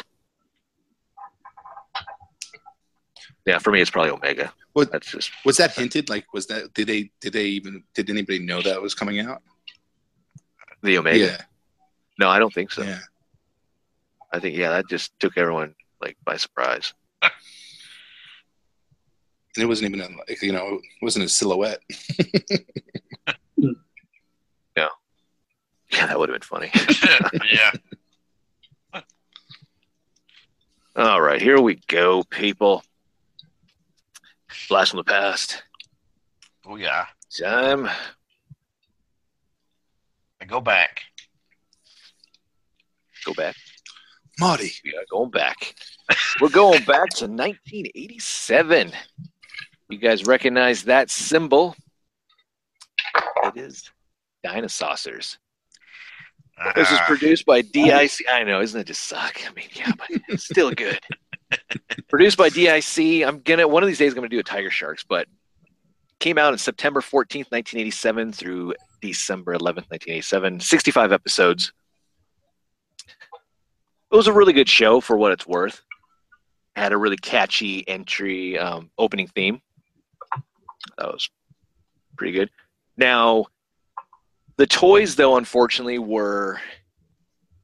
[3.46, 4.54] Yeah, for me, it's probably Omega.
[4.74, 6.10] What- That's just Was that hinted?
[6.10, 9.42] Like, was that did they did they even did anybody know that was coming out?
[10.82, 11.20] the Omega.
[11.26, 11.42] Yeah,
[12.20, 12.84] No, I don't think so.
[12.84, 13.00] yeah.
[14.32, 16.94] I think yeah, that just took everyone like by surprise.
[17.22, 17.32] And
[19.64, 21.82] it wasn't even a, like you know it wasn't a silhouette.
[26.00, 26.72] Yeah, that would have been funny.
[27.52, 29.02] yeah.
[30.96, 32.84] All right, here we go, people.
[34.70, 35.62] Blast from the past.
[36.66, 37.08] Oh yeah.
[37.38, 37.90] Time.
[40.42, 41.02] I go back.
[43.26, 43.58] Go back.
[44.40, 45.76] Marty, We are going back.
[46.40, 48.94] We're going back to 1987.
[49.90, 51.76] You guys recognize that symbol?
[53.44, 53.92] It is
[54.46, 55.38] Dinosaucers.
[56.76, 58.12] This is Ah, produced by DIC.
[58.30, 59.42] I know, isn't it just suck?
[59.50, 61.00] I mean, yeah, but it's still good.
[62.10, 63.26] produced by DIC.
[63.26, 65.28] I'm gonna one of these days I'm gonna do a Tiger Sharks, but
[66.20, 70.60] came out on September 14th, 1987 through December 11th, 1987.
[70.60, 71.72] 65 episodes.
[74.12, 75.82] It was a really good show for what it's worth.
[76.76, 79.62] Had a really catchy entry um, opening theme.
[80.98, 81.30] That was
[82.18, 82.50] pretty good.
[82.98, 83.46] Now,
[84.60, 86.60] the toys, though, unfortunately, were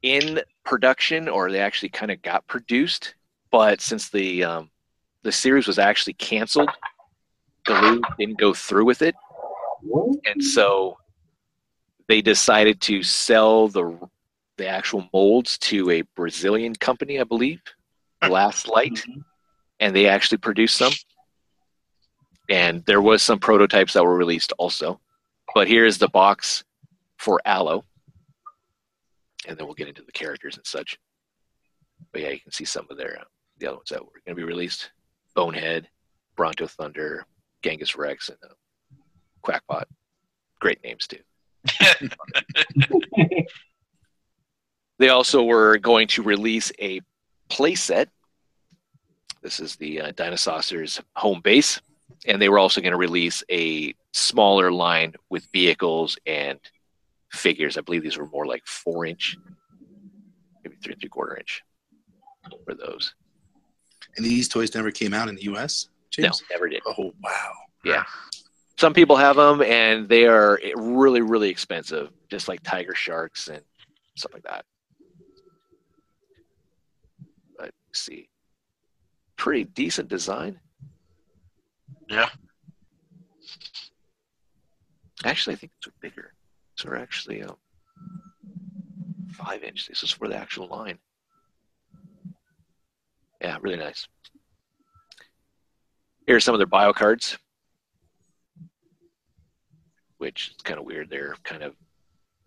[0.02, 3.16] in production or they actually kind of got produced,
[3.52, 4.70] but since the um,
[5.24, 6.70] the series was actually canceled,
[7.68, 9.14] Galoob didn't go through with it,
[10.24, 10.98] and so
[12.08, 14.00] they decided to sell the
[14.56, 17.60] the actual molds to a Brazilian company, I believe,
[18.26, 19.04] Last Light,
[19.82, 20.94] and they actually produced some.
[22.50, 25.02] And there was some prototypes that were released also.
[25.54, 26.64] But here's the box
[27.26, 27.84] for Allo.
[29.48, 30.98] And then we'll get into the characters and such.
[32.12, 33.24] But yeah, you can see some of their uh,
[33.58, 34.92] the other ones that were going to be released:
[35.34, 35.88] Bonehead,
[36.36, 37.26] Bronto Thunder,
[37.64, 38.54] Genghis Rex, and uh,
[39.44, 39.86] Quackpot.
[40.60, 41.20] Great names too.
[44.98, 47.02] They also were going to release a
[47.50, 48.08] playset.
[49.42, 51.82] This is the uh, Dinosaucers home base,
[52.26, 56.60] and they were also going to release a smaller line with vehicles and
[57.36, 57.78] figures.
[57.78, 59.38] I believe these were more like four inch,
[60.64, 61.62] maybe three and three quarter inch
[62.66, 63.14] for those.
[64.18, 65.90] And these toys never came out in the U.S.
[66.18, 66.82] No, never did.
[66.86, 67.52] Oh wow.
[67.84, 68.03] Yeah.
[68.78, 73.62] Some people have them, and they are really, really expensive, just like tiger sharks and
[74.16, 74.66] stuff like that.
[77.57, 78.30] But let's see,
[79.38, 80.60] pretty decent design.
[82.10, 82.30] Yeah.
[85.24, 86.34] Actually, I think it's bigger.
[86.76, 87.56] So they're actually um,
[89.32, 89.88] five inch.
[89.88, 91.00] This is for the actual line.
[93.42, 94.08] Yeah, really nice.
[96.26, 97.38] Here are some of their bio cards,
[100.18, 101.10] which is kind of weird.
[101.10, 101.76] They're kind of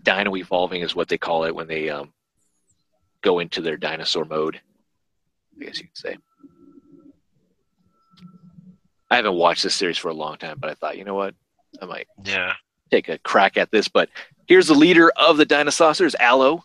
[0.03, 2.13] dino evolving, is what they call it when they um,
[3.23, 4.61] go into their dinosaur mode.
[5.61, 6.17] I guess you could say.
[9.11, 11.35] I haven't watched this series for a long time, but I thought, you know what,
[11.81, 12.55] I might Yeah.
[12.90, 13.89] Take a crack at this.
[13.89, 14.09] But
[14.47, 16.65] here's the leader of the Dinosaucers, Allo.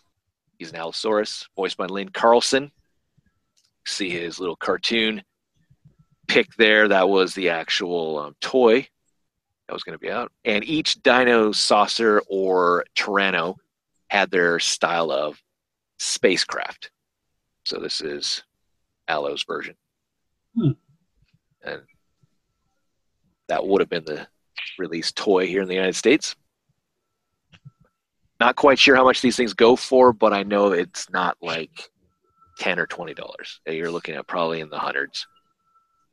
[0.58, 2.70] He's an Allosaurus, voiced by Len Carlson.
[3.86, 5.22] See his little cartoon
[6.26, 6.88] pick there.
[6.88, 8.88] That was the actual um, toy
[9.66, 10.32] that was going to be out.
[10.44, 13.56] And each Dino Saucer or Tyranno
[14.08, 15.42] had their style of
[15.98, 16.90] spacecraft.
[17.64, 18.42] So this is
[19.08, 19.74] Allo's version.
[20.54, 20.72] Hmm.
[21.62, 21.82] And
[23.48, 24.26] that would have been the
[24.78, 26.36] released toy here in the United States.
[28.40, 31.90] Not quite sure how much these things go for, but I know it's not like
[32.58, 33.60] ten or twenty dollars.
[33.66, 35.26] You're looking at probably in the hundreds,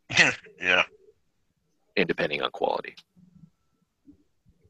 [0.59, 0.83] yeah.
[1.97, 2.95] and depending on quality.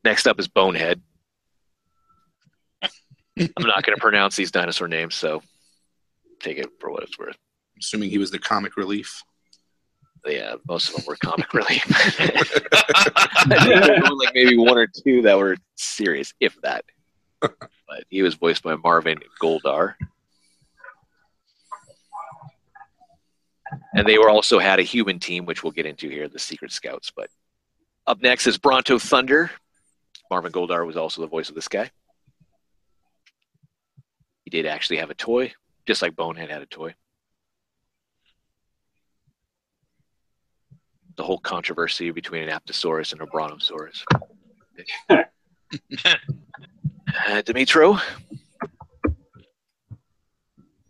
[0.03, 1.01] Next up is Bonehead.
[3.39, 5.41] I'm not going to pronounce these dinosaur names, so
[6.39, 7.37] take it for what it's worth.
[7.79, 9.23] Assuming he was the comic relief.
[10.25, 11.85] Yeah, most of them were comic relief.
[12.73, 16.85] I think there were only like maybe one or two that were serious, if that.
[17.39, 19.95] But he was voiced by Marvin Goldhar.
[23.95, 26.71] And they were also had a human team, which we'll get into here, the Secret
[26.71, 27.11] Scouts.
[27.15, 27.29] But
[28.05, 29.49] up next is Bronto Thunder.
[30.29, 31.89] Marvin Goldhar was also the voice of this guy.
[34.43, 35.53] He did actually have a toy,
[35.85, 36.93] just like Bonehead had a toy.
[41.15, 44.03] The whole controversy between an Apatosaurus and a Brontosaurus.
[45.09, 45.23] uh,
[47.43, 48.01] Dimetro,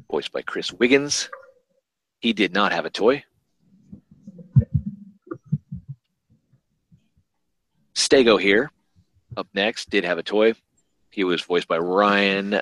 [0.09, 1.29] voiced by Chris Wiggins.
[2.19, 3.23] He did not have a toy.
[7.95, 8.71] Stego here,
[9.37, 10.53] up next, did have a toy.
[11.09, 12.61] He was voiced by Ray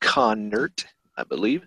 [0.00, 0.84] Kahnert,
[1.16, 1.66] I believe.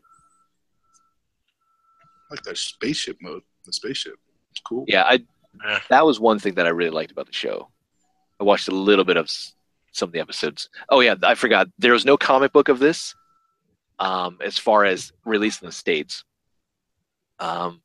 [2.30, 3.43] I like that spaceship mode.
[3.65, 4.15] The spaceship.
[4.54, 4.86] It's cool.
[4.88, 5.24] Yeah, I
[5.66, 5.80] Yeah.
[5.90, 7.70] that was one thing that I really liked about the show.
[8.40, 9.30] I watched a little bit of
[9.92, 10.70] some of the episodes.
[10.90, 11.68] Oh yeah, I forgot.
[11.80, 13.16] There was no comic book of this,
[13.98, 16.24] um, as far as released in the states,
[17.40, 17.82] um,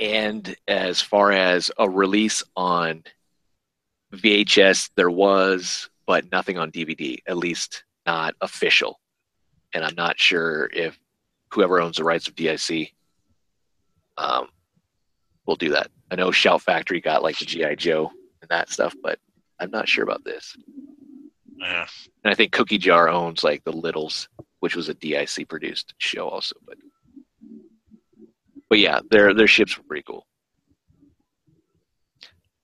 [0.00, 3.04] and as far as a release on
[4.12, 7.18] VHS, there was, but nothing on DVD.
[7.28, 8.98] At least not official,
[9.72, 10.98] and I'm not sure if
[11.52, 12.92] whoever owns the rights of DIC
[14.18, 14.48] um,
[15.48, 15.90] will do that.
[16.10, 18.12] I know Shout Factory got like the GI Joe
[18.42, 19.18] and that stuff, but
[19.58, 20.56] I'm not sure about this.
[21.58, 21.86] Yeah.
[22.22, 24.28] And I think Cookie Jar owns like the Littles,
[24.60, 26.54] which was a DIC produced show also.
[26.64, 26.76] But
[28.68, 30.26] but yeah, their their ships were pretty cool.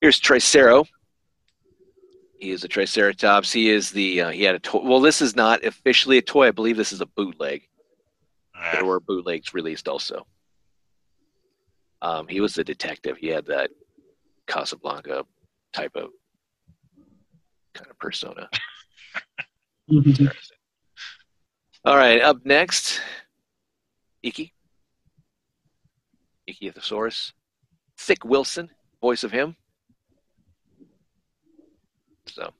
[0.00, 0.84] Here's Tricero.
[2.38, 3.50] He is a Triceratops.
[3.50, 4.80] He is the uh, he had a toy.
[4.84, 6.48] Well, this is not officially a toy.
[6.48, 7.66] I believe this is a bootleg.
[8.54, 8.72] Yeah.
[8.72, 10.26] There were bootlegs released also.
[12.04, 13.16] Um, he was the detective.
[13.16, 13.70] He had that
[14.46, 15.24] Casablanca
[15.72, 16.10] type of
[17.72, 18.46] kind of persona.
[19.88, 20.28] Interesting.
[21.86, 23.00] All right, up next,
[24.22, 24.52] Iki.
[26.50, 27.32] Ichthyosaurus.
[27.96, 28.68] Thick Wilson,
[29.00, 29.56] voice of him.
[32.26, 32.50] So,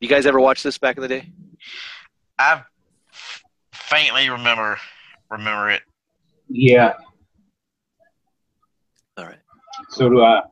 [0.00, 1.32] you guys ever watch this back in the day?
[2.38, 2.62] I
[3.72, 4.78] faintly remember
[5.30, 5.82] remember it.
[6.48, 6.94] Yeah,
[9.16, 9.38] All right.
[9.90, 10.42] so do I.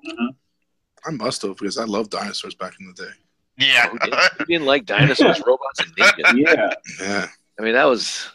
[1.06, 3.10] I must have because I loved dinosaurs back in the day.
[3.58, 3.88] Yeah.
[3.90, 6.34] Who, did, who didn't like dinosaurs, robots, and ninjas?
[6.36, 7.26] Yeah, Yeah,
[7.60, 8.28] I mean, that was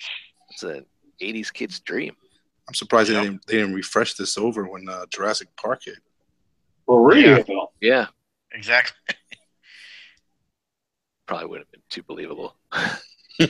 [0.52, 0.86] it's an
[1.22, 2.15] '80s kid's dream.
[2.68, 3.22] I'm surprised Yeah.
[3.22, 5.98] they, didn't, they didn't refresh this over when uh, Jurassic Park hit.
[6.86, 7.44] for real.
[7.81, 8.06] Yeah,
[8.53, 9.15] exactly.
[11.26, 12.56] probably wouldn't have been too believable.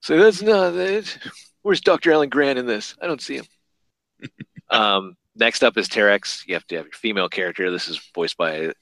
[0.00, 1.18] So that's not it.
[1.66, 2.12] Where's Dr.
[2.12, 2.94] Alan Grant in this?
[3.02, 3.46] I don't see him.
[4.70, 6.46] um, next up is Teryx.
[6.46, 7.72] You have to have your female character.
[7.72, 8.72] This is voiced by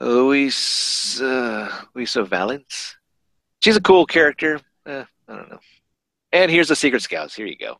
[0.00, 2.96] Luis uh, Luisa Vallance.
[3.60, 4.60] She's a cool character.
[4.84, 5.60] Eh, I don't know.
[6.32, 7.36] And here's the Secret Scouts.
[7.36, 7.76] Here you go.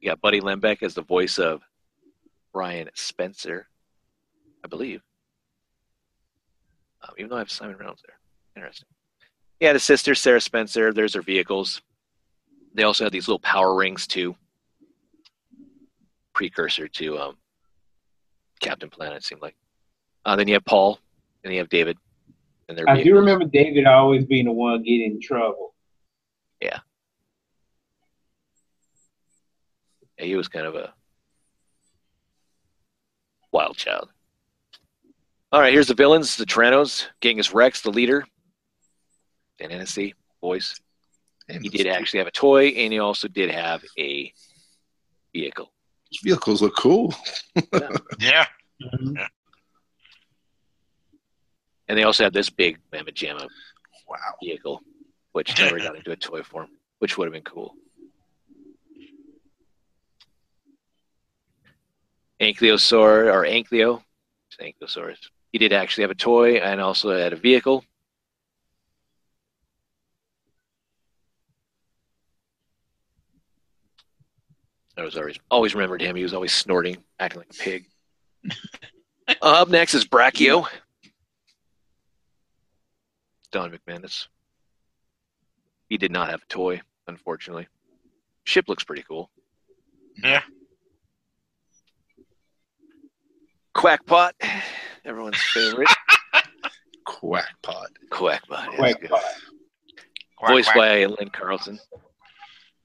[0.00, 1.62] You got Buddy Lembeck as the voice of
[2.52, 3.68] Brian Spencer,
[4.62, 5.00] I believe.
[7.02, 8.18] Um, even though I have Simon Reynolds there.
[8.54, 8.86] Interesting.
[9.60, 10.90] He had a sister, Sarah Spencer.
[10.92, 11.82] There's their vehicles.
[12.72, 14.34] They also had these little power rings too.
[16.32, 17.36] Precursor to um,
[18.60, 19.54] Captain Planet, it seemed like.
[20.24, 20.98] Uh, then you have Paul,
[21.44, 21.98] and you have David.
[22.68, 25.74] And their I do remember David always being the one getting in trouble.
[26.62, 26.78] Yeah,
[30.16, 30.94] he was kind of a
[33.52, 34.08] wild child.
[35.52, 38.24] All right, here's the villains: the Tyrannos, Genghis Rex, the leader,
[39.60, 40.80] Dan Hennessey, voice.
[41.48, 44.32] Damn, He did actually have a toy, and he also did have a
[45.34, 45.70] vehicle.
[46.24, 47.14] vehicles look cool.
[48.18, 48.46] yeah.
[48.82, 49.16] Mm-hmm.
[51.88, 53.48] And they also had this big Mamma Jamma
[54.08, 54.16] Wow.
[54.40, 54.80] vehicle,
[55.32, 56.68] which never got into a toy form,
[57.00, 57.74] which would have been cool.
[62.40, 64.02] Ankylosaur, or Ankylo,
[64.50, 65.18] it's Ankylosaurus.
[65.52, 67.84] He did actually have a toy and also had a vehicle.
[75.00, 76.16] I was always always remembered him.
[76.16, 77.86] He was always snorting, acting like a pig.
[79.28, 80.66] Uh, up next is Brachio.
[83.52, 84.26] Don McManus.
[85.88, 87.68] He did not have a toy, unfortunately.
[88.44, 89.30] Ship looks pretty cool.
[90.22, 90.42] Yeah.
[93.74, 94.32] Quackpot,
[95.04, 95.88] everyone's favorite.
[97.06, 97.86] Quackpot.
[98.10, 98.66] Quackpot.
[98.72, 99.22] yes, Quack, quack.
[100.36, 100.76] Quack, Voiced quack.
[100.76, 101.78] by Len Carlson.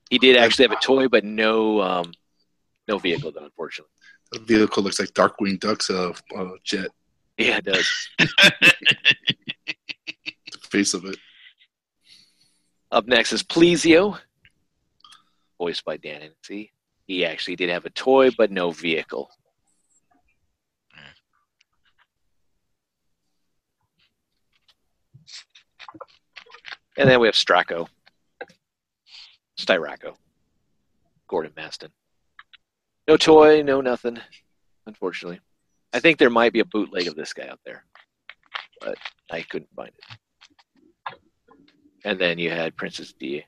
[0.10, 2.14] He did actually have a toy, but no, um,
[2.88, 3.92] no vehicle, though, unfortunately.
[4.32, 6.90] The vehicle looks like Darkwing Duck's uh, uh, jet.
[7.38, 8.10] Yeah, it does.
[10.52, 11.18] The face of it.
[12.92, 14.20] Up next is Plesio,
[15.58, 16.72] voiced by Dan Hennessey.
[17.08, 19.30] He actually did have a toy, but no vehicle.
[26.98, 27.88] And then we have Straco,
[29.60, 30.16] Styraco,
[31.28, 31.90] Gordon Masten.
[33.08, 34.20] No toy, no nothing,
[34.88, 35.40] unfortunately.
[35.94, 37.86] I think there might be a bootleg of this guy out there,
[38.82, 38.98] but
[39.32, 40.18] I couldn't find it.
[42.04, 43.46] And then you had Princess D.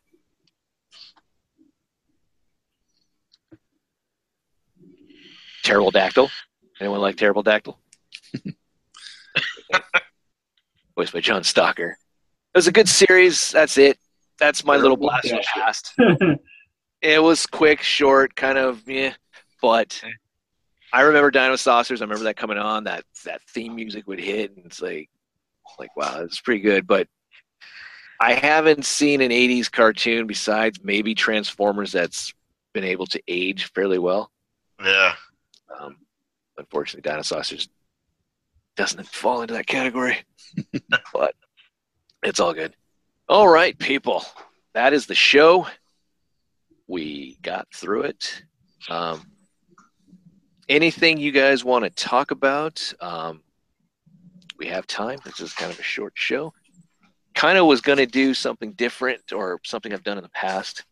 [5.64, 6.32] Terrible Dactyl.
[6.80, 7.78] Anyone like Terrible Dactyl?
[10.96, 11.92] Voiced by John Stocker.
[11.92, 13.52] It was a good series.
[13.52, 14.00] That's it.
[14.40, 15.94] That's my little blast from the past.
[17.02, 19.14] It was quick, short, kind of yeah,
[19.62, 20.02] but
[20.92, 22.02] I remember Dino Saucers.
[22.02, 22.86] I remember that coming on.
[22.86, 25.10] That that theme music would hit, and it's like,
[25.78, 26.88] like wow, it's pretty good.
[26.88, 27.08] But
[28.20, 32.34] I haven't seen an '80s cartoon besides maybe Transformers that's
[32.74, 34.32] been able to age fairly well.
[34.84, 35.14] Yeah.
[35.80, 35.98] Um,
[36.58, 37.70] unfortunately, Dino Saucers
[38.76, 40.18] doesn't fall into that category,
[41.14, 41.36] but
[42.24, 42.76] it's all good.
[43.30, 44.24] All right, people,
[44.74, 45.68] that is the show.
[46.88, 48.42] We got through it.
[48.90, 49.22] Um,
[50.70, 52.94] anything you guys want to talk about?
[53.02, 53.44] Um,
[54.58, 55.20] we have time.
[55.26, 56.54] This is kind of a short show.
[57.36, 60.86] Kind of was going to do something different or something I've done in the past,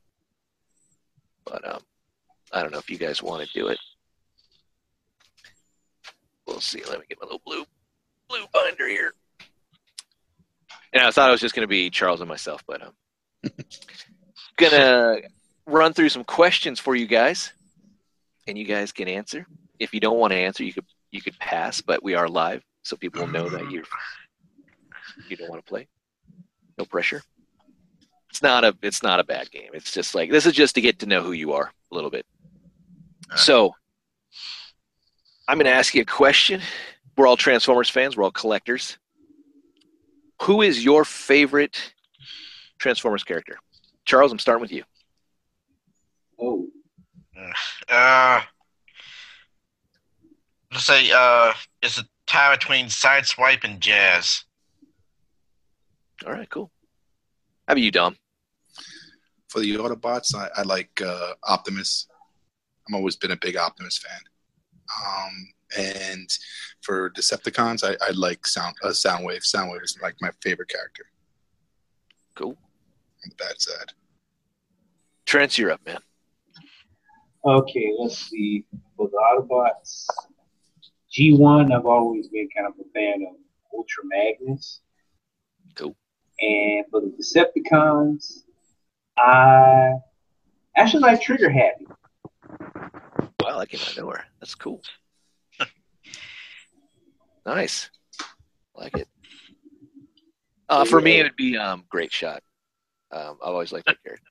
[1.45, 1.80] but um,
[2.52, 3.80] I don't know if you guys want to do it.
[6.45, 6.84] We'll see.
[6.84, 7.64] Let me get my little blue
[8.28, 9.14] blue binder here.
[10.96, 12.92] And I thought it was just going to be Charles and myself, but I'm
[13.44, 13.52] um,
[14.58, 15.18] gonna
[15.68, 17.52] run through some questions for you guys,
[18.48, 19.46] and you guys can answer.
[19.78, 22.64] If you don't want to answer, you could you could pass, but we are live,
[22.84, 23.84] so people will know that you
[25.28, 25.88] you don't want to play.
[26.78, 27.22] No pressure.
[28.30, 29.72] It's not a it's not a bad game.
[29.74, 32.10] It's just like this is just to get to know who you are a little
[32.10, 32.26] bit.
[33.36, 33.76] So
[35.48, 36.62] I'm going to ask you a question.
[37.18, 38.16] We're all Transformers fans.
[38.16, 38.98] We're all collectors.
[40.44, 41.94] Who is your favorite
[42.78, 43.57] Transformers character?
[44.06, 44.84] Charles, I'm starting with you.
[46.40, 46.68] Oh,
[47.90, 48.41] Uh,
[50.72, 54.44] let's say uh, it's a tie between Sideswipe and Jazz.
[56.26, 56.72] All right, cool.
[57.68, 58.16] How about you, Dom?
[59.49, 62.07] For the Autobots, I, I like uh, Optimus.
[62.88, 64.20] I've always been a big Optimus fan.
[65.06, 66.30] Um, and
[66.81, 69.43] for Decepticons, I, I like Sound uh, Soundwave.
[69.43, 71.06] Soundwave is like my favorite character
[72.35, 72.52] Cool.
[73.23, 73.93] on the bad side.
[75.26, 75.99] Trent, you're up, man.
[77.45, 77.91] okay.
[77.99, 78.65] Let's see.
[78.95, 80.06] For the Autobots,
[81.11, 83.35] G1, I've always been kind of a fan of
[83.73, 84.81] Ultra Magnus.
[85.76, 85.95] Cool.
[86.39, 88.43] And for the Decepticons,
[89.18, 89.93] I
[90.77, 91.88] actually like Trigger Happy.
[93.41, 94.26] Wow, that came out of nowhere.
[94.39, 94.81] That's cool.
[97.46, 97.90] Nice.
[98.76, 99.08] Like it.
[100.68, 102.42] Uh, for me, it would be um, Great Shot.
[103.12, 104.26] Um, I've always liked that character.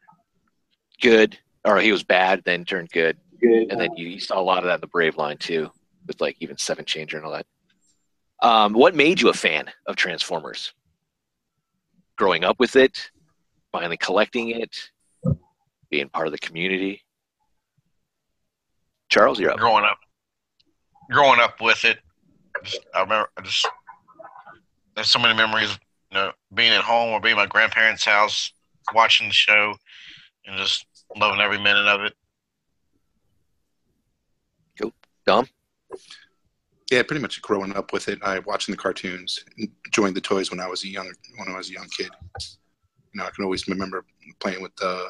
[1.01, 3.71] Good, or he was bad, then turned good, Good.
[3.71, 5.71] and then you, you saw a lot of that in the Brave line too,
[6.07, 7.47] with like even Seven Changer and all that.
[8.43, 10.73] Um, what made you a fan of Transformers?
[12.17, 13.11] Growing up with it,
[13.73, 14.77] finally collecting it,
[15.91, 17.03] being part of the community.
[19.09, 19.59] Charles, you're up.
[19.59, 19.99] Growing up,
[21.11, 21.99] growing up with it,
[22.65, 23.29] just, I remember.
[23.37, 23.67] I just
[24.95, 25.79] there's so many memories.
[26.11, 28.53] You know, being at home or being at my grandparents' house,
[28.95, 29.75] watching the show,
[30.47, 30.87] and just
[31.17, 32.15] loving every minute of it.
[34.81, 34.93] Cool,
[35.27, 35.49] Dom?
[36.91, 38.19] Yeah, pretty much growing up with it.
[38.23, 39.45] I watching the cartoons,
[39.87, 42.11] enjoying the toys when I was a young when I was a young kid.
[42.41, 44.05] You know, I can always remember
[44.41, 45.07] playing with uh,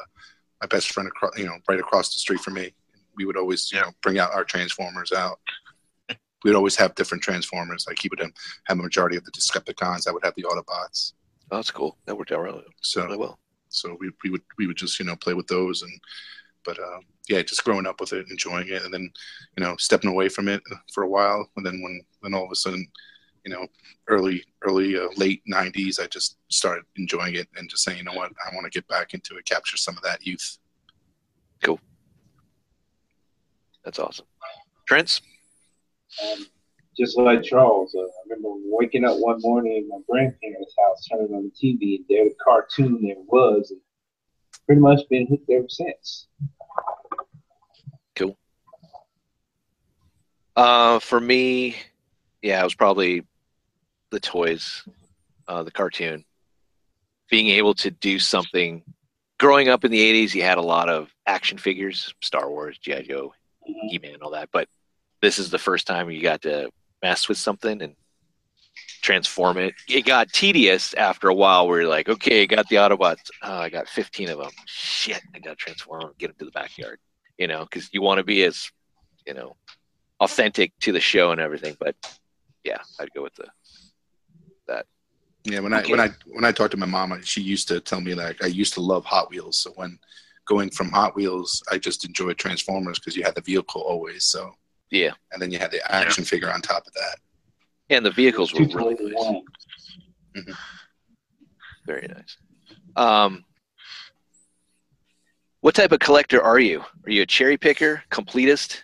[0.61, 2.73] my best friend across, you know, right across the street from me.
[3.15, 5.39] We would always, you know, bring out our Transformers out.
[6.45, 7.85] We'd always have different Transformers.
[7.87, 8.31] Like he would have
[8.69, 10.07] a majority of the Decepticons.
[10.07, 11.13] I would have the Autobots.
[11.51, 11.97] Oh, that's cool.
[12.05, 13.37] That worked out really, So really well.
[13.69, 15.91] so we, we would we would just you know play with those and
[16.63, 16.99] but uh,
[17.29, 19.09] yeah just growing up with it enjoying it and then
[19.57, 20.61] you know stepping away from it
[20.93, 22.87] for a while and then when then all of a sudden
[23.43, 23.67] you know
[24.07, 28.13] early early uh, late 90s i just started enjoying it and just saying you know
[28.13, 30.57] what i want to get back into it capture some of that youth
[31.63, 31.79] Cool.
[33.83, 34.25] That's awesome.
[34.87, 35.21] Trent's?
[36.23, 36.45] Um,
[36.97, 41.33] just like Charles, uh, I remember waking up one morning in my grandparents' house, turning
[41.33, 43.81] on the TV, and there the cartoon there was, and
[44.65, 46.27] pretty much been hooked ever since.
[48.15, 48.37] Cool.
[50.55, 51.75] Uh, for me,
[52.41, 53.25] yeah, it was probably
[54.11, 54.87] the toys,
[55.47, 56.23] uh, the cartoon.
[57.29, 58.83] Being able to do something.
[59.37, 63.01] Growing up in the 80s, you had a lot of action figures, Star Wars, G.I.
[63.01, 63.33] Joe,
[63.65, 64.49] He Man, all that.
[64.53, 64.69] But
[65.21, 66.69] this is the first time you got to
[67.01, 67.95] mess with something and
[69.01, 69.73] transform it.
[69.87, 73.29] It got tedious after a while where you're like, okay, I got the Autobots.
[73.43, 74.51] Oh, I got 15 of them.
[74.65, 76.99] Shit, I got to transform them, get them to the backyard.
[77.37, 78.71] You know, because you want to be as,
[79.27, 79.55] you know,
[80.19, 81.75] authentic to the show and everything.
[81.79, 81.95] But
[82.63, 83.47] yeah, I'd go with the
[84.67, 84.85] that.
[85.43, 88.01] yeah when i when i when i talked to my mom, she used to tell
[88.01, 89.97] me like i used to love hot wheels so when
[90.47, 94.51] going from hot wheels i just enjoyed transformers because you had the vehicle always so
[94.91, 97.17] Yeah, and then you had the action figure on top of that
[97.89, 99.13] and the vehicles were really toys
[100.35, 100.55] in nice.
[101.85, 102.37] Very nice.
[102.95, 103.45] Um,
[105.61, 106.83] what type of collector are you?
[107.05, 108.83] Are you a cherry picker, completist?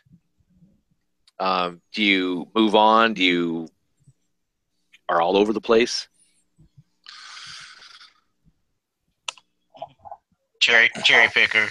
[1.39, 3.13] Um, do you move on?
[3.13, 3.67] Do you
[5.09, 6.07] are all over the place?
[10.59, 11.67] cherry cherry picker.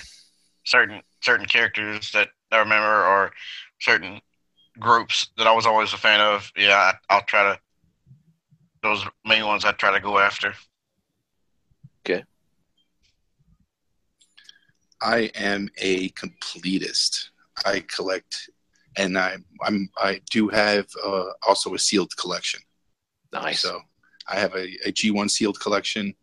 [0.64, 3.32] Certain certain characters that I remember or
[3.80, 4.20] certain
[4.78, 6.50] groups that I was always a fan of.
[6.56, 7.58] Yeah, I, I'll try to.
[8.82, 10.54] Those main ones I try to go after.
[12.06, 12.24] Okay.
[15.02, 17.28] I am a completist.
[17.66, 18.48] I collect,
[18.96, 22.60] and I I'm I do have uh, also a sealed collection.
[23.32, 23.60] Nice.
[23.60, 23.80] So
[24.28, 26.14] I have a, a G1 sealed collection,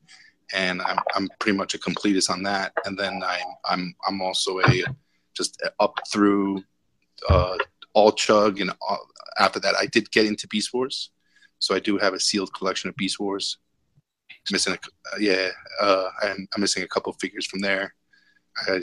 [0.53, 2.73] and I'm I'm pretty much a completist on that.
[2.85, 4.83] And then I'm I'm I'm also a
[5.35, 6.63] just up through
[7.29, 7.57] uh,
[7.93, 9.07] all chug, and all,
[9.39, 11.11] after that I did get into Beast Wars,
[11.59, 13.57] so I do have a sealed collection of Beast Wars.
[14.51, 15.49] Missing a uh, yeah,
[15.81, 17.93] uh, I'm, I'm missing a couple figures from there.
[18.67, 18.81] I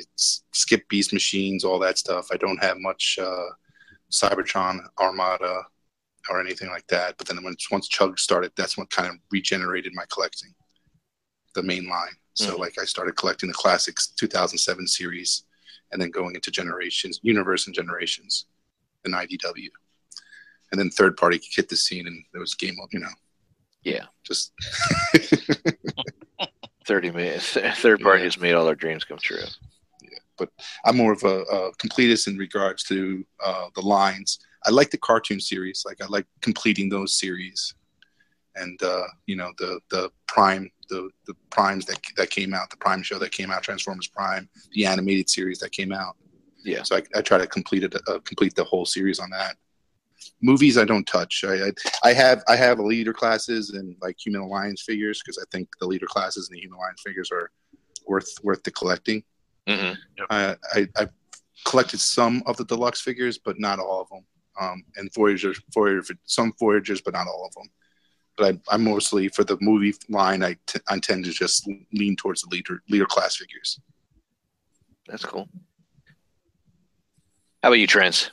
[0.53, 2.29] skip Beast Machines, all that stuff.
[2.33, 3.49] I don't have much uh,
[4.11, 5.63] Cybertron, Armada,
[6.31, 7.17] or anything like that.
[7.19, 10.55] But then once once Chug started, that's what kind of regenerated my collecting,
[11.55, 12.17] the main line.
[12.35, 12.59] So Mhm.
[12.59, 15.45] like I started collecting the classics 2007 series,
[15.95, 18.45] and then going into Generations, Universe and Generations,
[19.07, 19.69] and IDW,
[20.73, 23.09] and then third party hit the scene, and there was game, of you know,
[23.85, 24.05] Yeah.
[24.25, 24.53] just
[26.87, 27.57] 30 minutes.
[27.77, 29.39] Third party has made all our dreams come true.
[30.03, 30.19] Yeah.
[30.37, 30.51] But
[30.85, 34.39] I'm more of a, a completist in regards to uh, the lines.
[34.67, 35.85] I like the cartoon series.
[35.87, 37.75] Like I like completing those series,
[38.57, 42.77] and uh, you know the the prime the the primes that that came out, the
[42.77, 46.17] prime show that came out, Transformers Prime, the animated series that came out.
[46.65, 46.83] Yeah.
[46.83, 49.57] So I, I try to complete it, uh, complete the whole series on that.
[50.41, 51.45] Movies I don't touch.
[51.47, 51.73] I, I
[52.03, 55.87] I have I have leader classes and like Human Alliance figures because I think the
[55.87, 57.51] leader classes and the Human Alliance figures are
[58.07, 59.23] worth worth the collecting.
[59.69, 59.93] hmm
[60.31, 61.11] I, I I've
[61.67, 64.25] collected some of the deluxe figures, but not all of them.
[64.61, 67.69] Um, and Voyager, Voyager, some Voyagers, but not all of them.
[68.37, 70.43] But I, I'm mostly for the movie line.
[70.43, 73.81] I, t- I tend to just lean towards the leader leader class figures.
[75.07, 75.49] That's cool.
[77.63, 78.33] How about you, Trent?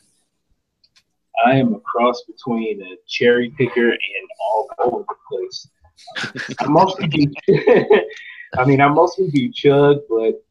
[1.46, 4.00] I am a cross between a cherry picker and
[4.40, 5.68] all over the place.
[6.60, 7.34] I mostly do.
[8.58, 10.44] I mean, I mostly do chug, but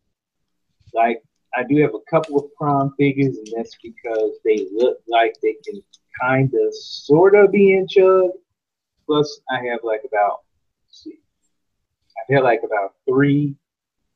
[0.94, 1.22] like
[1.54, 5.56] I do have a couple of prom figures, and that's because they look like they
[5.64, 5.82] can
[6.20, 8.30] kind of, sort of be in chug.
[9.10, 10.42] Plus, I have like about,
[10.88, 11.18] see,
[12.16, 13.56] I have like about three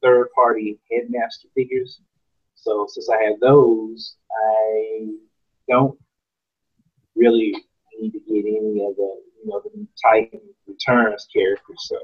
[0.04, 2.00] third-party headmaster figures.
[2.54, 5.06] So since I have those, I
[5.68, 5.98] don't
[7.16, 7.56] really
[8.00, 11.88] need to get any of the you know the Titan returns characters.
[11.88, 11.98] So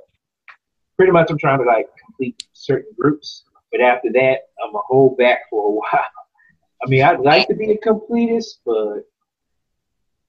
[0.97, 3.45] pretty much I'm trying to like complete certain groups.
[3.71, 6.11] But after that I'm a hold back for a while.
[6.85, 9.05] I mean I'd like to be a completist, but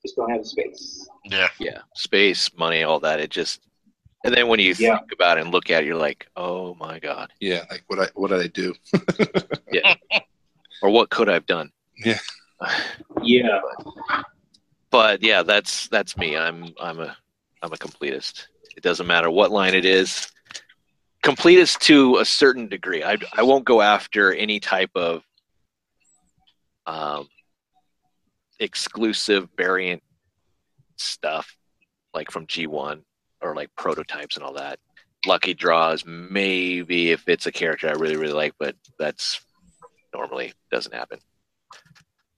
[0.03, 1.07] just don't have the space.
[1.25, 1.49] Yeah.
[1.59, 3.19] Yeah, space, money, all that.
[3.19, 3.61] It just,
[4.23, 4.97] and then when you Yeah.
[4.97, 7.99] think about it and look at it, you're like, oh my god, Yeah, like what
[7.99, 8.73] I what did I do?
[9.71, 9.95] Yeah.
[10.83, 11.71] Or what could I have done?
[12.03, 12.17] Yeah.
[13.23, 13.59] Yeah.
[14.89, 16.35] but yeah, that's that's me.
[16.37, 17.15] I'm I'm a
[17.61, 18.47] I'm a completist.
[18.75, 20.31] It doesn't matter what line it is.
[21.23, 23.03] Completist to a certain degree.
[23.03, 25.21] I I won't go after any type of
[26.87, 27.27] um,
[28.61, 30.01] exclusive variant
[30.95, 31.57] stuff
[32.13, 33.01] like from G1
[33.41, 34.79] or like prototypes and all that.
[35.25, 39.41] Lucky draws, maybe if it's a character I really really like, but that's
[40.13, 41.19] normally doesn't happen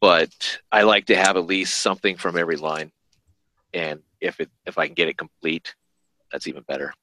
[0.04, 2.91] but I like to have at least something from every line,
[3.74, 5.76] and if it if I can get it complete,
[6.30, 6.94] that's even better.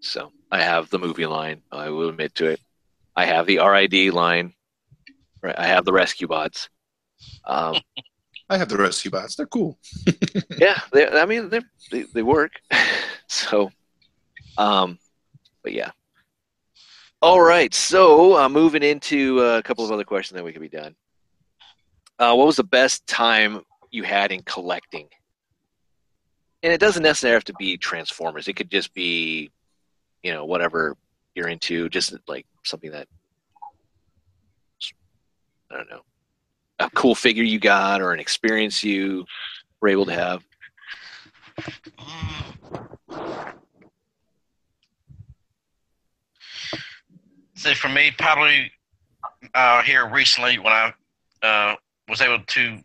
[0.00, 1.60] So I have the movie line.
[1.70, 2.60] I will admit to it.
[3.14, 4.54] I have the RID line.
[5.42, 5.54] Right.
[5.58, 6.70] I have the rescue bots.
[7.44, 7.76] Um,
[8.50, 9.36] I have the rescue bots.
[9.36, 9.78] They're cool.
[10.58, 12.60] yeah, they, I mean they they work.
[13.28, 13.70] so,
[14.58, 14.98] um,
[15.62, 15.92] but yeah.
[17.22, 20.62] All right, so uh, moving into uh, a couple of other questions, then we can
[20.62, 20.96] be done.
[22.18, 25.06] Uh, what was the best time you had in collecting?
[26.62, 28.48] And it doesn't necessarily have to be Transformers.
[28.48, 29.50] It could just be,
[30.22, 30.96] you know, whatever
[31.34, 31.88] you're into.
[31.88, 33.06] Just like something that
[35.70, 36.02] I don't know,
[36.80, 39.24] a cool figure you got or an experience you
[39.80, 40.42] were able to have.
[47.54, 48.72] So for me, probably
[49.54, 50.94] uh, here recently when I
[51.42, 51.76] uh,
[52.08, 52.78] was able to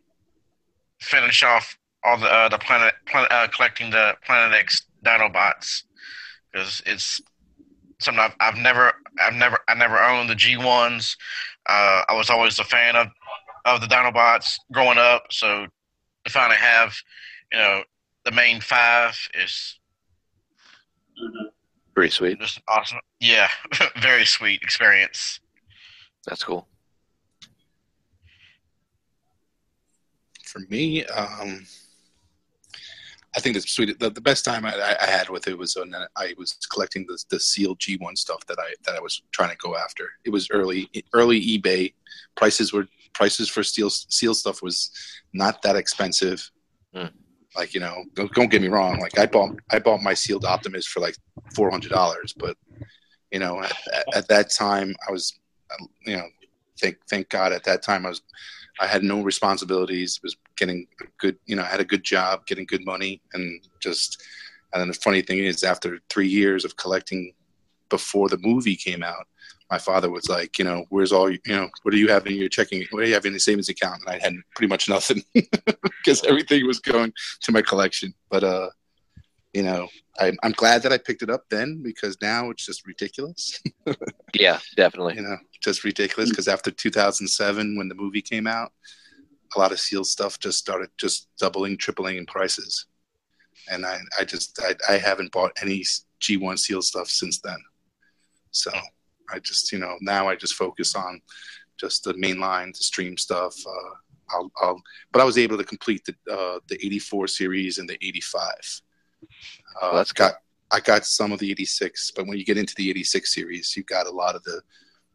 [0.99, 5.83] finish off all the uh, the planet, planet uh, collecting the Planet X Dinobots
[6.51, 7.21] because it's
[7.99, 11.15] something I've, I've never I've never I never owned the G ones.
[11.67, 13.07] Uh, I was always a fan of
[13.65, 15.67] of the Dinobots growing up, so
[16.25, 16.95] to finally have
[17.51, 17.83] you know
[18.23, 19.79] the main five is
[21.93, 22.39] Pretty sweet.
[22.39, 22.99] just awesome.
[23.21, 23.47] Yeah,
[24.01, 25.39] very sweet experience.
[26.27, 26.67] That's cool.
[30.43, 31.65] For me, um,
[33.35, 35.75] I think the sweet the, the best time I, I I had with it was
[35.75, 39.51] when I was collecting the the sealed G1 stuff that I that I was trying
[39.51, 40.09] to go after.
[40.25, 41.93] It was early early eBay
[42.35, 44.91] prices were prices for steel seal stuff was
[45.33, 46.49] not that expensive.
[46.93, 47.07] Hmm.
[47.55, 48.99] Like you know, don't, don't get me wrong.
[48.99, 51.15] Like I bought I bought my sealed Optimus for like
[51.55, 52.55] four hundred dollars, but
[53.31, 55.33] you know at, at, at that time I was
[55.71, 56.27] um, you know
[56.79, 58.21] thank thank God at that time I was
[58.79, 60.87] I had no responsibilities, was getting
[61.17, 64.21] good, you know, I had a good job, getting good money, and just.
[64.73, 67.33] And then the funny thing is, after three years of collecting,
[67.89, 69.25] before the movie came out,
[69.71, 72.35] my father was like, you know, where's all you know, what do you have in
[72.35, 72.85] your checking?
[72.91, 74.01] What do you have in the savings account?
[74.05, 78.13] And I had pretty much nothing because everything was going to my collection.
[78.29, 78.69] But uh,
[79.53, 79.87] you know,
[80.19, 83.61] I, I'm glad that I picked it up then because now it's just ridiculous.
[84.33, 85.15] Yeah, definitely.
[85.15, 86.29] you know, just ridiculous.
[86.29, 88.73] Because after 2007, when the movie came out,
[89.55, 92.87] a lot of seal stuff just started just doubling, tripling in prices,
[93.71, 95.85] and I, I just, I, I haven't bought any
[96.19, 97.55] G1 seal stuff since then.
[98.51, 98.71] So
[99.31, 101.21] I just, you know, now I just focus on
[101.77, 103.55] just the main line, the stream stuff.
[103.65, 103.95] Uh,
[104.31, 104.81] I'll, I'll,
[105.11, 108.41] but I was able to complete the uh, the 84 series and the 85.
[109.21, 109.27] Uh,
[109.81, 110.35] Well, that's got
[110.71, 113.85] I got some of the 86, but when you get into the 86 series, you've
[113.85, 114.61] got a lot of the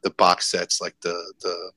[0.03, 1.73] the box sets, like the the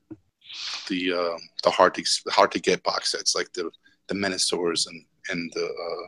[0.90, 3.70] the um, the hard to hard to get box sets, like the
[4.08, 6.08] the Menosaurs and and the uh,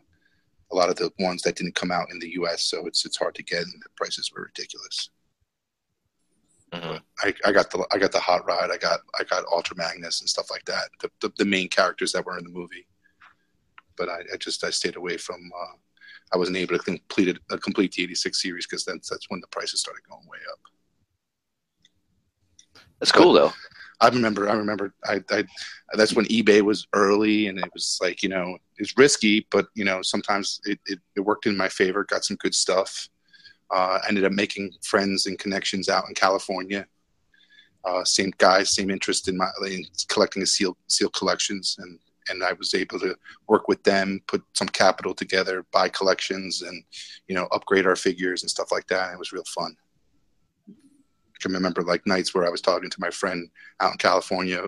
[0.72, 2.64] a lot of the ones that didn't come out in the U.S.
[2.64, 5.10] So it's it's hard to get, and the prices were ridiculous.
[6.76, 7.02] Mhm.
[7.24, 8.70] I, I got the I got the hot rod.
[8.72, 10.90] I got I got Ultra Magnus and stuff like that.
[11.00, 12.86] The, the, the main characters that were in the movie.
[13.98, 15.52] But I, I just I stayed away from.
[15.58, 15.78] Uh,
[16.34, 19.40] I wasn't able to complete it, uh, complete the '86 series because then that's when
[19.40, 20.60] the prices started going way up.
[23.00, 23.54] That's cool though.
[24.02, 25.46] I remember, I remember, I, I,
[25.94, 29.86] that's when eBay was early, and it was like, you know, it's risky, but you
[29.86, 32.04] know, sometimes it, it, it worked in my favor.
[32.04, 33.08] Got some good stuff.
[33.72, 36.86] Uh, ended up making friends and connections out in California.
[37.84, 42.44] Uh, same guys, same interest in my in collecting a seal seal collections, and and
[42.44, 43.16] I was able to
[43.48, 46.84] work with them, put some capital together, buy collections, and
[47.28, 49.08] you know, upgrade our figures and stuff like that.
[49.08, 49.76] And it was real fun.
[50.70, 54.66] I can remember like nights where I was talking to my friend out in California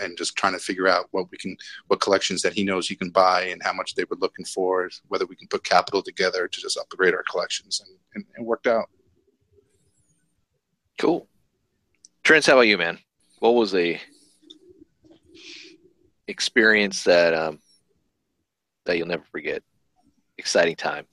[0.00, 1.56] and just trying to figure out what we can,
[1.88, 4.90] what collections that he knows he can buy and how much they were looking for,
[5.08, 8.66] whether we can put capital together to just upgrade our collections, and, and it worked
[8.66, 8.88] out.
[10.98, 11.26] Cool.
[12.22, 12.98] Trent, how about you, man?
[13.38, 13.98] What was the
[16.28, 17.58] experience that um
[18.84, 19.62] that you'll never forget?
[20.38, 21.06] Exciting time.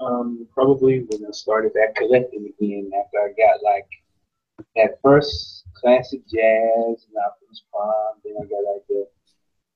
[0.00, 3.86] Um, probably when I started back collecting again after I got like
[4.76, 9.06] that first classic jazz and Optimus Prime, then I got like the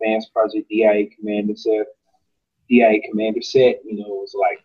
[0.00, 1.86] Advanced Project DIA Commander set.
[2.68, 4.58] DIA Commander set, you know, it was like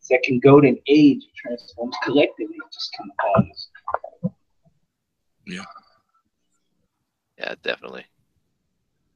[0.00, 2.48] second golden age of Transformers collecting.
[2.50, 3.68] It just kind of paused.
[5.46, 5.64] Yeah,
[7.38, 8.04] Yeah, definitely.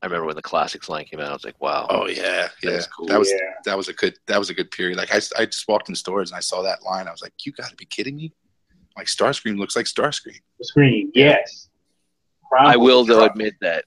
[0.02, 1.30] I remember when the classics line came out.
[1.30, 3.06] I was like, "Wow, Oh yeah, yeah, That's cool.
[3.06, 3.38] that was Yeah.
[3.64, 4.98] that was a good that was a good period.
[4.98, 7.08] Like I, I just walked in stores and I saw that line.
[7.08, 8.32] I was like, you got to be kidding me!
[8.96, 10.40] Like Starscream looks like Starscream.
[10.58, 11.68] The screen, yes.
[12.48, 13.84] Prime I will though admit that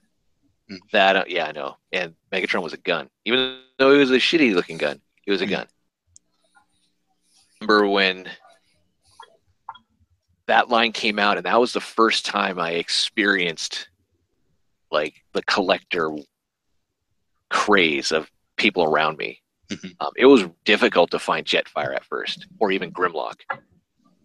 [0.70, 0.80] Mm.
[0.92, 1.78] that uh, yeah, I know.
[1.94, 5.00] And Megatron was a gun, even though it was a shitty looking gun.
[5.26, 5.52] It was a Mm.
[5.52, 5.68] gun.
[7.62, 8.30] Remember when
[10.48, 13.88] that line came out, and that was the first time I experienced
[14.92, 16.12] like the collector
[17.50, 19.42] craze of people around me.
[19.70, 19.96] Mhm.
[20.02, 23.40] Um, it was difficult to find Jetfire at first, or even Grimlock.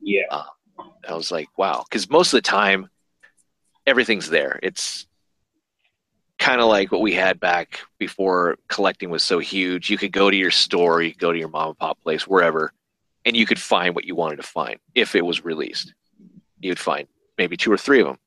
[0.01, 0.43] Yeah.
[1.09, 2.89] I was like, wow, because most of the time,
[3.87, 4.59] everything's there.
[4.63, 5.07] It's
[6.39, 9.91] kind of like what we had back before collecting was so huge.
[9.91, 12.27] You could go to your store, you could go to your mom and pop place,
[12.27, 12.73] wherever,
[13.25, 15.95] and you could find what you wanted to find if it was released.
[16.61, 17.07] You'd find
[17.39, 18.19] maybe two or three of them.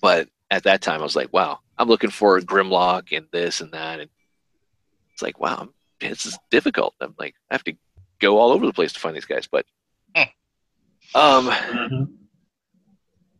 [0.00, 3.72] But at that time, I was like, wow, I'm looking for Grimlock and this and
[3.72, 4.00] that.
[4.00, 4.10] And
[5.12, 5.68] it's like, wow,
[6.00, 6.94] this is difficult.
[7.00, 7.74] I'm like, I have to
[8.18, 9.46] go all over the place to find these guys.
[9.50, 9.66] But
[11.14, 12.16] um, Mhm.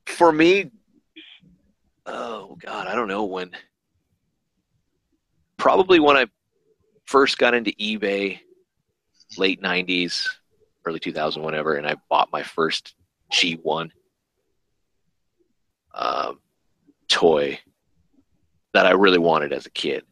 [0.06, 0.70] for me,
[2.06, 3.50] oh god, I don't know when.
[5.56, 6.26] Probably when I
[7.06, 8.40] first got into eBay,
[9.38, 10.28] late '90s,
[10.84, 12.94] early 2000, whatever, and I bought my first
[13.32, 13.90] G1
[15.94, 16.40] um,
[17.08, 17.58] toy
[18.74, 20.04] that I really wanted as a kid,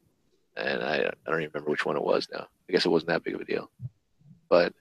[0.57, 1.01] and I, I
[1.31, 2.47] don't even remember which one it was now.
[2.69, 3.71] I guess it wasn't that big of a deal,
[4.49, 4.73] but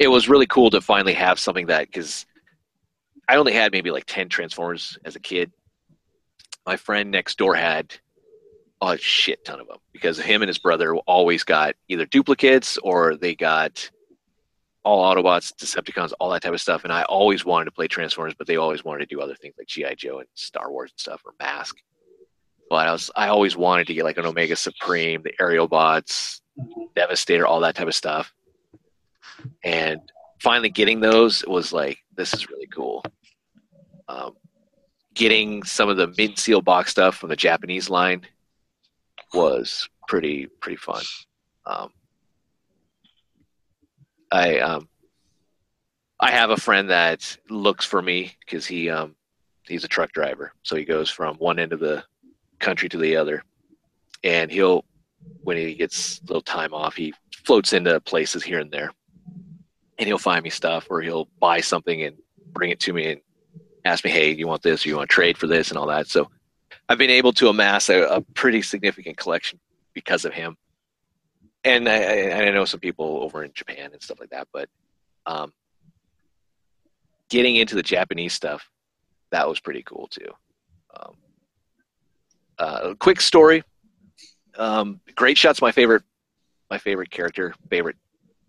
[0.00, 2.24] it was really cool to finally have something that because
[3.28, 5.52] I only had maybe like 10 Transformers as a kid.
[6.66, 7.94] My friend next door had
[8.80, 13.14] a shit ton of them because him and his brother always got either duplicates or
[13.14, 13.90] they got
[14.84, 16.84] all Autobots, Decepticons, all that type of stuff.
[16.84, 19.54] And I always wanted to play Transformers, but they always wanted to do other things
[19.58, 19.96] like G.I.
[19.96, 21.76] Joe and Star Wars and stuff or Mask.
[22.70, 26.40] But I was I always wanted to get like an Omega Supreme, the Aerial Bots,
[26.96, 28.32] Devastator, all that type of stuff.
[29.64, 30.00] And
[30.40, 33.04] finally getting those was like, this is really cool.
[34.08, 34.36] Um,
[35.14, 38.22] getting some of the mid seal box stuff from the Japanese line
[39.32, 41.02] was pretty pretty fun.
[41.66, 41.90] Um,
[44.32, 44.88] I um,
[46.18, 49.14] I have a friend that looks for me because he um
[49.66, 52.04] he's a truck driver, so he goes from one end of the
[52.58, 53.44] country to the other,
[54.24, 54.84] and he'll
[55.42, 57.14] when he gets a little time off, he
[57.44, 58.92] floats into places here and there,
[60.00, 62.16] and he'll find me stuff or he'll buy something and
[62.52, 63.20] bring it to me and
[63.84, 64.84] ask me, hey, you want this?
[64.84, 66.08] Or you want to trade for this and all that.
[66.08, 66.30] So
[66.88, 69.60] I've been able to amass a, a pretty significant collection
[69.92, 70.56] because of him.
[71.64, 74.70] And I, I, know some people over in Japan and stuff like that, but
[75.26, 75.52] um,
[77.28, 78.70] getting into the Japanese stuff,
[79.30, 80.30] that was pretty cool too.
[80.98, 81.14] Um,
[82.58, 83.62] uh, quick story.
[84.56, 86.02] Um, Great Shot's my favorite,
[86.70, 87.96] my favorite character, favorite,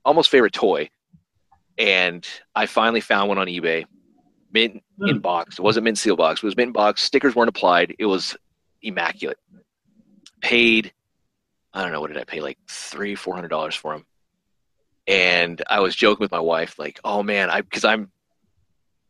[0.06, 0.90] almost favorite toy.
[1.82, 3.86] And I finally found one on eBay,
[4.54, 5.08] mint hmm.
[5.08, 5.58] in box.
[5.58, 6.44] It wasn't mint seal box.
[6.44, 7.02] It was mint box.
[7.02, 7.96] Stickers weren't applied.
[7.98, 8.38] It was
[8.84, 9.40] immaculate.
[10.42, 10.94] Paid,
[11.74, 14.06] I don't know what did I pay, like three, four hundred dollars for them.
[15.08, 18.12] And I was joking with my wife, like, "Oh man, I because I'm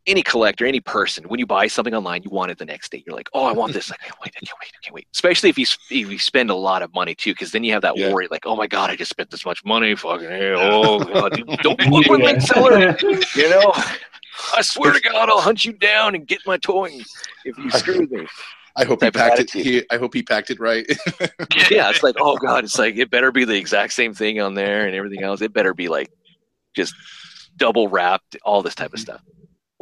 [0.06, 3.02] any collector, any person, when you buy something online, you want it the next day.
[3.06, 3.90] You're like, oh, I want this.
[3.92, 4.34] I can't wait.
[4.36, 4.72] I can't wait.
[4.74, 5.06] I can't wait.
[5.12, 7.82] Especially if you, if you spend a lot of money too, because then you have
[7.82, 8.12] that Yeah.
[8.12, 9.94] worry, like, oh my god, I just spent this much money.
[9.94, 10.58] Fucking hell.
[10.58, 12.96] Oh god, don't fuck with my seller.
[13.34, 13.72] You know,
[14.54, 17.00] I swear to God, I'll hunt you down and get my toy
[17.44, 18.26] if you screw with me.
[18.76, 19.50] I hope he packed it.
[19.50, 20.86] He, I hope he packed it right.
[21.70, 24.54] yeah, it's like, oh god, it's like it better be the exact same thing on
[24.54, 25.40] there and everything else.
[25.40, 26.10] It better be like
[26.74, 26.94] just
[27.56, 29.12] double wrapped, all this type of mm-hmm.
[29.12, 29.22] stuff.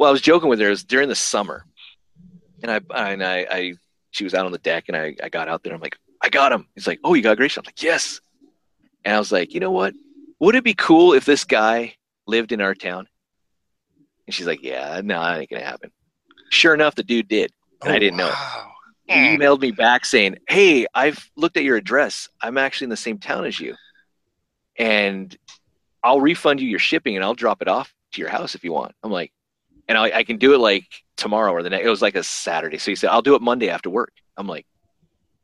[0.01, 0.65] Well, I was joking with her.
[0.65, 1.63] It was during the summer,
[2.63, 3.73] and I and I, I
[4.09, 5.75] she was out on the deck, and I, I got out there.
[5.75, 6.65] I'm like, I got him.
[6.73, 7.55] He's like, oh, you got Grace?
[7.55, 8.19] I'm like, yes.
[9.05, 9.93] And I was like, you know what?
[10.39, 11.93] Would it be cool if this guy
[12.25, 13.07] lived in our town?
[14.25, 15.91] And she's like, yeah, no, that ain't gonna happen.
[16.49, 17.51] Sure enough, the dude did,
[17.83, 18.33] and I oh, didn't know.
[19.07, 22.27] it he emailed me back saying, "Hey, I've looked at your address.
[22.41, 23.75] I'm actually in the same town as you,
[24.79, 25.37] and
[26.03, 28.73] I'll refund you your shipping and I'll drop it off to your house if you
[28.73, 29.31] want." I'm like,
[29.91, 30.85] and I, I can do it like
[31.17, 31.85] tomorrow or the next.
[31.85, 34.47] It was like a Saturday, so he said, "I'll do it Monday after work." I'm
[34.47, 34.65] like,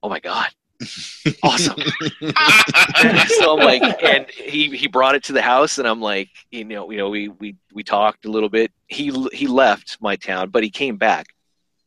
[0.02, 0.48] "Oh my god,
[1.44, 1.78] awesome!"
[3.28, 6.64] so I'm like, and he he brought it to the house, and I'm like, you
[6.64, 8.72] know, you know, we we we talked a little bit.
[8.88, 11.28] He he left my town, but he came back.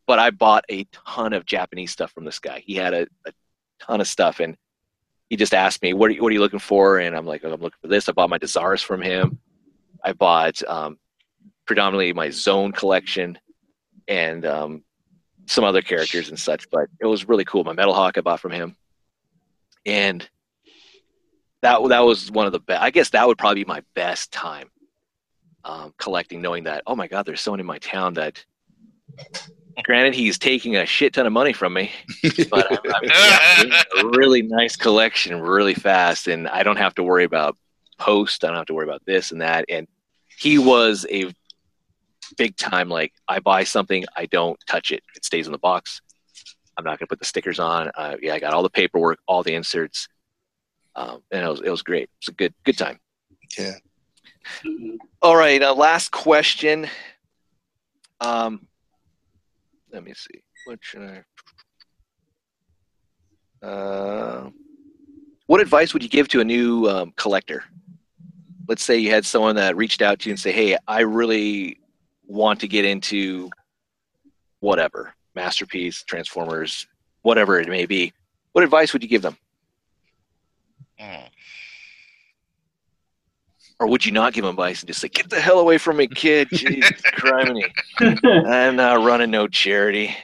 [0.07, 2.63] But I bought a ton of Japanese stuff from this guy.
[2.67, 3.33] He had a, a
[3.81, 4.55] ton of stuff, and
[5.31, 7.43] he just asked me, "What are you, what are you looking for?" And I'm like,
[7.43, 9.39] oh, "I'm looking for this." I bought my Desires from him.
[10.05, 10.99] I bought um,
[11.71, 13.39] predominantly my Zone collection
[14.09, 14.83] and um,
[15.47, 16.69] some other characters and such.
[16.69, 17.63] But it was really cool.
[17.63, 18.75] My Metal Hawk I bought from him,
[19.87, 20.29] and
[21.63, 22.83] that that was one of the best.
[22.83, 24.69] I guess that would probably be my best time
[25.63, 28.45] um, collecting, knowing that oh my god, there's someone in my town that.
[29.85, 31.93] Granted, he's taking a shit ton of money from me,
[32.51, 37.25] but I'm, I'm a really nice collection really fast, and I don't have to worry
[37.25, 37.57] about
[37.97, 38.45] post.
[38.45, 39.65] I don't have to worry about this and that.
[39.69, 39.87] And
[40.41, 41.33] he was a
[42.37, 45.03] big time like I buy something, I don't touch it.
[45.17, 46.01] It stays in the box.
[46.77, 47.91] I'm not gonna put the stickers on.
[47.95, 50.09] Uh, yeah, I got all the paperwork, all the inserts,
[50.97, 52.05] um, and it was it was great.
[52.05, 52.99] It was a good good time.
[53.59, 53.75] yeah.
[55.21, 56.89] All right, uh, last question.
[58.21, 58.67] Um,
[59.93, 60.43] let me see.
[60.65, 61.03] What should
[63.63, 63.67] I?
[63.67, 64.51] Uh,
[65.47, 67.65] what advice would you give to a new um, collector?
[68.69, 71.80] Let's say you had someone that reached out to you and say, "Hey, I really
[72.31, 73.51] want to get into
[74.61, 76.87] whatever masterpiece, Transformers,
[77.23, 78.13] whatever it may be."
[78.53, 79.37] What advice would you give them,
[80.99, 81.29] Mm.
[83.79, 85.97] or would you not give them advice and just say, "Get the hell away from
[85.97, 86.49] me, kid"?
[86.53, 87.73] Jesus criminy.
[88.47, 90.15] I'm not running no charity.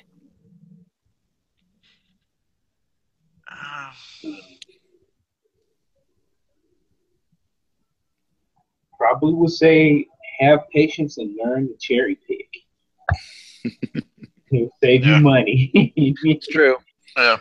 [8.99, 10.07] Probably would say
[10.39, 12.49] have patience and learn to cherry pick.
[14.53, 15.17] It'll save Yeah.
[15.17, 15.73] you money.
[15.97, 16.77] It's true.
[17.17, 17.39] yeah.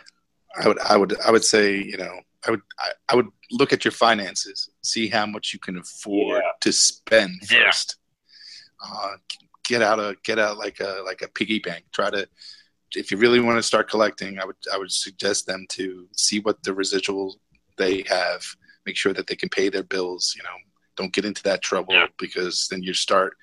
[0.58, 3.72] I would, I would, I would say, you know, I would, I, I would look
[3.74, 6.50] at your finances, see how much you can afford Yeah.
[6.62, 7.66] to spend Yeah.
[7.66, 7.96] first.
[8.84, 9.16] Uh,
[9.68, 11.84] get out a, get out like a, like a piggy bank.
[11.92, 12.26] Try to,
[12.94, 16.40] if you really want to start collecting, I would, I would suggest them to see
[16.40, 17.38] what the residual
[17.76, 18.42] they have.
[18.86, 20.34] Make sure that they can pay their bills.
[20.36, 20.56] You know,
[20.96, 22.06] don't get into that trouble Yeah.
[22.18, 23.36] because then you start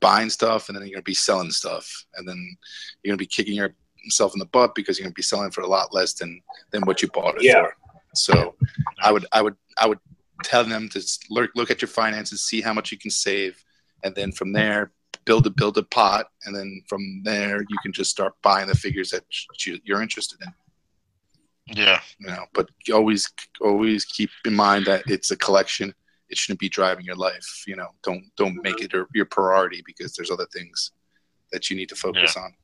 [0.00, 2.56] buying stuff and then you're gonna be selling stuff and then
[3.02, 5.66] you're gonna be kicking yourself in the butt because you're gonna be selling for a
[5.66, 6.40] lot less than
[6.70, 7.62] than what you bought it Yeah.
[7.62, 7.76] for.
[8.14, 8.56] So
[9.00, 9.98] I would I would I would
[10.44, 13.62] tell them to look look at your finances, see how much you can save,
[14.04, 14.92] and then from there
[15.24, 18.74] build a build a pot, and then from there you can just start buying the
[18.74, 19.24] figures that
[19.64, 20.52] you, you're interested in.
[21.76, 22.00] Yeah.
[22.20, 23.28] You know, but always
[23.60, 25.94] always keep in mind that it's a collection,
[26.28, 27.64] it shouldn't be driving your life.
[27.66, 30.92] You know, don't don't make it your- your priority because there's other things
[31.52, 32.54] that you need to focus on.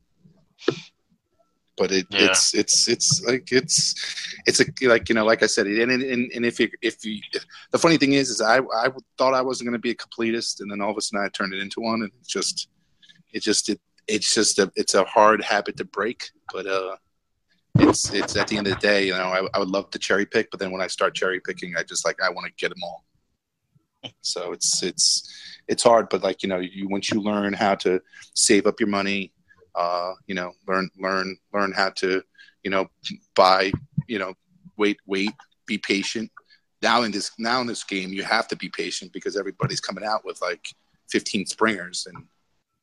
[1.78, 2.26] But it, Yeah.
[2.26, 3.94] it's it's it's like it's
[4.47, 7.20] it's a like you know like I said and and, and if you if you
[7.32, 9.94] if, the funny thing is is I I thought I wasn't going to be a
[9.94, 12.68] completist and then all of a sudden I turned it into one and it's just
[13.32, 16.97] it just it it's just a it's a hard habit to break but uh
[17.78, 19.98] it's it's at the end of the day you know I, I would love to
[19.98, 22.52] cherry pick but then when I start cherry picking I just like I want to
[22.59, 23.02] get them all
[24.20, 25.33] so it's it's
[25.69, 28.01] it's hard but like you know you once you learn how to
[28.35, 29.33] save up your money
[29.74, 32.23] uh you know learn learn learn how to
[32.62, 32.89] you know
[33.35, 33.70] buy
[34.09, 34.35] you know
[34.77, 35.31] wait wait
[35.66, 36.31] be patient
[36.83, 40.05] now in this now in this game you have to be patient because everybody's coming
[40.05, 40.66] out with like
[41.11, 42.24] 15 springers and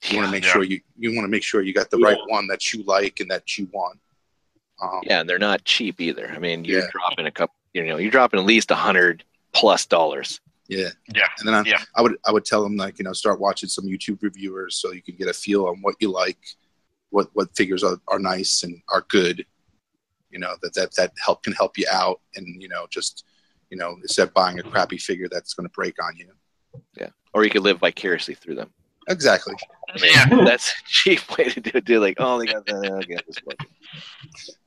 [0.10, 0.52] you want to make Yeah.
[0.54, 3.20] sure you you want to make sure you got the right one that you like
[3.20, 4.00] and that you want
[4.82, 6.32] um, Yeah, and they're not cheap either.
[6.34, 6.88] I mean, you're Yeah.
[6.90, 7.54] dropping a couple.
[7.74, 10.40] You know, you're dropping at least a hundred plus dollars.
[10.70, 11.28] Yeah Yeah.
[11.40, 11.82] and then I, Yeah.
[11.98, 14.92] I would I would tell them like you know start watching some YouTube reviewers so
[14.94, 16.38] you can get a feel on what you like,
[17.10, 19.46] what what figures are, are nice and are good,
[20.30, 23.26] you know that that that help can help you out and you know just
[23.70, 26.32] you know instead of buying a crappy figure that's going to break on you.
[26.96, 27.10] Yeah.
[27.34, 28.72] Or you could live vicariously through them.
[29.08, 29.56] Exactly.
[30.04, 30.26] Yeah.
[30.46, 31.86] That's a cheap way to do it.
[31.86, 32.92] Do like, oh, they got that.
[32.94, 33.58] I get this book.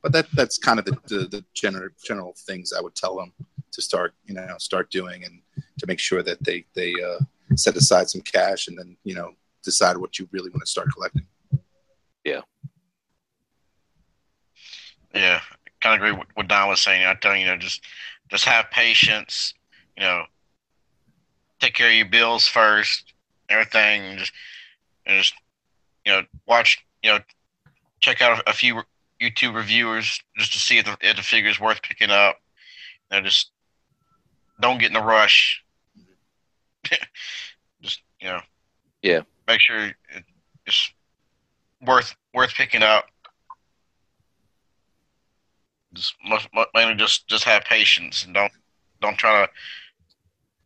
[0.01, 3.31] But that that's kind of the the, the general general things I would tell them
[3.73, 5.41] to start you know start doing and
[5.79, 7.19] to make sure that they they uh,
[7.55, 9.31] set aside some cash and then you know
[9.63, 11.25] decide what you really want to start collecting.
[12.23, 12.41] Yeah,
[15.13, 15.41] Yeah,
[15.81, 17.05] kind of agree with what Don was saying.
[17.05, 17.81] I tell you, you know, just
[18.29, 19.53] just have patience.
[19.97, 20.23] You know,
[21.59, 23.13] take care of your bills first.
[23.49, 24.33] Everything, and just
[25.05, 25.33] and just
[26.05, 26.85] you know, watch.
[27.03, 27.19] You know,
[27.99, 28.81] check out a, a few
[29.21, 32.37] YouTube reviewers just to see if the if the figure is worth picking up.
[33.11, 33.51] You know, just
[34.59, 35.63] don't get in a rush.
[37.81, 38.39] just you know,
[39.01, 39.21] Yeah.
[39.47, 39.91] make sure
[40.65, 40.91] it's
[41.81, 43.05] worth worth picking up
[45.93, 48.51] just most, mo- mainly just just have patience and don't
[49.01, 49.51] don't try to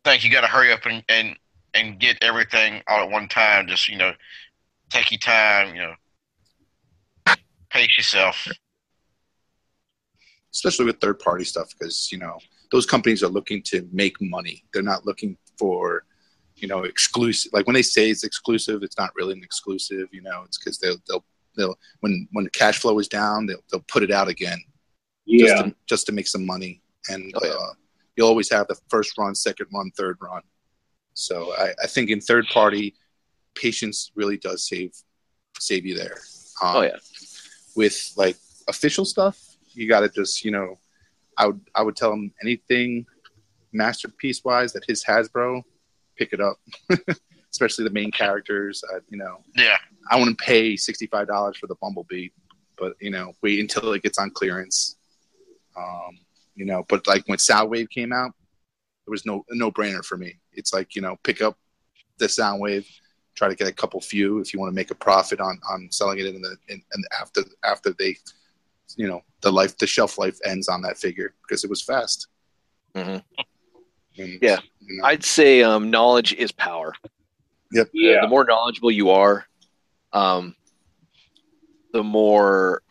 [0.06, 1.38] think you got to hurry up and, and
[1.74, 3.68] and get everything all at one time.
[3.68, 4.12] Just you know,
[4.90, 5.76] take your time.
[5.76, 7.36] You know,
[7.70, 8.48] pace yourself.
[10.54, 12.38] especially with third party stuff because you know
[12.72, 16.04] those companies are looking to make money they're not looking for
[16.56, 20.22] you know exclusive like when they say it's exclusive it's not really an exclusive you
[20.22, 21.26] know it's because they'll they'll
[21.56, 24.58] they'll when when the cash flow is down they'll, they'll put it out again
[25.30, 25.62] just Yeah.
[25.64, 27.52] to, just to make some money and Oh, yeah.
[27.52, 27.74] uh,
[28.16, 30.42] you'll always have the first run second run third run
[31.14, 32.96] so I, I think in third party
[33.56, 34.92] patience really does save
[35.60, 36.18] save you there
[36.62, 36.98] um, Oh yeah.
[37.76, 38.38] with like
[38.68, 39.40] official stuff,
[39.74, 40.78] you got to just you know,
[41.38, 43.06] I would I would tell him anything
[43.74, 45.64] masterpiece wise that his Hasbro,
[46.18, 46.58] pick it up,
[47.52, 48.84] especially the main characters.
[48.94, 49.78] Uh, you know, Yeah,
[50.10, 52.30] I wouldn't pay sixty five dollars for the Bumblebee,
[52.78, 54.96] but you know, wait until it gets on clearance.
[55.78, 56.18] Um,
[56.56, 58.32] you know, but like when Soundwave came out,
[59.06, 60.38] it was no no brainer for me.
[60.54, 61.58] It's like you know, pick up
[62.18, 62.86] the Soundwave,
[63.36, 65.88] try to get a couple few if you want to make a profit on on
[65.92, 68.18] selling it in the in, and after after they,
[68.96, 72.28] you know, the life the shelf life ends on that figure because it was fast.
[72.96, 73.24] Mhm.
[74.18, 74.60] And, Yeah.
[74.80, 76.94] you know, I'd say um, knowledge is power.
[77.72, 77.90] Yep.
[77.94, 78.22] Yeah.
[78.22, 79.46] The more knowledgeable you are,
[80.14, 80.56] um,
[81.94, 82.82] the more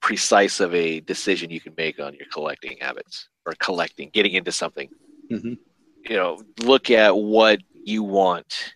[0.00, 4.52] precise of a decision you can make on your collecting habits or collecting, getting into
[4.52, 4.88] something.
[5.30, 5.58] Mhm.
[6.04, 8.74] You know, look at what you want.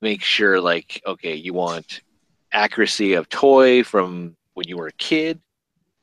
[0.00, 2.02] Make sure, like, okay, you want
[2.52, 5.40] accuracy of toy from when you were a kid.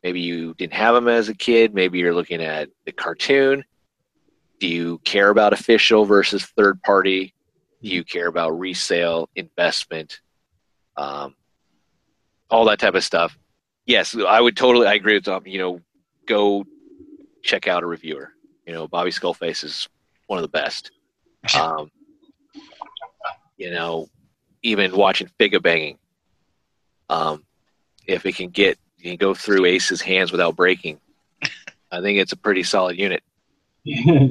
[0.02, 1.74] Maybe you didn't have them as a kid.
[1.74, 3.66] Maybe you're looking at the cartoon.
[4.62, 7.34] Do you care about official versus third party?
[7.84, 10.22] Do you care about resale, investment,
[10.96, 11.36] um,
[12.50, 13.38] all that type of stuff?
[13.86, 14.88] Yes, I would totally.
[14.88, 15.46] I agree with Tom.
[15.46, 15.82] You know,
[16.26, 16.66] go
[17.44, 18.32] check out a reviewer.
[18.66, 19.90] You know, Bobby Skullface is
[20.28, 20.92] one of the best.
[21.54, 21.92] Um,
[23.58, 24.08] you know,
[24.64, 26.00] even watching Figa banging.
[27.08, 27.45] Um,
[28.08, 31.00] if it can get, you can go through Ace's hands without breaking.
[31.92, 33.24] I think it's a pretty solid unit.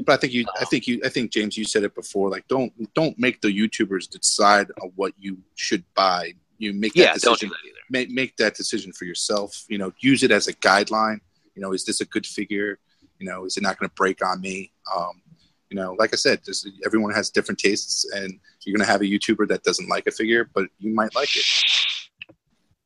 [0.05, 2.29] But I think you, I think you, I think James, you said it before.
[2.29, 6.35] Like, don't don't make the YouTubers decide on what you should buy.
[6.59, 7.49] You make that Yeah, don't decision.
[7.51, 7.79] do that either.
[7.89, 9.65] Make make that decision for yourself.
[9.69, 11.21] You know, use it as a guideline.
[11.55, 12.81] You know, is this a good figure?
[13.21, 14.73] You know, is it not going to break on me?
[14.95, 15.23] Um,
[15.71, 19.01] you know, like I said, just, everyone has different tastes, and you're going to have
[19.03, 21.45] a YouTuber that doesn't like a figure, but you might like it.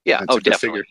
[0.08, 0.84] Yeah, It's oh, a good definitely.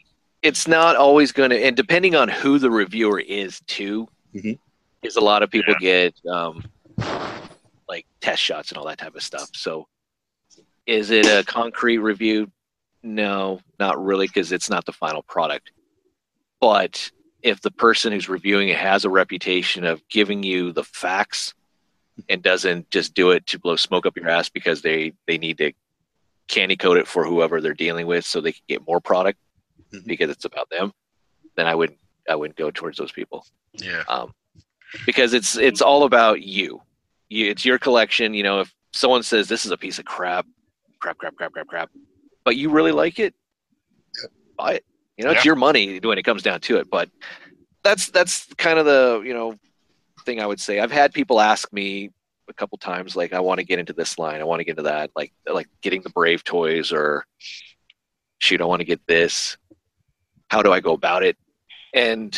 [0.43, 4.59] It's not always going to, and depending on who the reviewer is, too, Mhm.
[5.01, 6.63] is a lot of people get um,
[7.89, 9.49] like test shots and all that type of stuff.
[9.53, 9.87] So,
[10.85, 12.51] is it a concrete review?
[13.01, 15.71] No, not really, because it's not the final product.
[16.61, 17.11] But
[17.41, 21.55] if the person who's reviewing it has a reputation of giving you the facts
[22.29, 25.57] and doesn't just do it to blow smoke up your ass because they they need
[25.57, 25.71] to
[26.47, 29.39] candy coat it for whoever they're dealing with so they can get more product
[29.93, 30.05] Mhm.
[30.05, 30.91] because it's about them,
[31.55, 31.99] then I wouldn't
[32.29, 34.03] I wouldn't go towards those people Yeah.
[34.09, 34.33] um,
[35.05, 36.81] because it's it's all about you.
[37.29, 37.49] you.
[37.49, 38.33] It's your collection.
[38.33, 40.45] You know, if someone says this is a piece of crap,
[40.99, 41.89] crap, crap, crap, crap, crap,
[42.43, 43.33] but you really like it,
[44.57, 44.85] buy it.
[45.17, 46.89] You know, it's your money when it comes down to it.
[46.89, 47.09] But
[47.83, 49.57] that's that's kind of the you know
[50.25, 50.79] thing I would say.
[50.79, 52.11] I've had people ask me
[52.49, 54.71] a couple times like, I want to get into this line, I want to get
[54.71, 57.25] into that, like like getting the Brave toys or
[58.39, 59.57] shoot, I want to get this.
[60.49, 61.37] How do I go about it?
[61.93, 62.37] And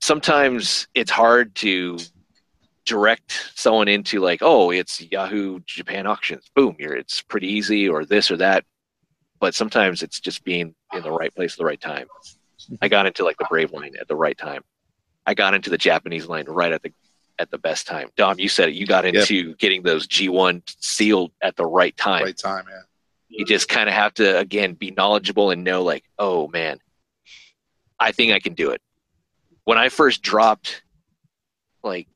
[0.00, 1.98] sometimes it's hard to
[2.84, 6.50] direct someone into like, oh, it's Yahoo Japan auctions.
[6.54, 8.64] Boom, you're it's pretty easy or this or that.
[9.40, 12.06] But sometimes it's just being in the right place at the right time.
[12.80, 14.62] I got into like the Brave line at the right time.
[15.26, 16.92] I got into the Japanese line right at the
[17.38, 18.08] at the best time.
[18.16, 18.74] Dom, you said it.
[18.74, 22.80] You got into getting those G1 sealed at the right time Right time, yeah.
[23.28, 26.78] you just kind of have to again be knowledgeable and know like oh man
[28.00, 28.80] i think i can do it
[29.64, 30.82] when i first dropped
[31.82, 32.08] like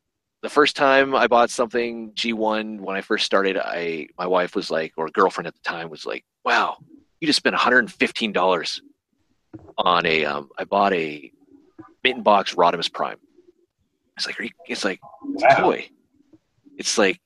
[0.43, 4.71] the first time i bought something g1 when i first started i my wife was
[4.71, 6.77] like or girlfriend at the time was like wow
[7.21, 8.81] you just spent $115
[9.79, 11.31] on a um, i bought a
[12.05, 13.19] mitten box rodimus prime
[14.27, 15.01] it's like it's like
[15.35, 15.89] it's a toy.
[16.77, 17.21] It's like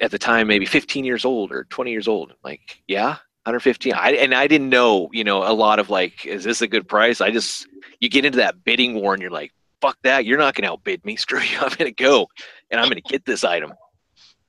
[0.00, 2.32] at the time maybe 15 years old or 20 years old.
[2.44, 6.44] Like yeah 115 I, and i didn't know you know a lot of like is
[6.44, 7.20] this a good price?
[7.20, 7.66] I just
[8.00, 10.24] you get into that bidding war and you're like fuck that.
[10.24, 11.16] You're not going to outbid me.
[11.24, 11.58] Screw you.
[11.58, 12.28] I'm going to go
[12.70, 13.72] and i'm going to get this item.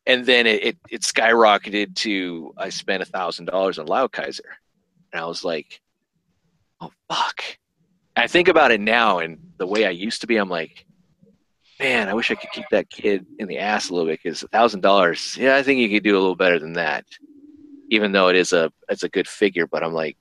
[0.06, 4.42] And then it, it, it skyrocketed to i spent a thousand dollars on Liokaiser.
[5.12, 5.82] And i was like
[6.82, 7.44] oh fuck.
[8.16, 10.86] I think about it now and the way i used to be i'm like
[11.84, 14.44] man, I wish I could keep that kid in the ass a little bit because
[14.54, 17.06] thousand dollars, yeah, I think you could do a little better than that.
[17.90, 20.18] Even though it is a it's a good figure, but I'm like,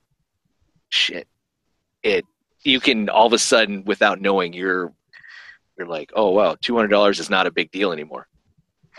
[0.88, 1.28] shit,
[2.02, 2.24] it
[2.64, 4.92] you can all of a sudden without knowing you're
[5.78, 8.26] you're like, oh wow, two hundred dollars is not a big deal anymore.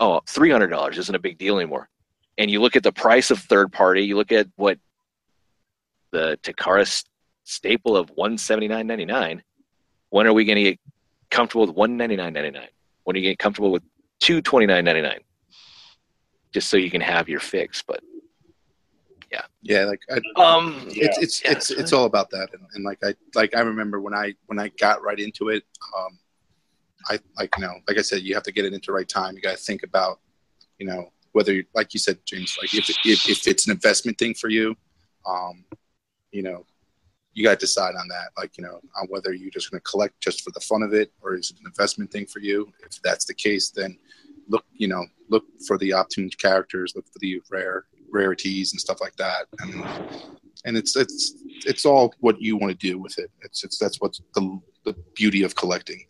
[0.00, 1.90] Oh, three hundred dollars isn't a big deal anymore.
[2.38, 4.78] And you look at the price of third party, you look at what
[6.12, 7.04] the Takara
[7.44, 9.42] staple of one seventy nine ninety nine.
[10.08, 10.80] When are we going to get
[11.34, 12.68] comfortable with one ninety nine ninety nine?
[13.02, 13.82] When are you get comfortable with
[14.20, 15.20] two twenty nine ninety nine?
[16.52, 17.82] Just so you can have your fix.
[17.82, 18.00] But
[19.32, 21.52] yeah, Yeah, like I, um, it's it's Yeah.
[21.52, 24.58] it's it's all about that, and, and like I like I remember when I when
[24.58, 25.64] I got right into it,
[25.98, 26.18] um,
[27.08, 29.08] I like you know like I said, you have to get it into the right
[29.08, 29.34] time.
[29.34, 30.20] You got to think about,
[30.78, 34.16] you know, whether you like you said, James, like if if, if it's an investment
[34.18, 34.76] thing for you,
[35.26, 35.64] um,
[36.30, 36.64] you know,
[37.34, 39.90] you got to decide on that, like you know, on whether you're just going to
[39.90, 42.72] collect just for the fun of it, or is it an investment thing for you?
[42.84, 43.98] If that's the case, then
[44.48, 49.00] look, you know, look for the optuned characters, look for the rare rarities and stuff
[49.00, 49.84] like that, and
[50.64, 51.34] and it's it's
[51.66, 53.30] it's all what you want to do with it.
[53.42, 56.06] It's it's that's what's the the beauty of collecting.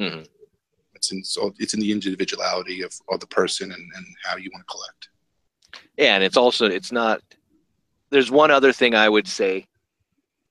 [0.00, 0.26] Mhm.
[0.94, 4.50] It's in so it's in the individuality of, of the person and, and how you
[4.52, 5.08] want to collect.
[5.98, 7.20] Yeah, and it's also it's not.
[8.10, 9.66] There's one other thing I would say.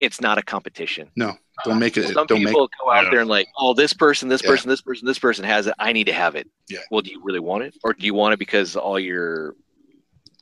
[0.02, 1.10] It's not a competition.
[1.15, 2.07] No, don't make it.
[2.07, 3.10] Some don't make people go out Yeah.
[3.11, 4.49] there and like, oh, this person, this Yeah.
[4.49, 5.76] person, this person, this person has it.
[5.80, 6.49] I need to have it.
[6.69, 6.80] Yeah.
[6.90, 9.56] Well, do you really want it, or do you want it because all your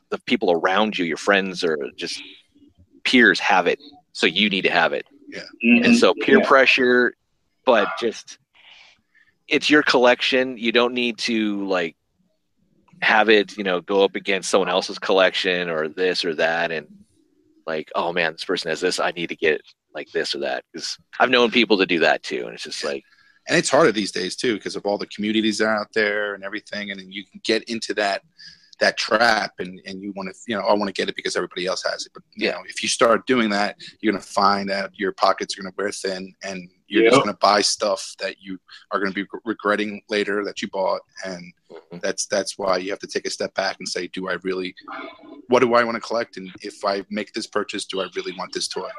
[0.09, 2.19] the people around you, your friends or just
[3.03, 3.79] peers have it,
[4.13, 5.05] so you need to have it?
[5.27, 5.43] Yeah.
[5.61, 6.21] And so mm-hmm.
[6.23, 6.47] peer Yeah.
[6.47, 7.13] pressure,
[7.65, 8.37] but just
[9.49, 10.57] it's your collection.
[10.57, 11.95] You don't need to like
[13.01, 16.87] have it, you know, go up against someone else's collection or this or that and
[17.69, 19.61] like, oh man, this person has this, I need to get
[19.93, 20.63] like this or that.
[20.73, 22.43] Because I've known people to do that too.
[22.45, 23.03] And it's just like
[23.47, 26.35] and it's harder these days too because of all the communities that are out there
[26.35, 28.21] and everything and then you can get into that
[28.79, 31.35] that trap and, and you want to you know i want to get it because
[31.35, 32.53] everybody else has it but you Yeah.
[32.53, 35.71] know if you start doing that you're going to find that your pockets are going
[35.71, 38.59] to wear thin and you're just going to buy stuff that you
[38.91, 42.01] are going to be regretting later that you bought and mhm.
[42.01, 44.73] that's that's why you have to take a step back and say do i really
[45.47, 48.33] what do i want to collect and if i make this purchase do i really
[48.37, 48.89] want this toy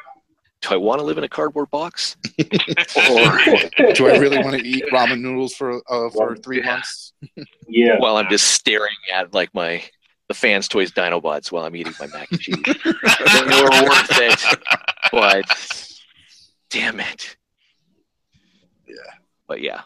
[0.63, 2.19] do I want to live in a cardboard box?
[2.39, 3.39] or
[3.95, 6.73] do i really want to eat ramen noodles for uh, for three Yeah.
[6.75, 7.13] months
[7.67, 7.99] Yeah.
[7.99, 9.83] while I'm just staring at like my
[10.29, 12.57] the fans toys Dinobots while I'm eating my mac and cheese.
[12.65, 14.61] they were worth it,
[15.11, 15.45] but
[16.69, 17.37] damn it.
[19.51, 19.81] But yeah.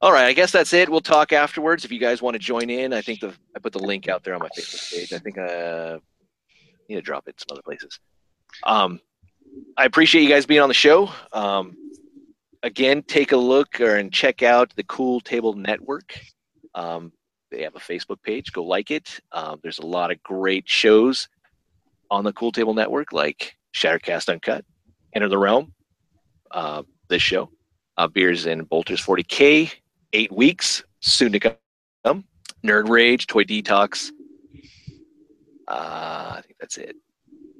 [0.00, 0.88] All right, I guess that's it.
[0.88, 2.92] We'll talk afterwards if you guys want to join in.
[2.92, 5.12] I think the I put the link out there on my Facebook page.
[5.12, 5.98] I think uh
[6.88, 8.00] need to drop it some other places.
[8.64, 8.98] Um,
[9.76, 11.10] I appreciate you guys being on the show.
[11.32, 11.76] Um,
[12.64, 16.18] again, take a look or and check out the Cool Table Network.
[16.74, 17.12] Um,
[17.52, 18.52] they have a Facebook page.
[18.52, 19.20] Go like it.
[19.30, 21.28] Um, there's a lot of great shows
[22.10, 24.64] on the Cool Table Network, like Shattercast Uncut,
[25.14, 25.72] Enter the Realm,
[26.50, 27.48] uh, this show,
[27.96, 29.70] uh, Beers in Bolters 40K,
[30.12, 32.24] eight weeks, soon to come.
[32.64, 34.10] Nerd Rage, Toy Detox.
[35.68, 36.96] Uh, I think that's it.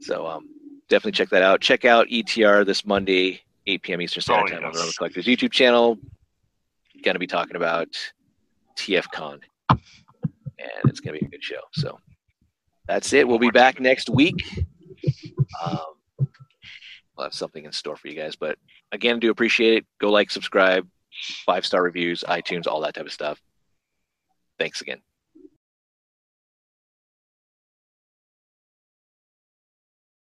[0.01, 0.49] So um,
[0.89, 1.61] definitely check that out.
[1.61, 4.01] Check out ETR this Monday, 8 p.m.
[4.01, 4.73] Eastern Standard Oh, Time on yes.
[4.73, 5.99] the Realm of Collectors YouTube channel.
[7.03, 7.89] Going to be talking about
[8.79, 9.81] TFCon, and
[10.87, 11.61] it's going to be a good show.
[11.73, 11.99] So
[12.89, 13.29] that's it.
[13.29, 14.43] We'll be back next week.
[15.63, 15.79] Um,
[16.19, 18.37] we'll have something in store for you guys.
[18.37, 18.59] But
[18.95, 19.87] again, do appreciate it.
[20.01, 20.89] Go like, subscribe,
[21.45, 23.41] five star reviews, iTunes, all that type of stuff.
[24.59, 25.01] Thanks again.